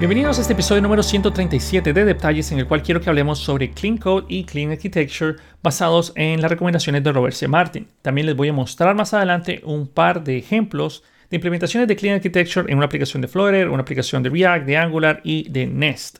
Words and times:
Bienvenidos 0.00 0.38
a 0.38 0.40
este 0.40 0.54
episodio 0.54 0.82
número 0.82 1.04
137 1.04 1.92
de 1.92 2.04
Detalles 2.04 2.50
en 2.50 2.58
el 2.58 2.66
cual 2.66 2.82
quiero 2.82 3.00
que 3.00 3.08
hablemos 3.08 3.38
sobre 3.38 3.70
Clean 3.70 3.96
Code 3.96 4.26
y 4.28 4.42
Clean 4.42 4.72
Architecture 4.72 5.36
basados 5.62 6.12
en 6.16 6.42
las 6.42 6.50
recomendaciones 6.50 7.04
de 7.04 7.12
Robert 7.12 7.36
C. 7.36 7.46
Martin. 7.46 7.86
También 8.02 8.26
les 8.26 8.34
voy 8.34 8.48
a 8.48 8.52
mostrar 8.52 8.96
más 8.96 9.14
adelante 9.14 9.62
un 9.64 9.86
par 9.86 10.24
de 10.24 10.36
ejemplos 10.36 11.04
de 11.30 11.36
implementaciones 11.36 11.86
de 11.86 11.94
Clean 11.94 12.16
Architecture 12.16 12.70
en 12.70 12.76
una 12.76 12.86
aplicación 12.86 13.22
de 13.22 13.28
Flutter, 13.28 13.68
una 13.68 13.82
aplicación 13.82 14.24
de 14.24 14.30
React, 14.30 14.66
de 14.66 14.76
Angular 14.76 15.20
y 15.22 15.48
de 15.48 15.68
Nest. 15.68 16.18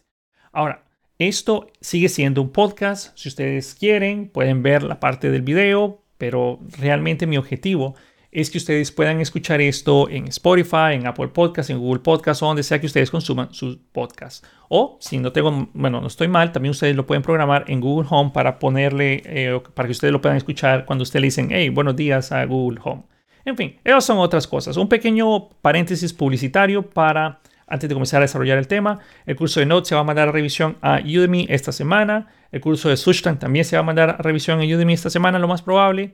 Ahora, 0.52 0.84
esto 1.18 1.66
sigue 1.80 2.08
siendo 2.08 2.42
un 2.42 2.52
podcast. 2.52 3.18
Si 3.18 3.28
ustedes 3.28 3.74
quieren, 3.74 4.28
pueden 4.28 4.62
ver 4.62 4.84
la 4.84 5.00
parte 5.00 5.32
del 5.32 5.42
video, 5.42 6.00
pero 6.16 6.60
realmente 6.78 7.26
mi 7.26 7.38
objetivo 7.38 7.96
es 7.96 8.13
que 8.34 8.58
ustedes 8.58 8.90
puedan 8.90 9.20
escuchar 9.20 9.60
esto 9.60 10.08
en 10.10 10.26
Spotify, 10.26 10.94
en 10.94 11.06
Apple 11.06 11.28
Podcasts, 11.28 11.70
en 11.70 11.78
Google 11.78 12.00
Podcasts 12.00 12.42
o 12.42 12.46
donde 12.46 12.64
sea 12.64 12.80
que 12.80 12.86
ustedes 12.86 13.10
consuman 13.10 13.54
sus 13.54 13.76
podcasts. 13.92 14.46
O 14.68 14.98
si 15.00 15.18
no 15.18 15.30
tengo, 15.30 15.68
bueno, 15.72 16.00
no 16.00 16.08
estoy 16.08 16.26
mal, 16.26 16.50
también 16.50 16.70
ustedes 16.72 16.96
lo 16.96 17.06
pueden 17.06 17.22
programar 17.22 17.64
en 17.68 17.80
Google 17.80 18.08
Home 18.10 18.32
para 18.34 18.58
ponerle, 18.58 19.22
eh, 19.24 19.60
para 19.74 19.86
que 19.86 19.92
ustedes 19.92 20.10
lo 20.10 20.20
puedan 20.20 20.36
escuchar 20.36 20.84
cuando 20.84 21.02
ustedes 21.04 21.20
le 21.20 21.26
dicen, 21.28 21.48
hey, 21.52 21.68
buenos 21.68 21.94
días 21.94 22.32
a 22.32 22.44
Google 22.44 22.80
Home. 22.82 23.04
En 23.44 23.56
fin, 23.56 23.78
esas 23.84 24.04
son 24.04 24.18
otras 24.18 24.48
cosas. 24.48 24.76
Un 24.76 24.88
pequeño 24.88 25.50
paréntesis 25.60 26.12
publicitario 26.12 26.82
para 26.90 27.40
antes 27.66 27.88
de 27.88 27.94
comenzar 27.94 28.18
a 28.18 28.24
desarrollar 28.24 28.58
el 28.58 28.66
tema. 28.66 28.98
El 29.26 29.36
curso 29.36 29.60
de 29.60 29.66
Node 29.66 29.86
se 29.86 29.94
va 29.94 30.00
a 30.00 30.04
mandar 30.04 30.28
a 30.28 30.32
revisión 30.32 30.76
a 30.80 31.00
Udemy 31.04 31.46
esta 31.48 31.72
semana. 31.72 32.28
El 32.50 32.60
curso 32.60 32.88
de 32.88 32.96
Substance 32.96 33.38
también 33.38 33.64
se 33.64 33.76
va 33.76 33.80
a 33.80 33.84
mandar 33.84 34.10
a 34.10 34.16
revisión 34.16 34.60
en 34.60 34.74
Udemy 34.74 34.92
esta 34.92 35.10
semana, 35.10 35.38
lo 35.38 35.48
más 35.48 35.62
probable. 35.62 36.12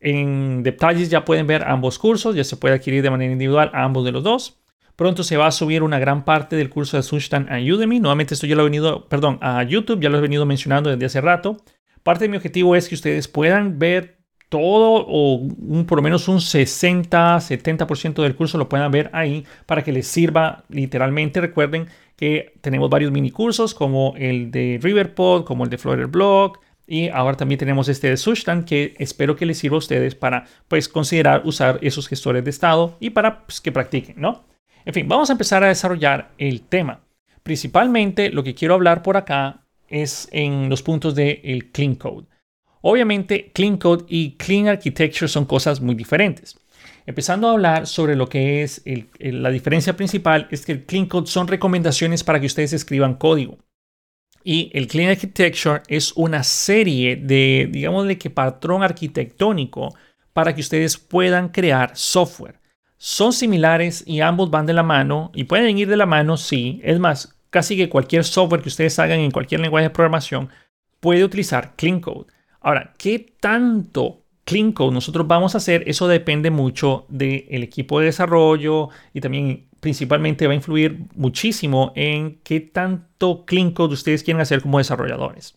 En 0.00 0.62
detalles 0.62 1.10
ya 1.10 1.24
pueden 1.24 1.46
ver 1.46 1.64
ambos 1.64 1.98
cursos, 1.98 2.36
ya 2.36 2.44
se 2.44 2.56
puede 2.56 2.74
adquirir 2.74 3.02
de 3.02 3.10
manera 3.10 3.32
individual 3.32 3.70
a 3.74 3.84
ambos 3.84 4.04
de 4.04 4.12
los 4.12 4.22
dos. 4.22 4.60
Pronto 4.96 5.22
se 5.22 5.36
va 5.36 5.46
a 5.46 5.52
subir 5.52 5.82
una 5.82 5.98
gran 5.98 6.24
parte 6.24 6.56
del 6.56 6.70
curso 6.70 6.96
de 6.96 7.02
Substance 7.02 7.52
a 7.52 7.58
Udemy. 7.58 8.00
Nuevamente 8.00 8.34
esto 8.34 8.46
ya 8.46 8.56
lo 8.56 8.62
he 8.62 8.64
venido, 8.64 9.08
perdón, 9.08 9.38
a 9.40 9.62
YouTube, 9.62 10.00
ya 10.00 10.08
lo 10.08 10.18
he 10.18 10.20
venido 10.20 10.44
mencionando 10.44 10.90
desde 10.90 11.06
hace 11.06 11.20
rato. 11.20 11.56
Parte 12.02 12.24
de 12.24 12.30
mi 12.30 12.36
objetivo 12.36 12.74
es 12.74 12.88
que 12.88 12.94
ustedes 12.94 13.28
puedan 13.28 13.78
ver 13.78 14.18
todo 14.48 15.04
o 15.06 15.36
un, 15.36 15.84
por 15.86 15.98
lo 15.98 16.02
menos 16.02 16.26
un 16.28 16.38
60-70% 16.38 18.22
del 18.22 18.34
curso 18.34 18.56
lo 18.56 18.68
puedan 18.68 18.90
ver 18.90 19.10
ahí 19.12 19.44
para 19.66 19.84
que 19.84 19.92
les 19.92 20.06
sirva 20.06 20.64
literalmente. 20.68 21.40
Recuerden 21.40 21.86
que 22.16 22.54
tenemos 22.60 22.88
varios 22.90 23.12
mini 23.12 23.30
cursos 23.30 23.74
como 23.74 24.14
el 24.16 24.50
de 24.50 24.80
Riverpod, 24.82 25.44
como 25.44 25.64
el 25.64 25.70
de 25.70 25.78
Flutter 25.78 26.06
Blog 26.06 26.58
y 26.88 27.10
ahora 27.10 27.36
también 27.36 27.58
tenemos 27.58 27.88
este 27.88 28.08
de 28.08 28.16
Sushtan 28.16 28.64
que 28.64 28.94
espero 28.98 29.36
que 29.36 29.44
les 29.44 29.58
sirva 29.58 29.76
a 29.76 29.78
ustedes 29.78 30.14
para 30.14 30.46
pues 30.68 30.88
considerar 30.88 31.42
usar 31.44 31.78
esos 31.82 32.08
gestores 32.08 32.42
de 32.42 32.50
estado 32.50 32.96
y 32.98 33.10
para 33.10 33.44
pues, 33.44 33.60
que 33.60 33.70
practiquen, 33.70 34.14
¿no? 34.18 34.46
En 34.86 34.94
fin, 34.94 35.06
vamos 35.06 35.28
a 35.28 35.32
empezar 35.32 35.62
a 35.62 35.68
desarrollar 35.68 36.32
el 36.38 36.62
tema. 36.62 37.00
Principalmente 37.42 38.30
lo 38.30 38.42
que 38.42 38.54
quiero 38.54 38.72
hablar 38.72 39.02
por 39.02 39.18
acá 39.18 39.66
es 39.86 40.28
en 40.32 40.70
los 40.70 40.82
puntos 40.82 41.14
del 41.14 41.40
el 41.44 41.70
Clean 41.70 41.94
Code. 41.94 42.26
Obviamente, 42.80 43.50
Clean 43.52 43.76
Code 43.76 44.06
y 44.08 44.36
Clean 44.36 44.68
Architecture 44.68 45.28
son 45.28 45.44
cosas 45.44 45.82
muy 45.82 45.94
diferentes. 45.94 46.58
Empezando 47.04 47.48
a 47.48 47.52
hablar 47.52 47.86
sobre 47.86 48.16
lo 48.16 48.28
que 48.28 48.62
es 48.62 48.82
la 49.18 49.50
diferencia 49.50 49.94
principal, 49.94 50.48
es 50.50 50.64
que 50.64 50.72
el 50.72 50.86
Clean 50.86 51.06
Code 51.06 51.26
son 51.26 51.48
recomendaciones 51.48 52.24
para 52.24 52.40
que 52.40 52.46
ustedes 52.46 52.72
escriban 52.72 53.14
código. 53.14 53.58
Y 54.44 54.70
el 54.72 54.86
Clean 54.86 55.10
Architecture 55.10 55.82
es 55.88 56.12
una 56.16 56.42
serie 56.42 57.16
de, 57.16 57.68
digamos, 57.70 58.06
de 58.06 58.18
que 58.18 58.30
patrón 58.30 58.82
arquitectónico 58.82 59.94
para 60.32 60.54
que 60.54 60.60
ustedes 60.60 60.96
puedan 60.96 61.48
crear 61.48 61.96
software. 61.96 62.60
Son 62.96 63.32
similares 63.32 64.02
y 64.06 64.20
ambos 64.20 64.50
van 64.50 64.66
de 64.66 64.72
la 64.72 64.82
mano 64.82 65.30
y 65.34 65.44
pueden 65.44 65.78
ir 65.78 65.88
de 65.88 65.96
la 65.96 66.06
mano, 66.06 66.36
sí. 66.36 66.80
Es 66.82 66.98
más, 66.98 67.38
casi 67.50 67.76
que 67.76 67.88
cualquier 67.88 68.24
software 68.24 68.62
que 68.62 68.68
ustedes 68.68 68.98
hagan 68.98 69.20
en 69.20 69.30
cualquier 69.30 69.60
lenguaje 69.60 69.84
de 69.84 69.90
programación 69.90 70.48
puede 71.00 71.24
utilizar 71.24 71.74
Clean 71.76 72.00
Code. 72.00 72.26
Ahora, 72.60 72.94
¿qué 72.98 73.34
tanto 73.40 74.24
Clean 74.44 74.72
Code 74.72 74.94
nosotros 74.94 75.26
vamos 75.26 75.54
a 75.54 75.58
hacer? 75.58 75.84
Eso 75.86 76.08
depende 76.08 76.50
mucho 76.50 77.06
del 77.08 77.62
equipo 77.62 78.00
de 78.00 78.06
desarrollo 78.06 78.88
y 79.14 79.20
también 79.20 79.67
principalmente 79.80 80.46
va 80.46 80.52
a 80.52 80.56
influir 80.56 81.06
muchísimo 81.14 81.92
en 81.94 82.40
qué 82.42 82.60
tanto 82.60 83.44
Clean 83.44 83.70
Code 83.70 83.94
ustedes 83.94 84.22
quieren 84.22 84.40
hacer 84.40 84.62
como 84.62 84.78
desarrolladores. 84.78 85.56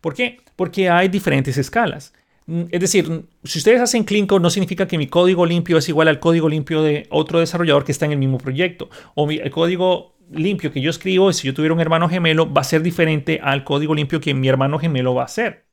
¿Por 0.00 0.14
qué? 0.14 0.38
Porque 0.56 0.90
hay 0.90 1.08
diferentes 1.08 1.56
escalas. 1.56 2.12
Es 2.46 2.80
decir, 2.80 3.24
si 3.42 3.58
ustedes 3.58 3.80
hacen 3.80 4.04
Clean 4.04 4.26
Code 4.26 4.42
no 4.42 4.50
significa 4.50 4.86
que 4.86 4.98
mi 4.98 5.06
código 5.06 5.46
limpio 5.46 5.78
es 5.78 5.88
igual 5.88 6.08
al 6.08 6.20
código 6.20 6.48
limpio 6.48 6.82
de 6.82 7.06
otro 7.10 7.40
desarrollador 7.40 7.84
que 7.84 7.92
está 7.92 8.04
en 8.04 8.12
el 8.12 8.18
mismo 8.18 8.38
proyecto. 8.38 8.90
O 9.14 9.30
el 9.30 9.50
código 9.50 10.14
limpio 10.30 10.70
que 10.70 10.80
yo 10.80 10.90
escribo, 10.90 11.32
si 11.32 11.46
yo 11.46 11.54
tuviera 11.54 11.74
un 11.74 11.80
hermano 11.80 12.08
gemelo, 12.08 12.52
va 12.52 12.60
a 12.60 12.64
ser 12.64 12.82
diferente 12.82 13.40
al 13.42 13.64
código 13.64 13.94
limpio 13.94 14.20
que 14.20 14.34
mi 14.34 14.48
hermano 14.48 14.78
gemelo 14.78 15.14
va 15.14 15.22
a 15.22 15.26
hacer. 15.26 15.66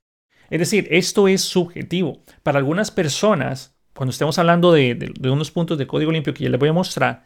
Es 0.49 0.59
decir, 0.59 0.87
esto 0.91 1.27
es 1.27 1.41
subjetivo. 1.41 2.23
Para 2.43 2.59
algunas 2.59 2.91
personas, 2.91 3.77
cuando 3.93 4.11
estemos 4.11 4.37
hablando 4.37 4.71
de, 4.71 5.13
unos 5.23 5.51
puntos 5.51 5.77
de 5.77 5.87
código 5.87 6.11
limpio 6.11 6.33
que 6.33 6.43
ya 6.43 6.49
les 6.49 6.59
voy 6.59 6.69
a 6.69 6.73
mostrar, 6.73 7.25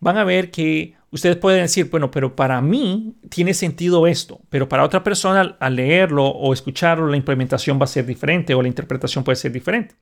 van 0.00 0.18
a 0.18 0.24
ver 0.24 0.50
que 0.50 0.94
ustedes 1.10 1.36
pueden 1.36 1.62
decir, 1.62 1.88
bueno, 1.90 2.10
pero 2.10 2.36
para 2.36 2.60
mí 2.60 3.14
tiene 3.28 3.54
sentido 3.54 4.06
esto, 4.06 4.40
pero 4.50 4.68
para 4.68 4.84
otra 4.84 5.02
persona 5.02 5.56
al 5.58 5.76
leerlo 5.76 6.26
o 6.26 6.52
escucharlo, 6.52 7.08
la 7.08 7.16
implementación 7.16 7.78
va 7.80 7.84
a 7.84 7.88
ser 7.88 8.06
diferente 8.06 8.54
o 8.54 8.62
la 8.62 8.68
interpretación 8.68 9.24
puede 9.24 9.36
ser 9.36 9.52
diferente. 9.52 9.96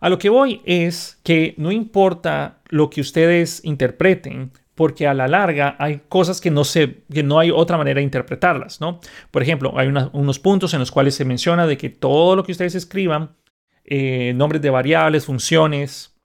A 0.00 0.08
lo 0.08 0.18
que 0.18 0.28
voy 0.28 0.60
es 0.64 1.20
que 1.22 1.54
no 1.56 1.72
importa 1.72 2.60
lo 2.68 2.90
que 2.90 3.00
ustedes 3.00 3.64
interpreten, 3.64 4.52
porque 4.74 5.06
a 5.06 5.14
la 5.14 5.26
larga 5.26 5.74
hay 5.78 6.02
cosas 6.08 6.40
que 6.40 6.50
no, 6.50 6.62
se, 6.62 7.04
que 7.10 7.22
no 7.22 7.38
hay 7.38 7.50
otra 7.50 7.78
manera 7.78 7.98
de 7.98 8.04
interpretarlas, 8.04 8.80
¿no? 8.80 9.00
Por 9.30 9.42
ejemplo, 9.42 9.72
hay 9.78 9.88
unos 9.88 10.38
puntos 10.38 10.74
en 10.74 10.80
los 10.80 10.92
cuales 10.92 11.14
se 11.14 11.24
menciona 11.24 11.66
de 11.66 11.78
que 11.78 11.88
todo 11.88 12.36
lo 12.36 12.44
que 12.44 12.52
ustedes 12.52 12.74
escriban, 12.74 13.36
eh, 13.84 14.34
nombres 14.34 14.60
de 14.60 14.68
variables, 14.68 15.24
funciones 15.24 16.15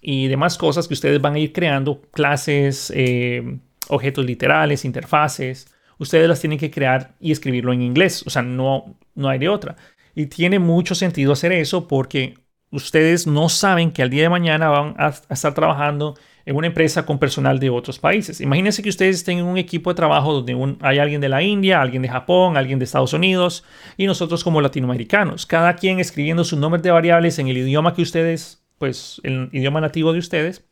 y 0.00 0.28
demás 0.28 0.58
cosas 0.58 0.88
que 0.88 0.94
ustedes 0.94 1.20
van 1.20 1.34
a 1.34 1.38
ir 1.38 1.52
creando, 1.52 2.02
clases, 2.12 2.92
eh, 2.94 3.58
objetos 3.88 4.24
literales, 4.24 4.84
interfaces, 4.84 5.72
ustedes 5.98 6.28
las 6.28 6.40
tienen 6.40 6.58
que 6.58 6.70
crear 6.70 7.14
y 7.20 7.32
escribirlo 7.32 7.72
en 7.72 7.82
inglés, 7.82 8.22
o 8.26 8.30
sea, 8.30 8.42
no, 8.42 8.96
no 9.14 9.28
hay 9.28 9.38
de 9.38 9.48
otra. 9.48 9.76
Y 10.14 10.26
tiene 10.26 10.58
mucho 10.58 10.94
sentido 10.94 11.32
hacer 11.32 11.52
eso 11.52 11.88
porque 11.88 12.34
ustedes 12.70 13.26
no 13.26 13.48
saben 13.48 13.92
que 13.92 14.02
al 14.02 14.10
día 14.10 14.22
de 14.22 14.28
mañana 14.28 14.68
van 14.68 14.94
a 14.98 15.14
estar 15.30 15.54
trabajando 15.54 16.14
en 16.48 16.56
una 16.56 16.66
empresa 16.66 17.04
con 17.04 17.18
personal 17.18 17.58
de 17.58 17.68
otros 17.68 17.98
países. 17.98 18.40
Imagínense 18.40 18.82
que 18.82 18.88
ustedes 18.88 19.16
estén 19.16 19.38
en 19.38 19.44
un 19.44 19.58
equipo 19.58 19.90
de 19.90 19.96
trabajo 19.96 20.32
donde 20.32 20.76
hay 20.80 20.98
alguien 20.98 21.20
de 21.20 21.28
la 21.28 21.42
India, 21.42 21.82
alguien 21.82 22.00
de 22.00 22.08
Japón, 22.08 22.56
alguien 22.56 22.78
de 22.78 22.86
Estados 22.86 23.12
Unidos 23.12 23.64
y 23.98 24.06
nosotros 24.06 24.42
como 24.42 24.62
latinoamericanos, 24.62 25.44
cada 25.44 25.76
quien 25.76 26.00
escribiendo 26.00 26.44
su 26.44 26.58
nombre 26.58 26.80
de 26.80 26.90
variables 26.90 27.38
en 27.38 27.48
el 27.48 27.58
idioma 27.58 27.92
que 27.92 28.00
ustedes, 28.00 28.57
pues 28.78 29.20
el 29.24 29.48
idioma 29.52 29.80
nativo 29.80 30.12
de 30.12 30.18
ustedes, 30.18 30.64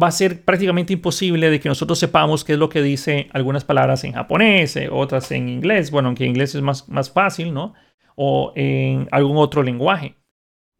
va 0.00 0.06
a 0.06 0.12
ser 0.12 0.44
prácticamente 0.44 0.92
imposible 0.92 1.50
de 1.50 1.60
que 1.60 1.68
nosotros 1.68 1.98
sepamos 1.98 2.44
qué 2.44 2.52
es 2.52 2.58
lo 2.58 2.68
que 2.68 2.82
dice 2.82 3.28
algunas 3.32 3.64
palabras 3.64 4.04
en 4.04 4.12
japonés, 4.12 4.76
eh, 4.76 4.88
otras 4.90 5.30
en 5.32 5.48
inglés, 5.48 5.90
bueno, 5.90 6.08
aunque 6.08 6.26
inglés 6.26 6.54
es 6.54 6.62
más, 6.62 6.88
más 6.88 7.10
fácil, 7.10 7.52
¿no? 7.52 7.74
O 8.14 8.52
en 8.54 9.08
algún 9.10 9.36
otro 9.36 9.62
lenguaje. 9.62 10.16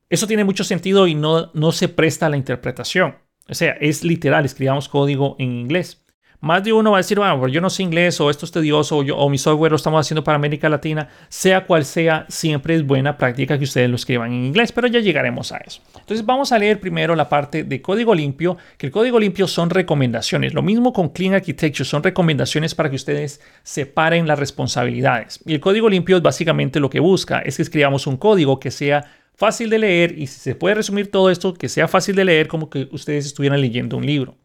Eso 0.08 0.26
tiene 0.26 0.44
mucho 0.44 0.64
sentido 0.64 1.06
y 1.06 1.14
no, 1.14 1.50
no 1.54 1.72
se 1.72 1.88
presta 1.88 2.26
a 2.26 2.28
la 2.28 2.36
interpretación. 2.36 3.16
O 3.48 3.54
sea, 3.54 3.72
es 3.80 4.04
literal, 4.04 4.44
escribamos 4.44 4.88
código 4.88 5.36
en 5.38 5.52
inglés. 5.52 6.04
Más 6.42 6.64
de 6.64 6.72
uno 6.72 6.92
va 6.92 6.96
a 6.96 7.00
decir, 7.00 7.18
bueno, 7.18 7.48
yo 7.48 7.60
no 7.60 7.68
sé 7.68 7.82
inglés 7.82 8.18
o 8.18 8.30
esto 8.30 8.46
es 8.46 8.52
tedioso 8.52 8.96
o, 8.96 9.02
yo, 9.02 9.28
mi 9.28 9.36
software 9.36 9.72
lo 9.72 9.76
estamos 9.76 10.00
haciendo 10.00 10.24
para 10.24 10.36
América 10.36 10.70
Latina. 10.70 11.06
Sea 11.28 11.66
cual 11.66 11.84
sea, 11.84 12.24
siempre 12.30 12.74
es 12.74 12.86
buena 12.86 13.18
práctica 13.18 13.58
que 13.58 13.64
ustedes 13.64 13.90
lo 13.90 13.96
escriban 13.96 14.32
en 14.32 14.46
inglés, 14.46 14.72
pero 14.72 14.86
ya 14.86 15.00
llegaremos 15.00 15.52
a 15.52 15.58
eso. 15.58 15.82
Entonces 15.98 16.24
vamos 16.24 16.50
a 16.52 16.58
leer 16.58 16.80
primero 16.80 17.14
la 17.14 17.28
parte 17.28 17.62
de 17.64 17.82
código 17.82 18.14
limpio, 18.14 18.56
que 18.78 18.86
el 18.86 18.92
código 18.92 19.20
limpio 19.20 19.46
son 19.46 19.68
recomendaciones. 19.68 20.54
Lo 20.54 20.62
mismo 20.62 20.94
con 20.94 21.10
Clean 21.10 21.34
Architecture, 21.34 21.86
son 21.86 22.02
recomendaciones 22.02 22.74
para 22.74 22.88
que 22.88 22.96
ustedes 22.96 23.42
separen 23.62 24.26
las 24.26 24.38
responsabilidades. 24.38 25.40
Y 25.44 25.52
el 25.52 25.60
código 25.60 25.90
limpio 25.90 26.16
es 26.16 26.22
básicamente 26.22 26.80
lo 26.80 26.88
que 26.88 27.00
busca, 27.00 27.40
es 27.40 27.56
que 27.56 27.62
escribamos 27.62 28.06
un 28.06 28.16
código 28.16 28.58
que 28.58 28.70
sea 28.70 29.04
fácil 29.34 29.68
de 29.68 29.78
leer 29.78 30.18
y 30.18 30.26
si 30.26 30.40
se 30.40 30.54
puede 30.54 30.76
resumir 30.76 31.10
todo 31.10 31.30
esto, 31.30 31.52
que 31.52 31.68
sea 31.68 31.86
fácil 31.86 32.16
de 32.16 32.24
leer 32.24 32.48
como 32.48 32.70
que 32.70 32.88
ustedes 32.92 33.26
estuvieran 33.26 33.60
leyendo 33.60 33.98
un 33.98 34.06
libro. 34.06 34.36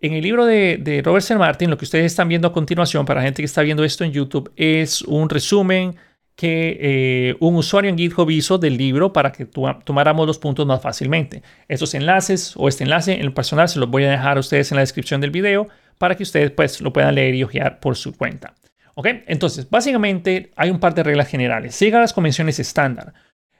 En 0.00 0.12
el 0.12 0.22
libro 0.22 0.46
de, 0.46 1.02
Robert 1.04 1.24
C. 1.24 1.34
Martin, 1.36 1.70
lo 1.70 1.76
que 1.76 1.84
ustedes 1.84 2.06
están 2.06 2.28
viendo 2.28 2.46
a 2.46 2.52
continuación, 2.52 3.04
para 3.04 3.20
la 3.20 3.24
gente 3.24 3.42
que 3.42 3.46
está 3.46 3.62
viendo 3.62 3.82
esto 3.82 4.04
en 4.04 4.12
YouTube, 4.12 4.52
es 4.56 5.02
un 5.02 5.28
resumen 5.28 5.96
que 6.36 6.78
eh, 6.80 7.36
un 7.40 7.56
usuario 7.56 7.90
en 7.90 7.98
GitHub 7.98 8.30
hizo 8.30 8.58
del 8.58 8.76
libro 8.76 9.12
para 9.12 9.32
que 9.32 9.44
tomáramos 9.44 10.24
los 10.24 10.38
puntos 10.38 10.64
más 10.66 10.80
fácilmente. 10.80 11.42
Estos 11.66 11.94
enlaces 11.94 12.54
o 12.56 12.68
este 12.68 12.84
enlace 12.84 13.14
en 13.14 13.22
el 13.22 13.32
personal 13.32 13.68
se 13.68 13.80
los 13.80 13.90
voy 13.90 14.04
a 14.04 14.10
dejar 14.10 14.36
a 14.36 14.40
ustedes 14.40 14.70
en 14.70 14.76
la 14.76 14.82
descripción 14.82 15.20
del 15.20 15.32
video 15.32 15.66
para 15.98 16.16
que 16.16 16.22
ustedes 16.22 16.52
pues 16.52 16.80
lo 16.80 16.92
puedan 16.92 17.16
leer 17.16 17.34
y 17.34 17.42
ojear 17.42 17.80
por 17.80 17.96
su 17.96 18.16
cuenta. 18.16 18.54
¿Ok? 18.94 19.08
Entonces, 19.26 19.68
básicamente 19.68 20.52
hay 20.54 20.70
un 20.70 20.78
par 20.78 20.94
de 20.94 21.02
reglas 21.02 21.26
generales. 21.26 21.74
Siga 21.74 21.98
las 21.98 22.12
convenciones 22.12 22.60
estándar. 22.60 23.14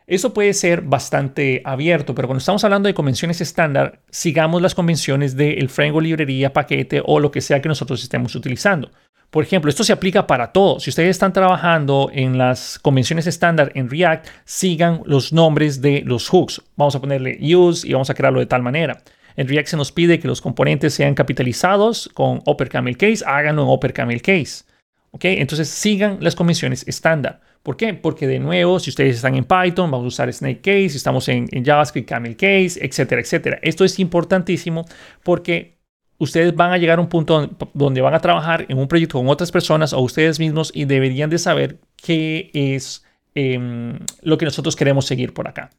Eso 0.09 0.33
puede 0.33 0.55
ser 0.55 0.81
bastante 0.81 1.61
abierto, 1.67 2.15
pero 2.15 2.27
cuando 2.27 2.39
estamos 2.39 2.65
hablando 2.65 2.87
de 2.87 2.95
convenciones 2.95 3.43
estándar, 3.43 4.01
sigamos 4.09 4.63
las 4.63 4.75
convenciones 4.75 5.37
del 5.37 5.69
framework, 5.69 6.03
librería, 6.03 6.51
paquete 6.51 7.03
o 7.05 7.21
lo 7.21 7.31
que 7.31 7.43
sea 7.43 7.61
que 7.61 7.69
nosotros 7.69 8.03
estemos 8.03 8.35
utilizando. 8.35 8.91
Por 9.29 9.45
ejemplo, 9.45 9.69
esto 9.69 9.85
se 9.85 9.93
aplica 9.93 10.27
para 10.27 10.51
todo. 10.51 10.81
Si 10.81 10.89
ustedes 10.89 11.11
están 11.11 11.35
trabajando 11.35 12.09
en 12.11 12.39
las 12.39 12.79
convenciones 12.79 13.27
estándar 13.27 13.71
en 13.75 13.91
React, 13.91 14.27
sigan 14.47 15.03
los 15.05 15.35
nombres 15.35 15.83
de 15.83 16.03
los 16.07 16.27
hooks. 16.31 16.63
Vamos 16.75 16.97
a 16.97 17.01
ponerle 17.01 17.39
use 17.55 17.87
y 17.87 17.93
vamos 17.93 18.09
a 18.09 18.15
crearlo 18.15 18.41
de 18.41 18.47
tal 18.47 18.63
manera. 18.63 19.03
En 19.37 19.47
React 19.47 19.69
se 19.69 19.77
nos 19.77 19.93
pide 19.93 20.19
que 20.19 20.27
los 20.27 20.41
componentes 20.41 20.95
sean 20.95 21.15
capitalizados 21.15 22.09
con 22.15 22.41
upper 22.47 22.71
camel 22.71 22.97
case, 22.97 23.23
háganlo 23.27 23.65
en 23.65 23.69
upper 23.69 23.93
camel 23.93 24.23
case. 24.23 24.65
¿Ok? 25.11 25.27
Entonces 25.27 25.69
sigan 25.69 26.17
las 26.23 26.35
convenciones 26.35 26.89
estándar. 26.89 27.43
¿Por 27.63 27.77
qué? 27.77 27.93
Porque 27.95 28.27
de 28.27 28.39
nuevo, 28.39 28.79
si 28.81 28.91
ustedes 28.91 29.17
están 29.17 29.35
en 29.35 29.45
Python, 29.45 29.91
vamos 29.91 30.05
a 30.05 30.09
usar 30.09 30.33
Snake 30.33 30.61
Case, 30.61 30.91
si 30.91 30.97
estamos 30.97 31.29
en, 31.29 31.49
JavaScript, 31.65 32.09
Camel 32.09 32.37
Case, 32.37 32.79
etcétera, 32.85 33.21
etcétera. 33.21 33.59
Esto 33.63 33.85
es 33.85 33.99
importantísimo 33.99 34.85
porque 35.23 35.79
ustedes 36.19 36.55
van 36.55 36.73
a 36.73 36.79
llegar 36.79 36.99
a 36.99 37.03
un 37.03 37.09
punto 37.09 37.51
donde 37.75 38.01
van 38.01 38.15
a 38.15 38.21
trabajar 38.21 38.67
en 38.69 38.79
un 38.79 38.89
proyecto 38.89 39.19
con 39.19 39.29
otras 39.29 39.53
personas 39.53 39.93
o 39.93 40.01
ustedes 40.01 40.41
mismos 40.41 40.71
y 40.75 40.85
deberían 40.85 41.31
de 41.31 41.39
saber 41.39 41.79
qué 41.97 42.51
es 42.55 43.05
em, 43.35 43.99
lo 44.23 44.39
que 44.39 44.45
nosotros 44.45 44.75
queremos 44.75 45.07
seguir 45.07 45.35
por 45.35 45.49
acá. 45.49 45.71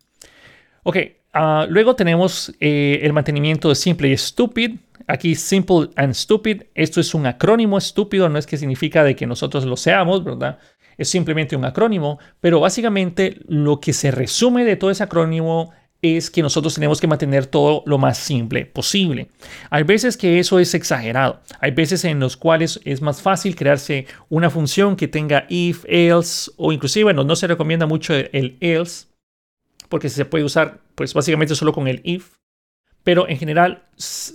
Ok, 0.84 0.98
ah, 1.34 1.66
luego 1.70 1.96
tenemos 1.96 2.54
eh, 2.60 3.00
el 3.04 3.14
mantenimiento 3.14 3.70
de 3.70 3.76
simple 3.76 4.10
y 4.10 4.18
stupid. 4.18 4.78
Aquí 5.08 5.34
simple 5.34 5.90
and 5.96 6.14
stupid, 6.14 6.64
esto 6.76 7.02
es 7.02 7.16
un 7.16 7.26
acrónimo 7.26 7.80
estúpido, 7.80 8.30
no 8.30 8.38
es 8.38 8.46
que 8.46 8.58
significa 8.58 9.04
de 9.04 9.16
que 9.16 9.26
nosotros 9.26 9.66
lo 9.66 9.76
seamos, 9.76 10.24
¿verdad? 10.24 10.60
Es 11.00 11.10
simplemente 11.10 11.56
un 11.56 11.66
acrónimo, 11.66 12.20
pero 12.42 12.60
básicamente 12.60 13.40
lo 13.48 13.80
que 13.80 13.94
se 13.94 14.12
resume 14.12 14.66
de 14.66 14.76
todo 14.76 14.92
ese 14.92 15.02
acrónimo 15.02 15.72
es 16.02 16.30
que 16.30 16.42
nosotros 16.42 16.76
tenemos 16.76 17.00
que 17.00 17.08
mantener 17.08 17.46
todo 17.46 17.84
lo 17.86 17.98
más 17.98 18.18
simple 18.18 18.66
posible. 18.66 19.30
Hay 19.70 19.84
veces 19.84 20.18
que 20.18 20.40
eso 20.40 20.60
es 20.60 20.74
exagerado. 20.74 21.42
Hay 21.62 21.72
veces 21.72 22.04
en 22.06 22.20
los 22.20 22.38
cuales 22.38 22.80
es 22.84 23.02
más 23.02 23.22
fácil 23.22 23.56
crearse 23.56 24.08
una 24.28 24.50
función 24.50 24.96
que 24.96 25.08
tenga 25.08 25.46
if, 25.50 25.86
else 25.88 26.52
o 26.58 26.72
inclusive, 26.74 27.06
bueno, 27.06 27.24
no 27.24 27.36
se 27.36 27.48
recomienda 27.48 27.86
mucho 27.86 28.14
el 28.14 28.58
else 28.60 29.08
porque 29.88 30.10
se 30.10 30.26
puede 30.26 30.44
usar 30.44 30.80
pues 30.96 31.14
básicamente 31.14 31.56
solo 31.56 31.74
con 31.74 31.88
el 31.88 32.02
if. 32.04 32.36
Pero 33.04 33.28
en 33.30 33.38
general, 33.38 33.84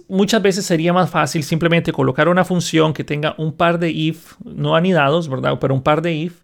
muchas 0.08 0.40
veces 0.40 0.64
sería 0.64 0.94
más 0.94 1.10
fácil 1.10 1.44
simplemente 1.44 1.92
colocar 1.92 2.28
una 2.28 2.46
función 2.46 2.94
que 2.94 3.04
tenga 3.04 3.34
un 3.36 3.52
par 3.52 3.78
de 3.78 3.90
if, 3.90 4.34
no 4.42 4.74
anidados, 4.74 5.28
¿verdad? 5.28 5.58
Pero 5.60 5.74
un 5.74 5.82
par 5.82 6.00
de 6.00 6.14
if 6.14 6.43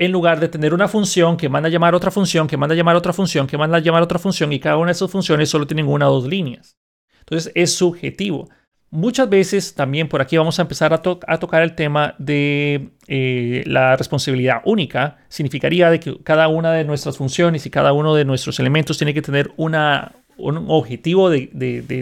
en 0.00 0.12
lugar 0.12 0.40
de 0.40 0.48
tener 0.48 0.72
una 0.72 0.88
función 0.88 1.36
que 1.36 1.50
manda 1.50 1.68
a 1.68 1.70
llamar 1.70 1.94
otra 1.94 2.10
función, 2.10 2.48
que 2.48 2.56
manda 2.56 2.72
a 2.72 2.76
llamar 2.76 2.96
otra 2.96 3.12
función, 3.12 3.46
que 3.46 3.58
manda 3.58 3.76
a 3.76 3.80
llamar 3.80 4.02
otra 4.02 4.18
función 4.18 4.50
y 4.50 4.58
cada 4.58 4.78
una 4.78 4.86
de 4.86 4.92
esas 4.92 5.10
funciones 5.10 5.50
solo 5.50 5.66
tienen 5.66 5.86
una 5.86 6.08
o 6.08 6.14
dos 6.14 6.26
líneas. 6.26 6.78
Entonces 7.18 7.52
es 7.54 7.74
subjetivo. 7.74 8.48
Muchas 8.88 9.28
veces 9.28 9.74
también 9.74 10.08
por 10.08 10.22
aquí 10.22 10.38
vamos 10.38 10.58
a 10.58 10.62
empezar 10.62 10.94
a, 10.94 11.02
tocar 11.02 11.62
el 11.62 11.74
tema 11.74 12.14
de 12.18 12.92
eh, 13.08 13.62
la 13.66 13.94
responsabilidad 13.94 14.62
única. 14.64 15.18
Significaría 15.28 15.90
de 15.90 16.00
que 16.00 16.16
cada 16.22 16.48
una 16.48 16.72
de 16.72 16.84
nuestras 16.84 17.18
funciones 17.18 17.66
y 17.66 17.70
cada 17.70 17.92
uno 17.92 18.14
de 18.14 18.24
nuestros 18.24 18.58
elementos 18.58 18.96
tiene 18.96 19.12
que 19.12 19.20
tener 19.20 19.52
una, 19.58 20.12
un 20.38 20.64
objetivo 20.68 21.28
de, 21.28 21.50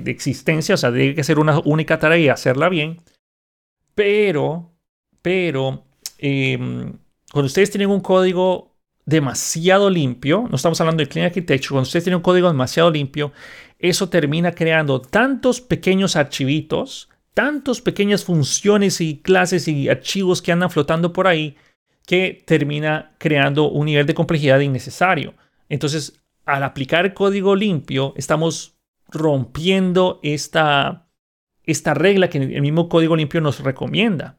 existencia, 0.07 0.77
o 0.77 0.79
sea, 0.79 0.93
tiene 0.93 1.17
que 1.17 1.25
ser 1.25 1.41
una 1.41 1.59
única 1.65 1.99
tarea 1.99 2.19
y 2.19 2.29
hacerla 2.29 2.69
bien. 2.69 3.01
Pero, 3.97 4.71
pero, 5.21 5.85
em, 6.19 6.93
cuando 7.33 7.47
ustedes 7.47 7.71
tienen 7.71 7.91
un 7.91 8.01
código 8.01 8.75
demasiado 9.05 9.91
limpio, 9.91 10.47
no 10.51 10.57
estamos 10.57 10.81
hablando 10.81 11.03
de 11.03 11.09
Clean 11.09 11.27
Architecture, 11.27 11.71
cuando 11.71 11.87
ustedes 11.87 12.05
tienen 12.05 12.17
un 12.17 12.23
código 12.23 12.49
demasiado 12.49 12.91
limpio, 12.91 13.33
eso 13.79 14.09
termina 14.09 14.53
creando 14.53 15.01
tantos 15.01 15.61
pequeños 15.61 16.17
archivitos, 16.17 17.09
tantos 17.33 17.81
pequeñas 17.81 18.25
funciones 18.25 19.01
y 19.01 19.19
clases 19.19 19.69
y 19.69 19.89
archivos 19.89 20.43
que 20.43 20.53
andan 20.53 20.71
flotando 20.71 21.13
por 21.13 21.27
ahí, 21.27 21.57
que 22.07 22.43
termina 22.47 23.15
creando 23.19 23.71
un 23.71 23.87
nivel 23.87 24.07
de 24.07 24.15
complejidad 24.15 24.61
innecesario. 24.61 25.35
Entonces, 25.69 26.21
al 26.45 26.63
aplicar 26.63 27.15
código 27.15 27.55
limpio, 27.55 28.15
estamos 28.17 28.79
rompiendo 29.09 30.19
esta, 30.23 31.07
esta 31.65 31.95
regla 31.95 32.29
que 32.29 32.39
el 32.39 32.63
mismo 32.63 32.89
código 32.89 33.17
limpio 33.17 33.41
nos 33.41 33.61
recomienda. 33.61 34.39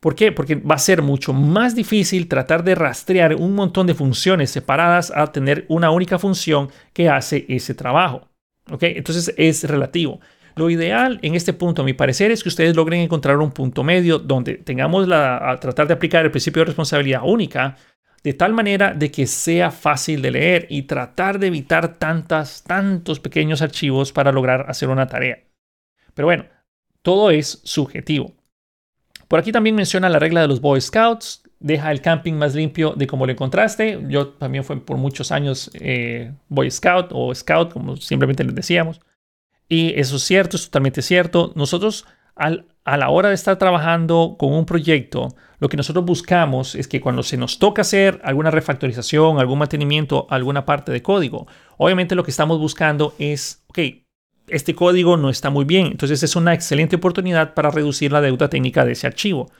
¿Por 0.00 0.14
qué? 0.14 0.30
Porque 0.30 0.54
va 0.54 0.76
a 0.76 0.78
ser 0.78 1.02
mucho 1.02 1.32
más 1.32 1.74
difícil 1.74 2.28
tratar 2.28 2.62
de 2.62 2.76
rastrear 2.76 3.34
un 3.34 3.54
montón 3.54 3.86
de 3.86 3.94
funciones 3.94 4.50
separadas 4.50 5.12
a 5.14 5.32
tener 5.32 5.64
una 5.68 5.90
única 5.90 6.18
función 6.18 6.70
que 6.92 7.08
hace 7.08 7.44
ese 7.48 7.74
trabajo. 7.74 8.28
¿Ok? 8.70 8.84
Entonces 8.84 9.34
es 9.36 9.64
relativo. 9.64 10.20
Lo 10.54 10.70
ideal 10.70 11.18
en 11.22 11.34
este 11.34 11.52
punto, 11.52 11.82
a 11.82 11.84
mi 11.84 11.94
parecer, 11.94 12.30
es 12.30 12.42
que 12.42 12.48
ustedes 12.48 12.76
logren 12.76 13.00
encontrar 13.00 13.38
un 13.38 13.50
punto 13.50 13.82
medio 13.82 14.18
donde 14.18 14.54
tengamos 14.54 15.08
la, 15.08 15.50
a 15.50 15.58
tratar 15.58 15.86
de 15.86 15.94
aplicar 15.94 16.24
el 16.24 16.30
principio 16.30 16.60
de 16.60 16.66
responsabilidad 16.66 17.22
única 17.24 17.76
de 18.22 18.34
tal 18.34 18.52
manera 18.52 18.92
de 18.92 19.10
que 19.10 19.26
sea 19.26 19.70
fácil 19.70 20.20
de 20.22 20.32
leer 20.32 20.66
y 20.68 20.82
tratar 20.82 21.38
de 21.38 21.46
evitar 21.46 21.98
tantas, 21.98 22.64
tantos 22.64 23.20
pequeños 23.20 23.62
archivos 23.62 24.12
para 24.12 24.32
lograr 24.32 24.66
hacer 24.68 24.88
una 24.88 25.06
tarea. 25.06 25.38
Pero 26.14 26.26
bueno, 26.26 26.44
todo 27.02 27.30
es 27.30 27.60
subjetivo. 27.64 28.37
Por 29.28 29.38
aquí 29.38 29.52
también 29.52 29.76
menciona 29.76 30.08
la 30.08 30.18
regla 30.18 30.40
de 30.40 30.48
los 30.48 30.60
Boy 30.60 30.80
Scouts, 30.80 31.42
deja 31.60 31.92
el 31.92 32.00
camping 32.00 32.34
más 32.34 32.54
limpio 32.54 32.94
de 32.96 33.06
como 33.06 33.26
lo 33.26 33.32
encontraste. 33.32 34.00
Yo 34.08 34.28
también 34.28 34.64
fui 34.64 34.80
por 34.80 34.96
muchos 34.96 35.30
años 35.30 35.70
eh, 35.74 36.32
Boy 36.48 36.70
Scout 36.70 37.10
o 37.12 37.34
Scout, 37.34 37.72
como 37.72 37.96
simplemente 37.96 38.42
les 38.42 38.54
decíamos. 38.54 39.00
Y 39.68 39.92
eso 40.00 40.16
es 40.16 40.22
cierto, 40.22 40.56
es 40.56 40.64
totalmente 40.64 41.02
cierto. 41.02 41.52
Nosotros 41.54 42.06
a 42.34 42.96
la 42.96 43.10
hora 43.10 43.28
de 43.28 43.34
estar 43.34 43.58
trabajando 43.58 44.36
con 44.38 44.52
un 44.52 44.64
proyecto, 44.64 45.34
lo 45.58 45.68
que 45.68 45.76
nosotros 45.76 46.04
buscamos 46.04 46.74
es 46.76 46.86
que 46.86 47.00
cuando 47.00 47.22
se 47.22 47.36
nos 47.36 47.58
toca 47.58 47.82
hacer 47.82 48.20
alguna 48.22 48.50
refactorización, 48.50 49.38
algún 49.38 49.58
mantenimiento, 49.58 50.26
alguna 50.30 50.64
parte 50.64 50.92
de 50.92 51.02
código, 51.02 51.48
obviamente 51.76 52.14
lo 52.14 52.22
que 52.22 52.30
estamos 52.30 52.58
buscando 52.58 53.14
es, 53.18 53.64
ok, 53.66 53.78
este 54.50 54.74
código 54.74 55.16
no 55.16 55.30
está 55.30 55.50
muy 55.50 55.64
bien. 55.64 55.86
Entonces 55.86 56.22
es 56.22 56.36
una 56.36 56.54
excelente 56.54 56.96
oportunidad 56.96 57.54
para 57.54 57.70
reducir 57.70 58.12
la 58.12 58.20
deuda 58.20 58.48
técnica 58.48 58.84
de 58.84 58.92
ese 58.92 59.06
archivo. 59.06 59.50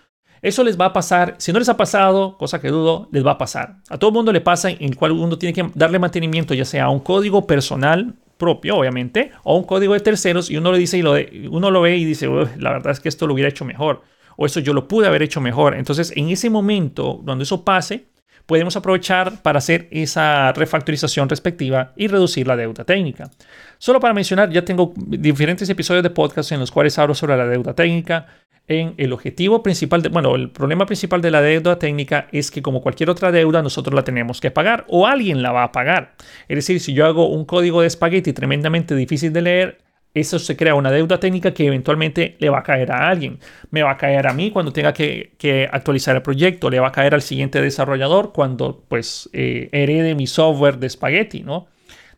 Eso 0.40 0.62
les 0.62 0.78
va 0.80 0.86
a 0.86 0.92
pasar, 0.92 1.34
si 1.38 1.52
no 1.52 1.58
les 1.58 1.68
ha 1.68 1.76
pasado, 1.76 2.36
cosa 2.38 2.60
que 2.60 2.68
dudo, 2.68 3.08
les 3.10 3.26
va 3.26 3.32
a 3.32 3.38
pasar. 3.38 3.78
A 3.88 3.98
todo 3.98 4.12
mundo 4.12 4.32
le 4.32 4.40
pasa 4.40 4.70
en 4.70 4.82
el 4.84 4.96
cual 4.96 5.12
uno 5.12 5.36
tiene 5.36 5.52
que 5.52 5.68
darle 5.74 5.98
mantenimiento, 5.98 6.54
ya 6.54 6.64
sea 6.64 6.84
a 6.84 6.90
un 6.90 7.00
código 7.00 7.46
personal 7.46 8.14
propio, 8.36 8.76
obviamente, 8.76 9.32
o 9.42 9.56
un 9.56 9.64
código 9.64 9.94
de 9.94 10.00
terceros, 10.00 10.48
y 10.48 10.56
uno 10.56 10.70
le 10.70 10.78
dice 10.78 10.96
y 10.96 11.02
lo 11.02 11.16
uno 11.50 11.72
lo 11.72 11.80
ve 11.80 11.96
y 11.96 12.04
dice, 12.04 12.28
la 12.58 12.70
verdad 12.70 12.92
es 12.92 13.00
que 13.00 13.08
esto 13.08 13.26
lo 13.26 13.34
hubiera 13.34 13.50
hecho 13.50 13.64
mejor, 13.64 14.02
o 14.36 14.46
eso 14.46 14.60
yo 14.60 14.72
lo 14.72 14.86
pude 14.86 15.08
haber 15.08 15.22
hecho 15.22 15.40
mejor. 15.40 15.74
Entonces, 15.74 16.12
en 16.14 16.28
ese 16.28 16.48
momento, 16.48 17.20
donde 17.24 17.42
eso 17.42 17.64
pase, 17.64 18.06
podemos 18.48 18.74
aprovechar 18.76 19.42
para 19.42 19.58
hacer 19.58 19.88
esa 19.90 20.54
refactorización 20.54 21.28
respectiva 21.28 21.92
y 21.96 22.08
reducir 22.08 22.46
la 22.46 22.56
deuda 22.56 22.82
técnica. 22.82 23.30
Solo 23.76 24.00
para 24.00 24.14
mencionar, 24.14 24.48
ya 24.48 24.64
tengo 24.64 24.94
diferentes 24.96 25.68
episodios 25.68 26.02
de 26.02 26.08
podcast 26.08 26.50
en 26.52 26.60
los 26.60 26.70
cuales 26.70 26.98
hablo 26.98 27.14
sobre 27.14 27.36
la 27.36 27.46
deuda 27.46 27.74
técnica. 27.74 28.26
En 28.66 28.94
el 28.96 29.12
objetivo 29.12 29.62
principal, 29.62 30.00
de, 30.00 30.08
bueno, 30.08 30.34
el 30.34 30.50
problema 30.50 30.86
principal 30.86 31.20
de 31.20 31.30
la 31.30 31.42
deuda 31.42 31.78
técnica 31.78 32.26
es 32.32 32.50
que 32.50 32.62
como 32.62 32.80
cualquier 32.80 33.10
otra 33.10 33.30
deuda, 33.30 33.60
nosotros 33.60 33.94
la 33.94 34.02
tenemos 34.02 34.40
que 34.40 34.50
pagar 34.50 34.86
o 34.88 35.06
alguien 35.06 35.42
la 35.42 35.52
va 35.52 35.64
a 35.64 35.72
pagar. 35.72 36.14
Es 36.48 36.56
decir, 36.56 36.80
si 36.80 36.94
yo 36.94 37.04
hago 37.04 37.28
un 37.28 37.44
código 37.44 37.82
de 37.82 37.86
espagueti 37.86 38.32
tremendamente 38.32 38.94
difícil 38.94 39.34
de 39.34 39.42
leer, 39.42 39.78
eso 40.20 40.38
se 40.38 40.56
crea 40.56 40.74
una 40.74 40.90
deuda 40.90 41.20
técnica 41.20 41.52
que 41.52 41.66
eventualmente 41.66 42.36
le 42.38 42.50
va 42.50 42.60
a 42.60 42.62
caer 42.62 42.92
a 42.92 43.08
alguien. 43.08 43.38
Me 43.70 43.82
va 43.82 43.92
a 43.92 43.96
caer 43.96 44.26
a 44.26 44.32
mí 44.32 44.50
cuando 44.50 44.72
tenga 44.72 44.92
que, 44.92 45.68
actualizar 45.72 46.16
el 46.16 46.22
proyecto, 46.22 46.70
le 46.70 46.80
va 46.80 46.88
a 46.88 46.92
caer 46.92 47.14
al 47.14 47.22
siguiente 47.22 47.60
desarrollador 47.60 48.32
cuando 48.32 48.84
pues 48.88 49.28
eh, 49.32 49.68
herede 49.72 50.14
mi 50.14 50.26
software 50.26 50.78
de 50.78 50.86
espagueti, 50.86 51.42
¿no? 51.42 51.66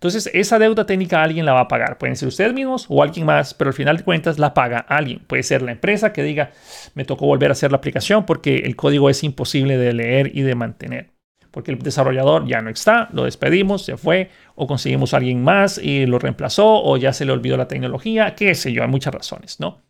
Entonces, 0.00 0.30
esa 0.32 0.58
deuda 0.58 0.86
técnica 0.86 1.22
alguien 1.22 1.44
la 1.44 1.52
va 1.52 1.60
a 1.60 1.68
pagar. 1.68 1.98
Pueden 1.98 2.16
ser 2.16 2.26
ustedes 2.26 2.54
mismos 2.54 2.86
o 2.88 3.02
alguien 3.02 3.26
más, 3.26 3.52
pero 3.52 3.68
al 3.68 3.74
final 3.74 3.98
de 3.98 4.02
cuentas 4.02 4.38
la 4.38 4.54
paga 4.54 4.78
alguien. 4.78 5.18
Puede 5.26 5.42
ser 5.42 5.60
la 5.60 5.72
empresa 5.72 6.14
que 6.14 6.22
diga, 6.22 6.52
me 6.94 7.04
tocó 7.04 7.26
volver 7.26 7.50
a 7.50 7.52
hacer 7.52 7.70
la 7.70 7.76
aplicación 7.76 8.24
porque 8.24 8.60
el 8.60 8.76
código 8.76 9.10
es 9.10 9.22
imposible 9.24 9.76
de 9.76 9.92
leer 9.92 10.30
y 10.34 10.40
de 10.40 10.54
mantener. 10.54 11.19
Porque 11.50 11.72
el 11.72 11.78
desarrollador 11.78 12.46
ya 12.46 12.60
no 12.60 12.70
está, 12.70 13.08
lo 13.12 13.24
despedimos, 13.24 13.84
se 13.84 13.96
fue, 13.96 14.30
o 14.54 14.66
conseguimos 14.66 15.14
a 15.14 15.18
alguien 15.18 15.42
más 15.42 15.78
y 15.78 16.06
lo 16.06 16.18
reemplazó, 16.18 16.82
o 16.82 16.96
ya 16.96 17.12
se 17.12 17.24
le 17.24 17.32
olvidó 17.32 17.56
la 17.56 17.68
tecnología, 17.68 18.34
qué 18.34 18.54
sé 18.54 18.72
yo, 18.72 18.82
hay 18.82 18.88
muchas 18.88 19.14
razones, 19.14 19.58
¿no? 19.60 19.82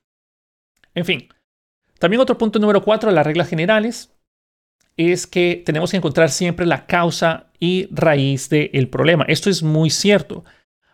En 0.95 1.05
fin. 1.05 1.29
También 1.99 2.21
otro 2.21 2.39
punto 2.39 2.59
número 2.59 2.83
cuatro, 2.83 3.11
las 3.11 3.27
reglas 3.27 3.49
generales 3.49 4.17
es 4.97 5.27
que 5.27 5.63
tenemos 5.65 5.91
que 5.91 5.97
encontrar 5.97 6.31
siempre 6.31 6.67
la 6.67 6.87
causa 6.87 7.51
y 7.59 7.89
raíz 7.91 8.49
del 8.49 8.89
problema. 8.89 9.25
Esto 9.29 9.51
es 9.51 9.63
muy 9.63 9.91
cierto. 9.91 10.45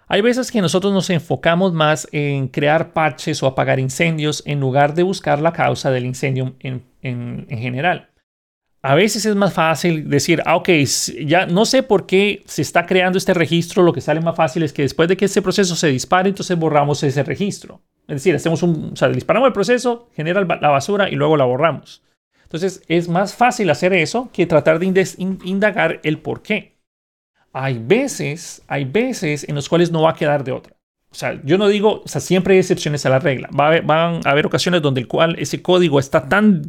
Hay 0.08 0.20
veces 0.20 0.52
que 0.52 0.60
nosotros 0.60 0.92
nos 0.92 1.10
enfocamos 1.10 1.72
más 1.72 2.08
en 2.12 2.46
crear 2.48 2.92
parches 2.92 3.42
o 3.42 3.46
apagar 3.46 3.80
incendios 3.80 4.42
en 4.46 4.60
lugar 4.60 4.94
de 4.94 5.02
buscar 5.02 5.40
la 5.40 5.52
causa 5.52 5.90
del 5.90 6.06
incendio 6.06 6.54
en, 6.60 7.46
general. 7.48 8.10
A 8.86 8.94
veces 8.94 9.26
es 9.26 9.34
más 9.34 9.52
fácil 9.52 10.08
decir, 10.08 10.40
ah, 10.46 10.54
ok, 10.54 10.68
ya 11.24 11.44
no 11.46 11.64
sé 11.64 11.82
por 11.82 12.06
qué 12.06 12.44
se 12.46 12.62
está 12.62 12.86
creando 12.86 13.18
este 13.18 13.34
registro, 13.34 13.82
lo 13.82 13.92
que 13.92 14.00
sale 14.00 14.20
más 14.20 14.36
fácil 14.36 14.62
es 14.62 14.72
que 14.72 14.82
después 14.82 15.08
de 15.08 15.16
que 15.16 15.24
ese 15.24 15.42
proceso 15.42 15.74
se 15.74 15.88
dispare, 15.88 16.28
entonces 16.28 16.56
borramos 16.56 17.02
ese 17.02 17.24
registro. 17.24 17.80
Es 18.06 18.14
decir, 18.14 18.36
hacemos 18.36 18.62
un, 18.62 18.90
o 18.92 18.96
sea, 18.96 19.08
disparamos 19.08 19.48
el 19.48 19.52
proceso, 19.52 20.08
genera 20.14 20.40
la 20.42 20.68
basura 20.68 21.10
y 21.10 21.16
luego 21.16 21.36
la 21.36 21.44
borramos. 21.44 22.04
Entonces 22.44 22.80
es 22.86 23.08
más 23.08 23.34
fácil 23.34 23.70
hacer 23.70 23.92
eso 23.92 24.30
que 24.32 24.46
tratar 24.46 24.78
de 24.78 24.86
indagar 25.42 25.98
el 26.04 26.20
por 26.20 26.42
qué. 26.42 26.76
Hay 27.52 27.80
veces, 27.80 28.62
hay 28.68 28.84
veces 28.84 29.48
en 29.48 29.56
los 29.56 29.68
cuales 29.68 29.90
no 29.90 30.02
va 30.02 30.10
a 30.10 30.14
quedar 30.14 30.44
de 30.44 30.52
otra. 30.52 30.76
O 31.10 31.14
sea, 31.16 31.40
yo 31.42 31.58
no 31.58 31.66
digo, 31.66 32.02
o 32.04 32.08
sea, 32.08 32.20
siempre 32.20 32.54
hay 32.54 32.60
excepciones 32.60 33.04
a 33.04 33.10
la 33.10 33.18
regla. 33.18 33.48
van 33.50 34.20
a 34.24 34.30
haber 34.30 34.46
ocasiones 34.46 34.80
donde 34.80 35.00
el 35.00 35.08
cual 35.08 35.34
ese 35.40 35.60
código 35.60 35.98
está 35.98 36.28
tan 36.28 36.62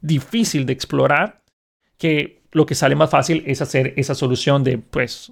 difícil 0.00 0.66
de 0.66 0.72
explorar 0.72 1.41
que 2.02 2.42
lo 2.50 2.66
que 2.66 2.74
sale 2.74 2.96
más 2.96 3.10
fácil 3.10 3.44
es 3.46 3.62
hacer 3.62 3.94
esa 3.96 4.16
solución 4.16 4.64
de, 4.64 4.76
pues, 4.76 5.30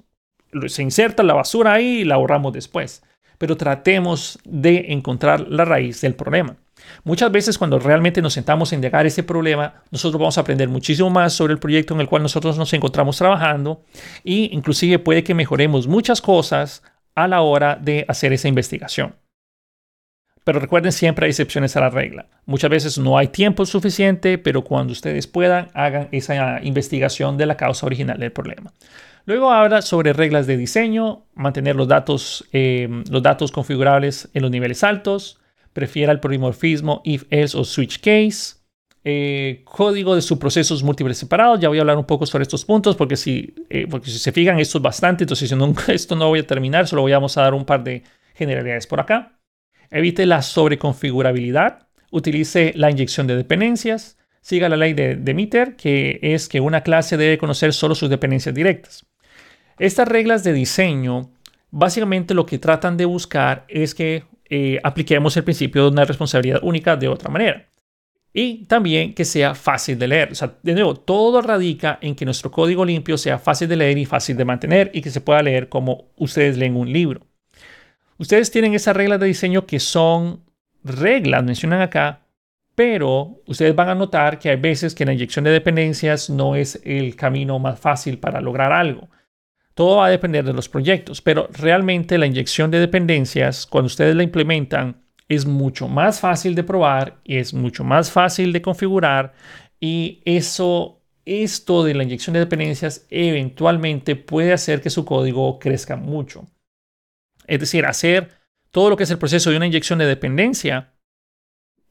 se 0.69 0.83
inserta 0.85 1.25
la 1.25 1.35
basura 1.35 1.73
ahí 1.73 1.99
y 1.99 2.05
la 2.05 2.15
ahorramos 2.15 2.53
después. 2.53 3.03
Pero 3.39 3.57
tratemos 3.57 4.39
de 4.45 4.93
encontrar 4.93 5.49
la 5.49 5.65
raíz 5.65 6.01
del 6.01 6.15
problema. 6.15 6.55
Muchas 7.03 7.33
veces 7.33 7.59
cuando 7.59 7.81
realmente 7.81 8.23
nos 8.23 8.35
sentamos 8.35 8.71
a 8.71 8.77
indagar 8.77 9.05
ese 9.05 9.25
problema, 9.25 9.83
nosotros 9.91 10.21
vamos 10.21 10.39
a 10.39 10.43
aprender 10.43 10.69
muchísimo 10.69 11.11
más 11.11 11.33
sobre 11.33 11.55
el 11.55 11.59
proyecto 11.59 11.93
en 11.95 12.03
el 12.03 12.07
cual 12.07 12.23
nosotros 12.23 12.57
nos 12.57 12.73
encontramos 12.73 13.19
trabajando 13.19 13.83
e 14.25 14.49
inclusive 14.53 15.01
puede 15.01 15.25
que 15.25 15.35
mejoremos 15.35 15.89
muchas 15.89 16.23
cosas 16.23 16.85
a 17.17 17.27
la 17.27 17.41
hora 17.41 17.75
de 17.75 18.05
hacer 18.07 18.33
esa 18.33 18.47
investigación. 18.47 19.17
Pero 20.45 20.59
recuerden, 20.59 20.93
siempre 20.93 21.27
hay 21.27 21.31
excepciones 21.31 21.77
a 21.77 21.81
la 21.81 21.91
regla. 21.91 22.27
Muchas 22.47 22.71
veces 22.71 22.99
no 22.99 23.19
hay 23.19 23.29
tiempo 23.29 23.67
suficiente, 23.67 24.39
pero 24.39 24.65
cuando 24.65 24.93
ustedes 24.93 25.27
puedan, 25.27 25.69
hagan 25.75 26.09
esa 26.13 26.63
investigación 26.63 27.37
de 27.37 27.47
la 27.47 27.57
causa 27.57 27.87
original 27.87 28.19
del 28.19 28.33
problema. 28.33 28.73
Luego 29.27 29.53
habla 29.53 29.83
sobre 29.83 30.13
reglas 30.13 30.47
de 30.47 30.57
diseño, 30.57 31.27
mantener 31.35 31.77
los 31.77 31.89
datos, 31.89 32.49
eh, 32.53 32.89
los 33.11 33.23
datos 33.23 33.53
configurables 33.53 34.31
en 34.33 34.43
los 34.43 34.51
niveles 34.51 34.83
altos, 34.83 35.39
prefiera 35.73 36.11
el 36.11 36.21
polimorfismo 36.21 37.03
if, 37.05 37.25
else 37.31 37.57
o 37.57 37.65
switch 37.65 38.01
case, 38.01 38.57
eh, 39.05 39.63
código 39.65 40.15
de 40.15 40.23
subprocesos 40.23 40.83
múltiples 40.83 41.19
separados. 41.19 41.61
Ya 41.61 41.69
voy 41.69 41.79
a 41.79 41.83
hablar 41.83 41.99
un 41.99 42.07
poco 42.07 42.27
sobre 42.27 42.43
estos 42.43 42.65
puntos 42.65 42.97
porque 42.97 43.17
si, 43.17 43.55
eh, 43.69 43.87
porque 43.89 44.11
si 44.11 44.19
se 44.19 44.33
fijan, 44.33 44.59
esto 44.59 44.79
es 44.79 44.83
bastante, 44.83 45.25
entonces 45.25 45.49
si 45.49 45.55
esto 45.93 46.17
no 46.17 46.29
voy 46.29 46.41
a 46.41 46.47
terminar, 46.47 46.89
solo 46.89 47.03
voy 47.03 47.13
a 47.13 47.21
dar 47.37 47.55
un 47.55 47.65
par 47.65 47.85
de 47.85 48.03
generalidades 48.35 48.87
por 48.87 49.01
acá. 49.01 49.40
Evite 49.91 50.27
la 50.27 50.43
sobreconfigurabilidad. 50.43 51.89
Utilice 52.11 52.73
la 52.77 52.91
inyección 52.91 53.27
de 53.27 53.37
dependencias. 53.37 54.19
Siga 54.41 54.69
la 54.69 54.77
ley 54.77 54.95
de 54.95 55.17
Demeter, 55.17 55.77
que 55.77 56.19
es 56.23 56.49
que 56.49 56.61
una 56.61 56.83
clase 56.83 57.17
debe 57.17 57.39
conocer 57.39 57.73
solo 57.73 57.95
sus 57.95 58.09
dependencias 58.09 58.55
directas. 58.55 59.07
Estas 59.79 60.09
reglas 60.09 60.45
de 60.45 60.53
diseño, 60.53 61.33
básicamente 61.71 62.35
lo 62.35 62.47
que 62.47 62.59
tratan 62.59 62.97
de 62.97 63.05
buscar 63.05 63.65
es 63.69 63.95
que 63.95 64.25
eh, 64.49 64.81
apliquemos 64.83 65.37
el 65.37 65.45
principio 65.45 65.85
de 65.85 65.91
una 65.91 66.05
responsabilidad 66.05 66.61
única 66.63 66.97
de 66.97 67.09
otra 67.09 67.31
manera. 67.31 67.67
Y 68.33 68.67
también 68.67 69.15
que 69.15 69.25
sea 69.25 69.55
fácil 69.55 69.99
de 69.99 70.09
leer. 70.09 70.33
O 70.33 70.35
sea, 70.35 70.57
de 70.63 70.75
nuevo, 70.75 70.95
todo 70.95 71.43
radica 71.43 71.99
en 72.01 72.15
que 72.15 72.25
nuestro 72.25 72.51
código 72.51 72.85
limpio 72.85 73.19
sea 73.19 73.39
fácil 73.39 73.69
de 73.69 73.77
leer 73.77 73.99
y 73.99 74.07
fácil 74.07 74.37
de 74.37 74.45
mantener 74.45 74.91
y 74.95 75.03
que 75.03 75.11
se 75.11 75.21
pueda 75.21 75.43
leer 75.43 75.69
como 75.69 76.13
ustedes 76.17 76.57
leen 76.57 76.77
un 76.77 76.93
libro. 76.93 77.27
Ustedes 78.21 78.51
tienen 78.51 78.75
esas 78.75 78.95
reglas 78.95 79.19
de 79.19 79.29
diseño 79.29 79.65
que 79.65 79.81
son 79.81 80.45
reglas, 80.85 81.43
mencionan 81.43 81.81
acá, 81.81 82.27
pero 82.75 83.41
ustedes 83.47 83.75
van 83.75 83.89
a 83.89 83.95
notar 83.95 84.39
que 84.39 84.51
hay 84.51 84.57
veces 84.57 84.95
que 84.95 85.07
la 85.07 85.15
inyección 85.15 85.43
de 85.43 85.51
dependencias 85.53 86.29
no 86.29 86.55
es 86.55 86.83
el 86.85 87.17
camino 87.17 87.59
más 87.59 87.81
fácil 87.81 88.19
para 88.19 88.43
lograr 88.43 88.75
algo. 88.75 89.09
Todo 89.73 89.97
va 89.97 90.07
a 90.07 90.11
depender 90.11 90.45
de 90.45 90.53
los 90.53 90.69
proyectos, 90.69 91.23
pero 91.23 91.49
realmente 91.51 92.19
la 92.19 92.27
inyección 92.27 92.71
de 92.71 92.81
dependencias, 92.81 93.65
cuando 93.65 93.87
ustedes 93.87 94.15
la 94.15 94.23
implementan, 94.23 95.03
es 95.27 95.47
mucho 95.47 95.89
más 95.89 96.21
fácil 96.21 96.55
de 96.55 96.65
probar 96.65 97.23
y 97.25 97.39
es 97.39 97.55
mucho 97.55 97.85
más 97.85 98.13
fácil 98.13 98.53
de 98.53 98.61
configurar 98.61 99.33
y 99.81 100.21
eso, 100.27 101.01
esto 101.25 101.85
de 101.85 101.95
la 101.95 102.03
inyección 102.03 102.35
de 102.35 102.41
dependencias 102.41 103.07
eventualmente 103.09 104.15
puede 104.15 104.53
hacer 104.53 104.83
que 104.83 104.91
su 104.91 105.07
código 105.07 105.59
crezca 105.59 105.97
mucho. 105.97 106.47
Es 107.51 107.59
decir, 107.59 107.85
hacer 107.85 108.29
todo 108.71 108.91
lo 108.91 108.97
que 108.97 109.03
es 109.03 109.11
el 109.11 109.19
proceso 109.19 109.51
de 109.51 109.57
una 109.57 109.67
inyección 109.67 109.99
de 109.99 110.07
dependencia. 110.07 110.93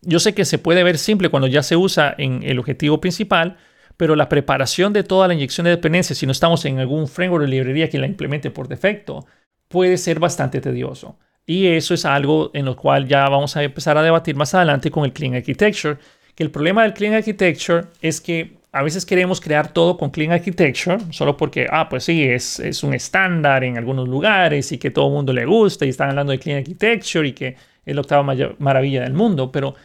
Yo 0.01 0.19
sé 0.19 0.33
que 0.33 0.45
se 0.45 0.57
puede 0.57 0.83
ver 0.83 0.97
simple 0.97 1.27
cuando 1.27 1.47
ya 1.47 1.63
se 1.63 1.75
usa 1.75 2.15
en 2.17 2.43
el 2.43 2.59
objetivo 2.59 3.01
principal, 3.01 3.57
pero 3.97 4.15
la 4.15 4.29
preparación 4.29 4.93
de 4.93 5.03
toda 5.03 5.27
la 5.27 5.33
inyección 5.33 5.65
de 5.65 5.71
dependencia, 5.71 6.15
si 6.15 6.25
no 6.25 6.31
estamos 6.31 6.63
en 6.63 6.79
algún 6.79 7.09
framework 7.09 7.43
o 7.43 7.47
librería 7.47 7.89
que 7.89 7.99
la 7.99 8.07
implemente 8.07 8.49
por 8.51 8.69
defecto, 8.69 9.25
puede 9.67 9.97
ser 9.97 10.21
bastante 10.21 10.61
tedioso. 10.61 11.19
Y 11.45 11.67
eso 11.67 11.93
es 11.93 12.05
algo 12.05 12.51
en 12.53 12.63
lo 12.63 12.77
cual 12.77 13.07
ya 13.07 13.27
vamos 13.27 13.57
a 13.57 13.63
empezar 13.63 13.97
a 13.97 14.03
debatir 14.03 14.37
más 14.37 14.53
adelante 14.53 14.89
con 14.89 15.03
el 15.03 15.11
Clean 15.11 15.35
Architecture, 15.35 15.97
que 16.35 16.43
el 16.43 16.51
problema 16.51 16.83
del 16.83 16.93
Clean 16.93 17.13
Architecture 17.13 17.87
es 18.01 18.21
que 18.21 18.58
a 18.71 18.83
veces 18.83 19.05
queremos 19.05 19.41
crear 19.41 19.73
todo 19.73 19.97
con 19.97 20.11
Clean 20.11 20.31
Architecture, 20.31 20.97
solo 21.11 21.35
porque, 21.35 21.67
ah, 21.71 21.89
pues 21.89 22.03
sí, 22.03 22.23
es, 22.23 22.59
es 22.59 22.83
un 22.83 22.93
estándar 22.93 23.63
en 23.63 23.77
algunos 23.77 24.07
lugares 24.07 24.71
y 24.71 24.77
que 24.77 24.91
todo 24.91 25.07
el 25.07 25.13
mundo 25.13 25.33
le 25.33 25.45
gusta 25.45 25.85
y 25.85 25.89
están 25.89 26.09
hablando 26.09 26.31
de 26.31 26.39
Clean 26.39 26.59
Architecture 26.59 27.27
y 27.27 27.33
que 27.33 27.55
es 27.85 27.95
la 27.95 28.01
octava 28.01 28.23
maravilla 28.59 29.01
del 29.01 29.13
mundo, 29.13 29.51
pero 29.51 29.75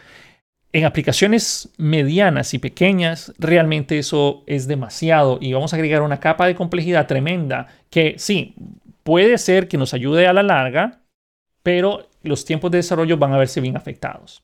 en 0.73 0.85
aplicaciones 0.85 1.71
medianas 1.79 2.53
y 2.53 2.59
pequeñas, 2.59 3.33
realmente 3.39 3.99
eso 3.99 4.43
es 4.47 4.67
demasiado. 4.67 5.39
Y 5.41 5.53
vamos 5.53 5.73
a 5.73 5.77
agregar 5.77 6.03
una 6.03 6.21
capa 6.21 6.47
de 6.47 6.55
complejidad 6.55 7.07
tremenda 7.07 7.69
que 7.91 8.17
sí, 8.19 8.55
puede 9.03 9.39
ser 9.39 9.69
que 9.69 9.79
nos 9.79 9.95
ayude 9.95 10.27
a 10.27 10.33
la 10.33 10.43
larga, 10.43 11.01
pero 11.63 12.09
los 12.23 12.45
tiempos 12.45 12.71
de 12.71 12.79
desarrollo 12.79 13.17
van 13.17 13.33
a 13.33 13.39
verse 13.39 13.61
bien 13.61 13.77
afectados 13.77 14.44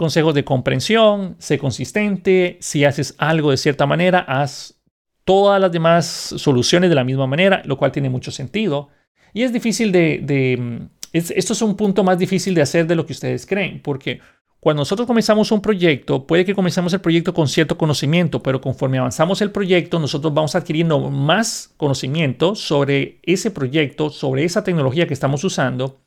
consejos 0.00 0.32
de 0.32 0.44
comprensión, 0.44 1.36
sé 1.38 1.58
consistente, 1.58 2.56
si 2.62 2.86
haces 2.86 3.14
algo 3.18 3.50
de 3.50 3.58
cierta 3.58 3.84
manera, 3.84 4.20
haz 4.20 4.80
todas 5.26 5.60
las 5.60 5.70
demás 5.70 6.06
soluciones 6.06 6.88
de 6.88 6.96
la 6.96 7.04
misma 7.04 7.26
manera, 7.26 7.60
lo 7.66 7.76
cual 7.76 7.92
tiene 7.92 8.08
mucho 8.08 8.30
sentido. 8.30 8.88
Y 9.34 9.42
es 9.42 9.52
difícil 9.52 9.92
de... 9.92 10.88
esto 11.12 11.52
es 11.52 11.60
un 11.60 11.76
punto 11.76 12.02
más 12.02 12.18
difícil 12.18 12.54
de 12.54 12.62
hacer 12.62 12.86
de 12.86 12.94
lo 12.94 13.04
que 13.04 13.12
ustedes 13.12 13.44
creen, 13.44 13.82
porque 13.82 14.20
cuando 14.58 14.80
nosotros 14.80 15.06
comenzamos 15.06 15.52
un 15.52 15.60
proyecto, 15.60 16.26
puede 16.26 16.46
que 16.46 16.54
comencemos 16.54 16.94
el 16.94 17.02
proyecto 17.02 17.34
con 17.34 17.46
cierto 17.46 17.76
conocimiento, 17.76 18.42
pero 18.42 18.62
conforme 18.62 18.96
avanzamos 18.96 19.42
el 19.42 19.50
proyecto, 19.50 19.98
nosotros 19.98 20.32
vamos 20.32 20.54
adquiriendo 20.54 20.98
más 21.10 21.74
conocimiento 21.76 22.54
sobre 22.54 23.20
ese 23.24 23.50
proyecto, 23.50 24.08
sobre 24.08 24.44
esa 24.44 24.64
tecnología 24.64 25.06
que 25.06 25.12
estamos 25.12 25.44
usando, 25.44 26.00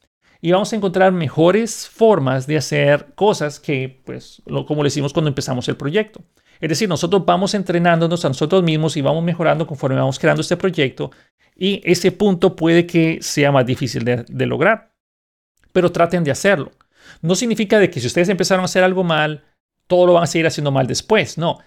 y 0.45 0.51
vamos 0.51 0.73
a 0.73 0.75
encontrar 0.75 1.13
mejores 1.13 1.87
formas 1.87 2.45
de 2.47 2.57
hacer 2.57 3.13
cosas 3.15 3.61
que, 3.61 4.01
pues, 4.03 4.41
como 4.67 4.83
le 4.83 4.89
hicimos 4.89 5.13
cuando 5.13 5.29
empezamos 5.29 5.69
el 5.69 5.77
proyecto. 5.77 6.21
Es 6.59 6.67
decir, 6.67 6.89
nosotros 6.89 7.23
vamos 7.25 7.53
entrenándonos 7.53 8.25
a 8.25 8.27
nosotros 8.27 8.61
mismos 8.61 8.97
y 8.97 9.01
vamos 9.01 9.23
mejorando 9.23 9.65
conforme 9.65 9.95
vamos 9.95 10.19
creando 10.19 10.41
este 10.41 10.57
proyecto 10.57 11.11
y 11.55 11.79
ese 11.89 12.11
punto 12.11 12.57
puede 12.57 12.85
que 12.85 13.19
sea 13.21 13.53
más 13.53 13.65
difícil 13.65 14.03
de, 14.03 14.25
de 14.27 14.45
lograr. 14.45 14.91
Pero 15.71 15.93
traten 15.93 16.25
de 16.25 16.31
hacerlo. 16.31 16.73
No 17.21 17.35
significa 17.35 17.79
de 17.79 17.89
que 17.89 18.01
si 18.01 18.07
ustedes 18.07 18.27
empezaron 18.27 18.63
a 18.63 18.65
hacer 18.65 18.83
algo 18.83 19.05
mal, 19.05 19.45
todo 19.87 20.07
lo 20.07 20.13
van 20.13 20.23
a 20.23 20.27
seguir 20.27 20.47
haciendo 20.47 20.73
mal 20.73 20.87
después. 20.87 21.37
No, 21.37 21.59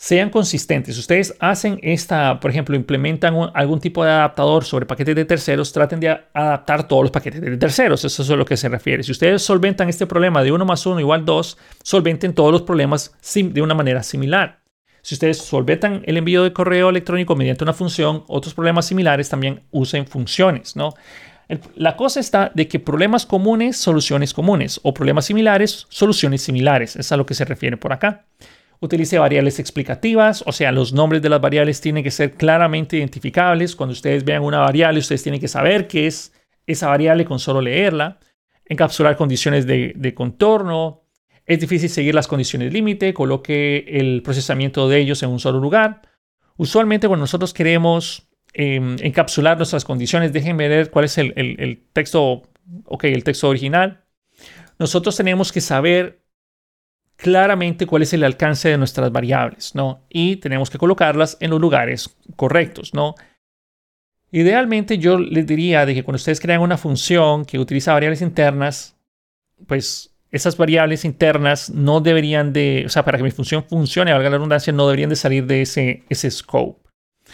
sean 0.00 0.30
consistentes. 0.30 0.96
Ustedes 0.96 1.36
hacen 1.40 1.78
esta, 1.82 2.40
por 2.40 2.50
ejemplo, 2.50 2.74
implementan 2.74 3.34
algún 3.52 3.80
tipo 3.80 4.02
de 4.02 4.10
adaptador 4.10 4.64
sobre 4.64 4.86
paquetes 4.86 5.14
de 5.14 5.26
terceros, 5.26 5.74
traten 5.74 6.00
de 6.00 6.08
adaptar 6.32 6.88
todos 6.88 7.02
los 7.02 7.10
paquetes 7.10 7.42
de 7.42 7.58
terceros. 7.58 8.02
Eso 8.02 8.22
es 8.22 8.30
a 8.30 8.34
lo 8.34 8.46
que 8.46 8.56
se 8.56 8.70
refiere. 8.70 9.02
Si 9.02 9.12
ustedes 9.12 9.42
solventan 9.42 9.90
este 9.90 10.06
problema 10.06 10.42
de 10.42 10.52
1 10.52 10.64
más 10.64 10.86
1 10.86 11.00
igual 11.00 11.26
2, 11.26 11.58
solventen 11.82 12.32
todos 12.32 12.50
los 12.50 12.62
problemas 12.62 13.14
de 13.34 13.60
una 13.60 13.74
manera 13.74 14.02
similar. 14.02 14.62
Si 15.02 15.16
ustedes 15.16 15.36
solventan 15.36 16.00
el 16.06 16.16
envío 16.16 16.44
de 16.44 16.54
correo 16.54 16.88
electrónico 16.88 17.36
mediante 17.36 17.64
una 17.64 17.74
función, 17.74 18.24
otros 18.26 18.54
problemas 18.54 18.86
similares 18.86 19.28
también 19.28 19.64
usen 19.70 20.06
funciones, 20.06 20.76
¿no? 20.76 20.94
la 21.74 21.96
cosa 21.96 22.20
está 22.20 22.52
de 22.54 22.68
que 22.68 22.78
problemas 22.78 23.26
comunes, 23.26 23.76
soluciones 23.76 24.32
comunes, 24.32 24.80
o 24.82 24.94
problemas 24.94 25.26
similares, 25.26 25.86
soluciones 25.90 26.40
similares. 26.40 26.96
Es 26.96 27.12
a 27.12 27.18
lo 27.18 27.26
que 27.26 27.34
se 27.34 27.44
refiere 27.44 27.76
por 27.76 27.92
acá. 27.92 28.24
Utilice 28.82 29.18
variables 29.18 29.58
explicativas, 29.58 30.42
o 30.46 30.52
sea, 30.52 30.72
los 30.72 30.94
nombres 30.94 31.20
de 31.20 31.28
las 31.28 31.40
variables 31.42 31.82
tienen 31.82 32.02
que 32.02 32.10
ser 32.10 32.32
claramente 32.32 32.96
identificables. 32.96 33.76
Cuando 33.76 33.92
ustedes 33.92 34.24
vean 34.24 34.42
una 34.42 34.60
variable, 34.60 35.00
ustedes 35.00 35.22
tienen 35.22 35.38
que 35.38 35.48
saber 35.48 35.86
qué 35.86 36.06
es 36.06 36.32
esa 36.66 36.88
variable 36.88 37.26
con 37.26 37.38
solo 37.38 37.60
leerla. 37.60 38.18
Encapsular 38.64 39.16
condiciones 39.16 39.66
de, 39.66 40.14
contorno. 40.14 41.02
Es 41.44 41.60
difícil 41.60 41.90
seguir 41.90 42.14
las 42.14 42.26
condiciones 42.26 42.72
límite, 42.72 43.12
coloque 43.12 43.84
el 43.86 44.22
procesamiento 44.22 44.88
de 44.88 44.98
ellos 44.98 45.22
en 45.22 45.28
un 45.28 45.40
solo 45.40 45.60
lugar. 45.60 46.00
Usualmente 46.56 47.06
cuando 47.06 47.24
nosotros 47.24 47.52
queremos 47.52 48.30
em, 48.54 48.96
encapsular 49.00 49.58
nuestras 49.58 49.84
condiciones, 49.84 50.32
déjenme 50.32 50.68
ver 50.68 50.90
cuál 50.90 51.04
es 51.04 51.18
el, 51.18 51.34
el 51.36 51.82
texto, 51.92 52.44
ok, 52.86 53.04
el 53.04 53.24
texto 53.24 53.46
original. 53.50 54.04
Nosotros 54.78 55.18
tenemos 55.18 55.52
que 55.52 55.60
saber 55.60 56.19
claramente 57.20 57.86
cuál 57.86 58.02
es 58.02 58.12
el 58.14 58.24
alcance 58.24 58.70
de 58.70 58.78
nuestras 58.78 59.12
variables, 59.12 59.74
¿no? 59.74 60.00
Y 60.08 60.36
tenemos 60.36 60.70
que 60.70 60.78
colocarlas 60.78 61.36
en 61.40 61.50
los 61.50 61.60
lugares 61.60 62.16
correctos, 62.34 62.94
¿no? 62.94 63.14
Idealmente 64.32 64.96
yo 64.96 65.18
les 65.18 65.46
diría 65.46 65.84
de 65.84 65.94
que 65.94 66.02
cuando 66.02 66.16
ustedes 66.16 66.40
crean 66.40 66.62
una 66.62 66.78
función 66.78 67.44
que 67.44 67.58
utiliza 67.58 67.92
variables 67.92 68.22
internas, 68.22 68.96
pues 69.66 70.14
esas 70.30 70.56
variables 70.56 71.04
internas 71.04 71.68
no 71.68 72.00
deberían 72.00 72.54
de, 72.54 72.84
o 72.86 72.88
sea, 72.88 73.04
para 73.04 73.18
que 73.18 73.24
mi 73.24 73.32
función 73.32 73.64
funcione, 73.64 74.12
valga 74.12 74.30
la 74.30 74.36
redundancia, 74.36 74.72
no 74.72 74.86
deberían 74.86 75.10
de 75.10 75.16
salir 75.16 75.46
de 75.46 75.62
ese, 75.62 76.04
ese 76.08 76.30
scope. 76.30 76.80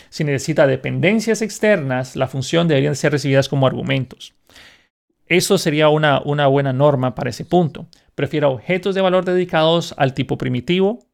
Si 0.09 0.25
necesita 0.25 0.67
dependencias 0.67 1.43
externas, 1.43 2.17
la 2.17 2.27
función 2.27 2.67
deberían 2.67 2.97
ser 2.97 3.13
recibidas 3.13 3.49
como 3.49 3.67
argumentos. 3.67 4.35
Eso 5.27 5.59
sería 5.59 5.89
una, 5.89 6.21
una 6.25 6.47
buena 6.47 6.73
norma 6.73 7.15
para 7.15 7.31
ese 7.31 7.45
punto. 7.45 7.89
Prefiero 8.15 8.51
objetos 8.51 8.95
de 8.95 9.01
valor 9.01 9.25
dedicados 9.25 9.95
al 9.97 10.15
tipo 10.15 10.39
primitivo. 10.39 11.07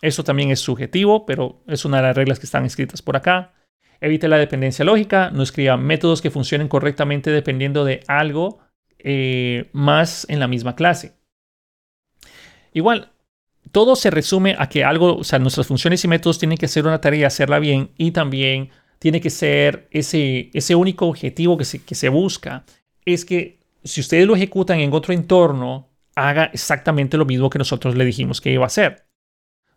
Eso 0.00 0.24
también 0.24 0.50
es 0.50 0.60
subjetivo, 0.60 1.26
pero 1.26 1.62
es 1.66 1.84
una 1.84 1.98
de 1.98 2.04
las 2.04 2.16
reglas 2.16 2.38
que 2.38 2.46
están 2.46 2.64
escritas 2.64 3.02
por 3.02 3.16
acá. 3.16 3.52
Evite 4.00 4.28
la 4.28 4.38
dependencia 4.38 4.84
lógica. 4.84 5.30
No 5.30 5.42
escriba 5.42 5.76
métodos 5.76 6.22
que 6.22 6.30
funcionen 6.30 6.68
correctamente 6.68 7.30
dependiendo 7.30 7.84
de 7.84 8.00
algo 8.06 8.60
eh, 8.98 9.68
más 9.72 10.26
en 10.28 10.40
la 10.40 10.48
misma 10.48 10.74
clase. 10.74 11.14
Igual, 12.72 13.12
todo 13.72 13.96
se 13.96 14.10
resume 14.10 14.56
a 14.58 14.68
que 14.68 14.84
algo, 14.84 15.16
o 15.16 15.24
sea, 15.24 15.38
nuestras 15.38 15.66
funciones 15.66 16.04
y 16.04 16.08
métodos 16.08 16.38
tienen 16.38 16.58
que 16.58 16.66
hacer 16.66 16.86
una 16.86 17.00
tarea 17.00 17.20
y 17.20 17.24
hacerla 17.24 17.58
bien 17.58 17.90
y 17.96 18.12
también 18.12 18.70
tiene 18.98 19.20
que 19.20 19.30
ser 19.30 19.88
ese, 19.90 20.50
ese 20.52 20.74
único 20.74 21.06
objetivo 21.06 21.56
que 21.56 21.64
se, 21.64 21.84
que 21.84 21.94
se 21.94 22.08
busca, 22.08 22.64
es 23.04 23.24
que 23.24 23.57
si 23.88 24.00
ustedes 24.00 24.26
lo 24.26 24.36
ejecutan 24.36 24.80
en 24.80 24.92
otro 24.92 25.12
entorno, 25.14 25.88
haga 26.14 26.44
exactamente 26.52 27.16
lo 27.16 27.24
mismo 27.24 27.50
que 27.50 27.58
nosotros 27.58 27.96
le 27.96 28.04
dijimos 28.04 28.40
que 28.40 28.52
iba 28.52 28.64
a 28.64 28.66
hacer. 28.66 29.06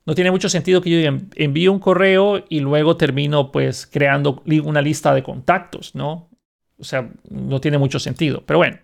No 0.06 0.16
tiene 0.16 0.32
mucho 0.32 0.50
sentido 0.50 0.82
que 0.82 0.90
yo 0.90 1.20
envíe 1.36 1.68
un 1.68 1.80
correo 1.80 2.44
y 2.50 2.60
luego 2.60 2.98
termino 2.98 3.52
pues 3.52 3.86
creando 3.86 4.42
una 4.64 4.82
lista 4.82 5.14
de 5.14 5.22
contactos, 5.22 5.94
¿no? 5.94 6.30
O 6.80 6.84
sea, 6.84 7.12
no 7.30 7.62
tiene 7.62 7.78
mucho 7.78 8.00
sentido. 8.00 8.44
Pero 8.46 8.58
bueno, 8.58 8.80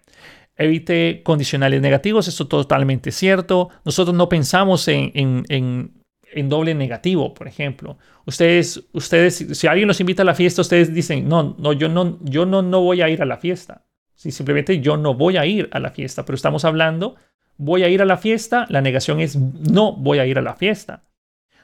evite 0.56 1.24
condicionales 1.24 1.82
negativos, 1.82 2.28
esto 2.28 2.44
es 2.44 2.50
totalmente 2.50 3.12
cierto. 3.12 3.70
Nosotros 3.84 4.16
no 4.16 4.30
pensamos 4.30 4.88
en, 4.88 5.12
en, 5.16 6.04
en, 6.32 6.50
doble 6.50 6.76
negativo, 6.76 7.34
por 7.34 7.48
ejemplo. 7.48 7.98
Ustedes, 8.28 8.84
ustedes, 8.94 9.36
si 9.54 9.66
alguien 9.66 9.88
los 9.88 10.00
invita 10.00 10.22
a 10.22 10.26
la 10.26 10.36
fiesta, 10.36 10.62
ustedes 10.62 10.94
dicen, 10.94 11.28
no, 11.28 11.56
no, 11.58 11.74
yo 11.74 11.90
no, 11.90 12.20
yo 12.22 12.46
no, 12.46 12.62
no 12.62 12.82
voy 12.82 13.02
a 13.02 13.10
ir 13.10 13.24
a 13.24 13.26
la 13.26 13.38
fiesta. 13.38 13.87
Si 14.18 14.32
simplemente 14.32 14.82
yo 14.82 14.98
no 14.98 15.14
voy 15.14 15.38
a 15.38 15.46
ir 15.46 15.70
a 15.72 15.80
la 15.80 15.92
fiesta, 15.92 16.26
pero 16.26 16.36
estamos 16.36 16.66
hablando, 16.66 17.16
voy 17.56 17.84
a 17.84 17.90
ir 17.90 18.02
a 18.02 18.06
la 18.06 18.18
fiesta, 18.18 18.66
la 18.68 18.82
negación 18.82 19.20
es 19.20 19.36
no 19.36 19.96
voy 19.96 20.18
a 20.18 20.26
ir 20.26 20.40
a 20.40 20.42
la 20.42 20.56
fiesta. 20.56 21.04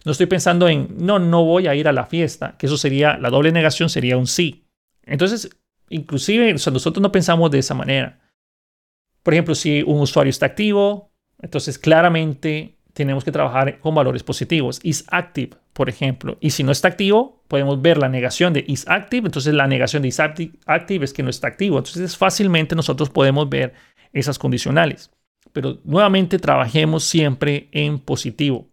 No 0.05 0.11
estoy 0.11 0.27
pensando 0.27 0.69
en 0.69 0.95
no, 0.99 1.17
no 1.17 1.43
voy 1.43 1.65
a 1.65 1.73
ir 1.73 1.87
a 1.87 1.91
la 1.91 2.05
fiesta, 2.05 2.55
que 2.59 2.67
eso 2.67 2.77
sería, 2.77 3.17
la 3.17 3.31
doble 3.31 3.51
negación 3.51 3.89
sería 3.89 4.17
un 4.17 4.27
sí. 4.27 4.67
Entonces, 5.03 5.49
inclusive, 5.89 6.53
nosotros 6.53 7.01
no 7.01 7.11
pensamos 7.11 7.49
de 7.49 7.57
esa 7.57 7.73
manera. 7.73 8.19
Por 9.23 9.33
ejemplo, 9.33 9.55
si 9.55 9.81
un 9.81 10.01
usuario 10.01 10.29
está 10.29 10.45
activo, 10.45 11.11
entonces 11.41 11.79
claramente 11.79 12.77
tenemos 12.93 13.23
que 13.23 13.31
trabajar 13.31 13.79
con 13.79 13.95
valores 13.95 14.23
positivos. 14.23 14.79
Is 14.83 15.05
active, 15.09 15.51
por 15.73 15.89
ejemplo. 15.89 16.37
Y 16.39 16.51
si 16.51 16.63
no 16.63 16.71
está 16.71 16.87
activo, 16.87 17.43
podemos 17.47 17.81
ver 17.81 17.97
la 17.97 18.09
negación 18.09 18.53
de 18.53 18.63
is 18.67 18.87
active. 18.87 19.27
Entonces 19.27 19.53
la 19.53 19.67
negación 19.67 20.01
de 20.01 20.09
is 20.09 20.19
active 20.19 21.05
es 21.05 21.13
que 21.13 21.23
no 21.23 21.29
está 21.29 21.47
activo. 21.47 21.77
Entonces 21.77 22.15
fácilmente 22.17 22.75
nosotros 22.75 23.09
podemos 23.09 23.49
ver 23.49 23.73
esas 24.13 24.39
condicionales. 24.39 25.11
Pero 25.51 25.79
nuevamente 25.83 26.39
trabajemos 26.39 27.03
siempre 27.03 27.69
en 27.71 27.99
positivo. 27.99 28.69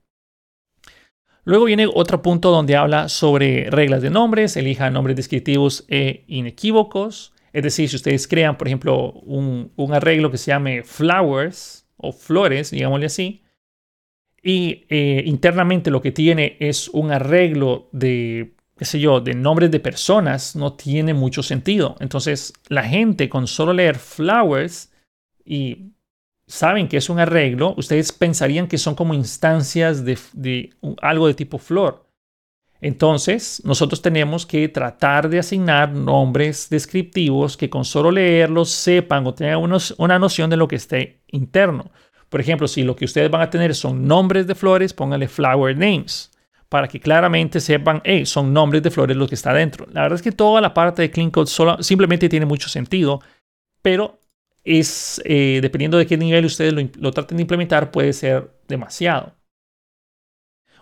Luego 1.44 1.64
viene 1.64 1.88
otro 1.92 2.22
punto 2.22 2.50
donde 2.50 2.76
habla 2.76 3.08
sobre 3.08 3.70
reglas 3.70 4.02
de 4.02 4.10
nombres. 4.10 4.56
Elija 4.56 4.90
nombres 4.90 5.16
descriptivos 5.16 5.84
e 5.88 6.24
inequívocos. 6.28 7.32
Es 7.52 7.62
decir, 7.62 7.88
si 7.88 7.96
ustedes 7.96 8.28
crean, 8.28 8.56
por 8.56 8.68
ejemplo, 8.68 9.12
un, 9.12 9.72
arreglo 9.92 10.30
que 10.30 10.38
se 10.38 10.52
llame 10.52 10.82
flowers 10.84 11.86
o 11.96 12.12
flores, 12.12 12.70
digámosle 12.70 13.06
así, 13.06 13.42
y 14.42 14.86
eh, 14.88 15.22
internamente 15.26 15.90
lo 15.90 16.00
que 16.00 16.12
tiene 16.12 16.56
es 16.60 16.88
un 16.88 17.12
arreglo 17.12 17.88
de, 17.92 18.54
qué 18.76 18.84
sé 18.84 18.98
yo, 18.98 19.20
de 19.20 19.34
nombres 19.34 19.70
de 19.70 19.80
personas, 19.80 20.56
no 20.56 20.72
tiene 20.72 21.12
mucho 21.12 21.42
sentido. 21.42 21.96
Entonces, 22.00 22.52
la 22.68 22.84
gente 22.84 23.28
con 23.28 23.46
solo 23.46 23.72
leer 23.72 23.98
flowers 23.98 24.92
y 25.44 25.92
saben 26.46 26.88
que 26.88 26.96
es 26.96 27.10
un 27.10 27.18
arreglo, 27.18 27.74
ustedes 27.76 28.12
pensarían 28.12 28.66
que 28.66 28.78
son 28.78 28.94
como 28.94 29.14
instancias 29.14 30.04
de, 30.04 30.18
de 30.32 30.70
algo 31.02 31.26
de 31.26 31.34
tipo 31.34 31.58
flor. 31.58 32.06
Entonces, 32.80 33.60
nosotros 33.64 34.00
tenemos 34.00 34.46
que 34.46 34.66
tratar 34.68 35.28
de 35.28 35.38
asignar 35.38 35.92
nombres 35.92 36.70
descriptivos 36.70 37.58
que 37.58 37.68
con 37.68 37.84
solo 37.84 38.10
leerlos 38.10 38.70
sepan 38.70 39.26
o 39.26 39.34
tengan 39.34 39.60
una 39.98 40.18
noción 40.18 40.48
de 40.48 40.56
lo 40.56 40.66
que 40.66 40.76
esté 40.76 41.20
interno. 41.28 41.90
Por 42.30 42.40
ejemplo, 42.40 42.66
si 42.66 42.82
lo 42.82 42.96
que 42.96 43.04
ustedes 43.04 43.30
van 43.30 43.42
a 43.42 43.50
tener 43.50 43.74
son 43.74 44.06
nombres 44.06 44.46
de 44.46 44.54
flores, 44.54 44.94
pónganle 44.94 45.28
flower 45.28 45.76
names 45.76 46.30
para 46.70 46.86
que 46.86 47.00
claramente 47.00 47.58
sepan, 47.60 48.00
hey, 48.04 48.24
son 48.24 48.52
nombres 48.52 48.82
de 48.82 48.92
flores 48.92 49.16
lo 49.16 49.26
que 49.26 49.34
está 49.34 49.52
dentro. 49.52 49.86
La 49.92 50.02
verdad 50.02 50.16
es 50.16 50.22
que 50.22 50.30
toda 50.30 50.60
la 50.60 50.72
parte 50.72 51.02
de 51.02 51.10
Clean 51.10 51.30
Code 51.30 51.50
simplemente 51.80 52.28
tiene 52.28 52.46
mucho 52.46 52.68
sentido, 52.68 53.20
pero 53.82 54.20
es, 54.62 55.20
eh, 55.24 55.58
dependiendo 55.60 55.98
de 55.98 56.06
qué 56.06 56.16
nivel 56.16 56.44
ustedes 56.44 56.72
lo, 56.72 56.80
lo 57.00 57.10
traten 57.10 57.38
de 57.38 57.42
implementar, 57.42 57.90
puede 57.90 58.12
ser 58.12 58.52
demasiado. 58.68 59.34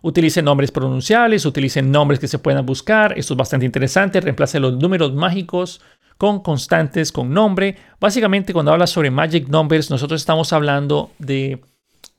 Utilicen 0.02 0.44
nombres 0.44 0.70
pronunciables, 0.70 1.46
utilicen 1.46 1.90
nombres 1.90 2.20
que 2.20 2.28
se 2.28 2.38
puedan 2.38 2.66
buscar. 2.66 3.18
Esto 3.18 3.34
es 3.34 3.38
bastante 3.38 3.66
interesante. 3.66 4.20
Reemplace 4.20 4.61
los 4.61 4.76
números 4.76 5.14
mágicos 5.14 5.80
con 6.18 6.40
constantes, 6.40 7.12
con 7.12 7.33
nombre. 7.33 7.76
Básicamente, 8.00 8.52
cuando 8.52 8.72
habla 8.72 8.87
sobre 8.87 9.11
magic 9.11 9.48
numbers, 9.48 9.88
nosotros 9.88 10.20
estamos 10.20 10.52
hablando 10.52 11.12
de, 11.18 11.61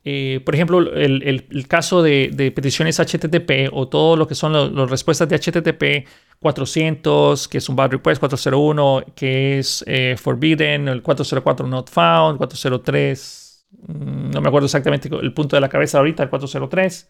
eh, 0.06 0.42
por 0.44 0.56
ejemplo, 0.56 0.80
el, 0.80 1.68
caso 1.68 2.02
de, 2.02 2.52
peticiones 2.56 3.00
HTTP 3.00 3.70
o 3.72 3.90
todo 3.90 4.16
lo 4.16 4.26
que 4.26 4.36
son 4.36 4.54
las 4.54 4.90
respuestas 4.90 5.28
de 5.30 5.38
HTTP 5.38 6.08
400, 6.40 7.50
que 7.50 7.58
es 7.58 7.68
un 7.68 7.76
bad 7.76 7.92
request, 7.92 8.22
401, 8.22 9.04
que 9.14 9.60
es 9.60 9.84
eh, 9.86 10.16
forbidden, 10.18 10.88
el 10.88 11.02
404 11.02 11.68
not 11.68 11.90
found, 11.90 12.38
403, 12.38 13.66
mm, 13.88 14.32
no 14.32 14.42
me 14.42 14.48
acuerdo 14.48 14.66
exactamente 14.66 15.10
el 15.10 15.34
punto 15.34 15.58
de 15.58 15.60
la 15.60 15.68
cabeza 15.68 15.98
ahorita, 15.98 16.24
el 16.24 16.30
403 16.30 17.10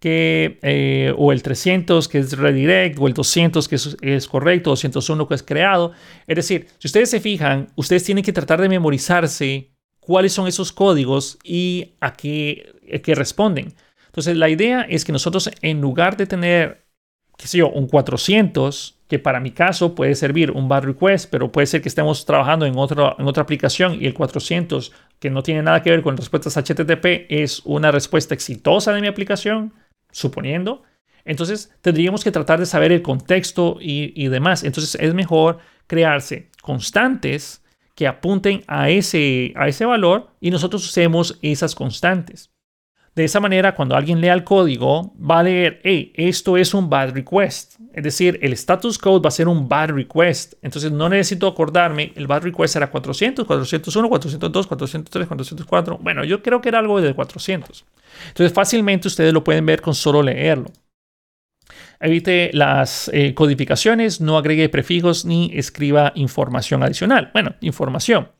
que, 0.00 0.58
eh, 0.62 1.14
o 1.16 1.30
el 1.30 1.42
300 1.42 2.08
que 2.08 2.18
es 2.18 2.36
redirect, 2.36 2.98
o 2.98 3.06
el 3.06 3.14
200 3.14 3.68
que 3.68 3.76
es, 3.76 4.28
correcto, 4.28 4.70
201 4.70 5.28
que 5.28 5.34
es 5.34 5.42
creado. 5.42 5.92
Es 6.26 6.36
decir, 6.36 6.68
si 6.78 6.88
ustedes 6.88 7.10
se 7.10 7.20
fijan, 7.20 7.68
ustedes 7.76 8.02
tienen 8.02 8.24
que 8.24 8.32
tratar 8.32 8.60
de 8.60 8.68
memorizarse 8.68 9.70
cuáles 10.00 10.32
son 10.32 10.48
esos 10.48 10.72
códigos 10.72 11.38
y 11.44 11.92
a 12.00 12.14
qué, 12.14 13.00
qué 13.04 13.14
responden. 13.14 13.74
Entonces, 14.06 14.36
la 14.36 14.48
idea 14.48 14.82
es 14.88 15.04
que 15.04 15.12
nosotros, 15.12 15.50
en 15.60 15.82
lugar 15.82 16.16
de 16.16 16.26
tener, 16.26 16.86
qué 17.36 17.46
sé 17.46 17.58
yo, 17.58 17.68
un 17.68 17.86
400, 17.86 18.96
que 19.06 19.18
para 19.18 19.38
mi 19.38 19.50
caso 19.50 19.94
puede 19.94 20.14
servir 20.14 20.50
un 20.50 20.68
bad 20.68 20.84
request, 20.84 21.30
pero 21.30 21.52
puede 21.52 21.66
ser 21.66 21.82
que 21.82 21.88
estemos 21.90 22.24
trabajando 22.24 22.64
en, 22.64 22.76
otro, 22.78 23.16
en 23.18 23.26
otra 23.26 23.42
aplicación 23.42 24.00
y 24.00 24.06
el 24.06 24.14
400, 24.14 24.92
que 25.18 25.28
no 25.28 25.42
tiene 25.42 25.62
nada 25.62 25.82
que 25.82 25.90
ver 25.90 26.00
con 26.02 26.16
respuestas 26.16 26.56
HTTP, 26.56 27.26
es 27.28 27.60
una 27.66 27.90
respuesta 27.90 28.34
exitosa 28.34 28.94
de 28.94 29.02
mi 29.02 29.06
aplicación 29.06 29.74
suponiendo. 30.10 30.82
Entonces 31.24 31.72
tendríamos 31.80 32.24
que 32.24 32.30
tratar 32.30 32.58
de 32.58 32.66
saber 32.66 32.92
el 32.92 33.02
contexto 33.02 33.76
y, 33.80 34.28
demás. 34.28 34.64
Entonces 34.64 34.96
es 35.00 35.14
mejor 35.14 35.58
crearse 35.86 36.50
constantes 36.62 37.62
que 37.94 38.06
apunten 38.06 38.62
a 38.66 38.90
ese, 38.90 39.52
a 39.56 39.68
ese 39.68 39.84
valor 39.84 40.30
y 40.40 40.50
nosotros 40.50 40.84
usemos 40.84 41.38
esas 41.42 41.74
constantes. 41.74 42.50
De 43.20 43.26
esa 43.26 43.38
manera, 43.38 43.74
cuando 43.74 43.94
alguien 43.94 44.18
lea 44.18 44.32
el 44.32 44.44
código, 44.44 45.12
va 45.18 45.40
a 45.40 45.42
leer, 45.42 45.82
hey, 45.84 46.10
esto 46.14 46.56
es 46.56 46.72
un 46.72 46.88
bad 46.88 47.12
request. 47.12 47.74
Es 47.92 48.02
decir, 48.02 48.38
el 48.40 48.54
status 48.54 48.96
code 48.96 49.20
va 49.20 49.28
a 49.28 49.30
ser 49.30 49.46
un 49.46 49.68
bad 49.68 49.90
request. 49.90 50.54
Entonces 50.62 50.90
no 50.90 51.06
necesito 51.06 51.46
acordarme, 51.46 52.14
el 52.16 52.26
bad 52.26 52.44
request 52.44 52.76
era 52.76 52.90
400, 52.90 53.46
401, 53.46 54.08
402, 54.08 54.66
403, 54.66 55.28
404. 55.28 55.98
Bueno, 55.98 56.24
yo 56.24 56.42
creo 56.42 56.62
que 56.62 56.70
era 56.70 56.78
algo 56.78 56.98
de 56.98 57.12
400. 57.12 57.84
Entonces 58.28 58.54
fácilmente 58.54 59.06
ustedes 59.06 59.34
lo 59.34 59.44
pueden 59.44 59.66
ver 59.66 59.82
con 59.82 59.94
solo 59.94 60.22
leerlo. 60.22 60.72
Evite 62.00 62.48
las 62.54 63.10
eh, 63.12 63.34
codificaciones, 63.34 64.22
no 64.22 64.38
agregue 64.38 64.70
prefijos 64.70 65.26
ni 65.26 65.50
escriba 65.52 66.12
información 66.14 66.82
adicional. 66.82 67.28
Bueno, 67.34 67.54
información. 67.60 68.30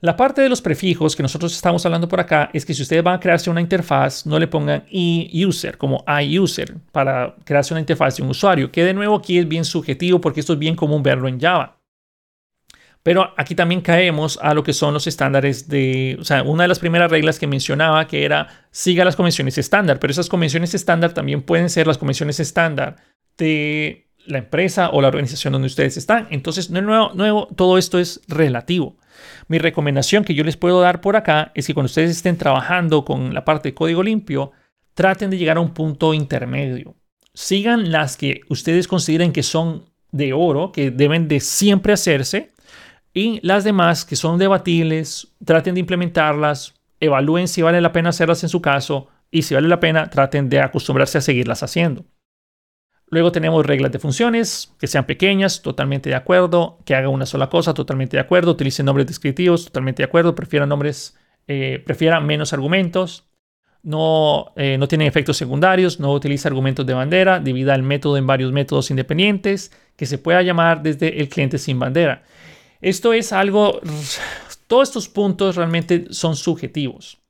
La 0.00 0.16
parte 0.16 0.42
de 0.42 0.48
los 0.48 0.62
prefijos 0.62 1.16
que 1.16 1.24
nosotros 1.24 1.52
estamos 1.52 1.84
hablando 1.84 2.06
por 2.06 2.20
acá 2.20 2.50
es 2.52 2.64
que 2.64 2.72
si 2.72 2.82
ustedes 2.82 3.02
van 3.02 3.16
a 3.16 3.20
crearse 3.20 3.50
una 3.50 3.60
interfaz, 3.60 4.26
no 4.26 4.38
le 4.38 4.46
pongan 4.46 4.84
e-user 4.92 5.76
como 5.76 6.04
iUser 6.22 6.76
para 6.92 7.34
crearse 7.44 7.74
una 7.74 7.80
interfaz 7.80 8.16
de 8.16 8.22
un 8.22 8.30
usuario, 8.30 8.70
que 8.70 8.84
de 8.84 8.94
nuevo 8.94 9.16
aquí 9.16 9.38
es 9.38 9.48
bien 9.48 9.64
subjetivo 9.64 10.20
porque 10.20 10.38
esto 10.38 10.52
es 10.52 10.58
bien 10.60 10.76
común 10.76 11.02
verlo 11.02 11.26
en 11.26 11.40
Java. 11.40 11.80
Pero 13.02 13.32
aquí 13.36 13.56
también 13.56 13.80
caemos 13.80 14.38
a 14.40 14.54
lo 14.54 14.62
que 14.62 14.72
son 14.72 14.94
los 14.94 15.08
estándares 15.08 15.68
de, 15.68 16.16
o 16.20 16.24
sea, 16.24 16.44
una 16.44 16.62
de 16.62 16.68
las 16.68 16.78
primeras 16.78 17.10
reglas 17.10 17.40
que 17.40 17.48
mencionaba 17.48 18.06
que 18.06 18.24
era 18.24 18.68
siga 18.70 19.04
las 19.04 19.16
convenciones 19.16 19.58
estándar, 19.58 19.98
pero 19.98 20.12
esas 20.12 20.28
convenciones 20.28 20.74
estándar 20.74 21.12
también 21.12 21.42
pueden 21.42 21.70
ser 21.70 21.88
las 21.88 21.98
convenciones 21.98 22.38
estándar 22.38 22.96
de 23.36 24.06
la 24.26 24.38
empresa 24.38 24.90
o 24.90 25.00
la 25.00 25.08
organización 25.08 25.54
donde 25.54 25.66
ustedes 25.66 25.96
están. 25.96 26.28
Entonces, 26.30 26.70
de 26.70 26.82
nuevo, 26.82 27.12
nuevo, 27.14 27.48
todo 27.56 27.78
esto 27.78 27.98
es 27.98 28.20
relativo. 28.28 28.96
Mi 29.48 29.58
recomendación 29.58 30.24
que 30.24 30.34
yo 30.34 30.44
les 30.44 30.58
puedo 30.58 30.80
dar 30.80 31.00
por 31.00 31.16
acá 31.16 31.52
es 31.54 31.66
que 31.66 31.74
cuando 31.74 31.86
ustedes 31.86 32.10
estén 32.10 32.36
trabajando 32.36 33.04
con 33.04 33.32
la 33.32 33.44
parte 33.44 33.70
de 33.70 33.74
código 33.74 34.02
limpio, 34.02 34.52
traten 34.94 35.30
de 35.30 35.38
llegar 35.38 35.56
a 35.56 35.60
un 35.60 35.72
punto 35.72 36.12
intermedio. 36.12 36.94
Sigan 37.32 37.90
las 37.90 38.16
que 38.16 38.42
ustedes 38.50 38.86
consideren 38.86 39.32
que 39.32 39.42
son 39.42 39.84
de 40.12 40.32
oro, 40.34 40.70
que 40.70 40.90
deben 40.90 41.28
de 41.28 41.40
siempre 41.40 41.94
hacerse, 41.94 42.52
y 43.14 43.40
las 43.46 43.64
demás 43.64 44.04
que 44.04 44.16
son 44.16 44.38
debatibles, 44.38 45.28
traten 45.44 45.74
de 45.74 45.80
implementarlas, 45.80 46.74
evalúen 47.00 47.48
si 47.48 47.62
vale 47.62 47.80
la 47.80 47.92
pena 47.92 48.10
hacerlas 48.10 48.42
en 48.42 48.48
su 48.50 48.60
caso, 48.60 49.08
y 49.30 49.42
si 49.42 49.54
vale 49.54 49.68
la 49.68 49.80
pena, 49.80 50.10
traten 50.10 50.48
de 50.48 50.60
acostumbrarse 50.60 51.18
a 51.18 51.22
seguirlas 51.22 51.62
haciendo. 51.62 52.04
Luego 53.10 53.32
tenemos 53.32 53.64
reglas 53.64 53.90
de 53.90 53.98
funciones, 53.98 54.74
que 54.78 54.86
sean 54.86 55.06
pequeñas, 55.06 55.62
totalmente 55.62 56.10
de 56.10 56.16
acuerdo, 56.16 56.78
que 56.84 56.94
hagan 56.94 57.10
una 57.10 57.24
sola 57.24 57.48
cosa, 57.48 57.72
totalmente 57.72 58.16
de 58.16 58.20
acuerdo, 58.20 58.50
utilicen 58.50 58.86
nombres 58.86 59.06
descriptivos, 59.06 59.64
totalmente 59.64 60.02
de 60.02 60.08
acuerdo, 60.08 60.34
prefieran 60.34 60.68
nombres, 60.68 61.16
eh, 61.46 61.82
prefieran 61.86 62.26
menos 62.26 62.52
argumentos, 62.52 63.24
no, 63.82 64.52
eh, 64.56 64.76
no 64.76 64.88
tienen 64.88 65.06
efectos 65.06 65.38
secundarios, 65.38 66.00
no 66.00 66.12
utiliza 66.12 66.48
argumentos 66.48 66.84
de 66.84 66.92
bandera, 66.92 67.40
divida 67.40 67.74
el 67.74 67.82
método 67.82 68.18
en 68.18 68.26
varios 68.26 68.52
métodos 68.52 68.90
independientes, 68.90 69.72
que 69.96 70.04
se 70.04 70.18
pueda 70.18 70.42
llamar 70.42 70.82
desde 70.82 71.20
el 71.20 71.30
cliente 71.30 71.56
sin 71.56 71.78
bandera. 71.78 72.24
Esto 72.82 73.14
es 73.14 73.32
algo, 73.32 73.80
todos 74.66 74.88
estos 74.88 75.08
puntos 75.08 75.56
realmente 75.56 76.06
son 76.10 76.36
subjetivos. 76.36 77.22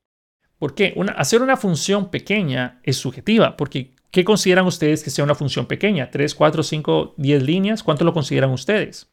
¿Por 0.58 0.74
qué? 0.74 0.94
hacer 1.16 1.40
una 1.40 1.56
función 1.56 2.10
pequeña 2.10 2.80
es 2.82 2.96
subjetiva, 2.96 3.56
porque 3.56 3.94
¿Qué 4.10 4.24
consideran 4.24 4.66
ustedes 4.66 5.04
que 5.04 5.10
sea 5.10 5.24
una 5.24 5.34
función 5.34 5.66
pequeña? 5.66 6.10
¿3, 6.10 6.34
4, 6.34 6.62
5, 6.62 7.14
10 7.16 7.42
líneas? 7.42 7.82
¿Cuánto 7.82 8.04
lo 8.04 8.14
consideran 8.14 8.50
ustedes? 8.50 9.10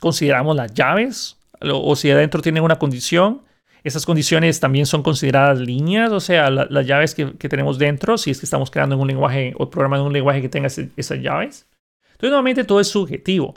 ¿Consideramos 0.00 0.56
las 0.56 0.74
llaves? 0.74 1.36
¿O 1.60 1.94
si 1.94 2.10
adentro 2.10 2.42
tienen 2.42 2.64
una 2.64 2.78
condición? 2.78 3.42
Esas 3.84 4.06
condiciones 4.06 4.60
también 4.60 4.86
son 4.86 5.02
consideradas 5.02 5.58
líneas, 5.58 6.12
o 6.12 6.20
sea, 6.20 6.50
las 6.50 6.86
llaves 6.86 7.14
que, 7.14 7.48
tenemos 7.48 7.78
dentro, 7.78 8.16
si 8.16 8.30
es 8.30 8.38
que 8.38 8.46
estamos 8.46 8.70
creando 8.70 8.94
en 8.94 9.00
un 9.00 9.08
lenguaje 9.08 9.54
o 9.58 9.70
programando 9.70 10.06
un 10.06 10.12
lenguaje 10.12 10.40
que 10.40 10.48
tenga 10.48 10.68
esas 10.68 11.18
llaves. 11.18 11.66
Entonces, 12.12 12.30
nuevamente 12.30 12.62
todo 12.62 12.80
es 12.80 12.86
subjetivo, 12.86 13.54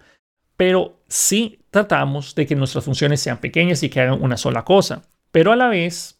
pero 0.58 1.00
sí 1.08 1.60
tratamos 1.70 2.34
de 2.34 2.48
que 2.48 2.56
nuestras 2.56 2.86
funciones 2.86 3.22
sean 3.22 3.38
pequeñas 3.38 3.84
y 3.84 3.90
que 3.90 4.02
hagan 4.02 4.22
una 4.22 4.38
sola 4.38 4.64
cosa. 4.64 5.04
Pero 5.32 5.52
a 5.52 5.56
la 5.56 5.68
vez, 5.68 6.20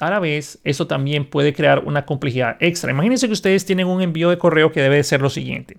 a 0.00 0.10
la 0.10 0.20
vez, 0.20 0.58
eso 0.64 0.86
también 0.86 1.28
puede 1.28 1.52
crear 1.52 1.84
una 1.84 2.06
complejidad 2.06 2.56
extra. 2.60 2.90
Imagínense 2.90 3.26
que 3.26 3.32
ustedes 3.32 3.64
tienen 3.64 3.86
un 3.86 4.02
envío 4.02 4.30
de 4.30 4.38
correo 4.38 4.72
que 4.72 4.82
debe 4.82 5.02
ser 5.04 5.20
lo 5.20 5.30
siguiente. 5.30 5.78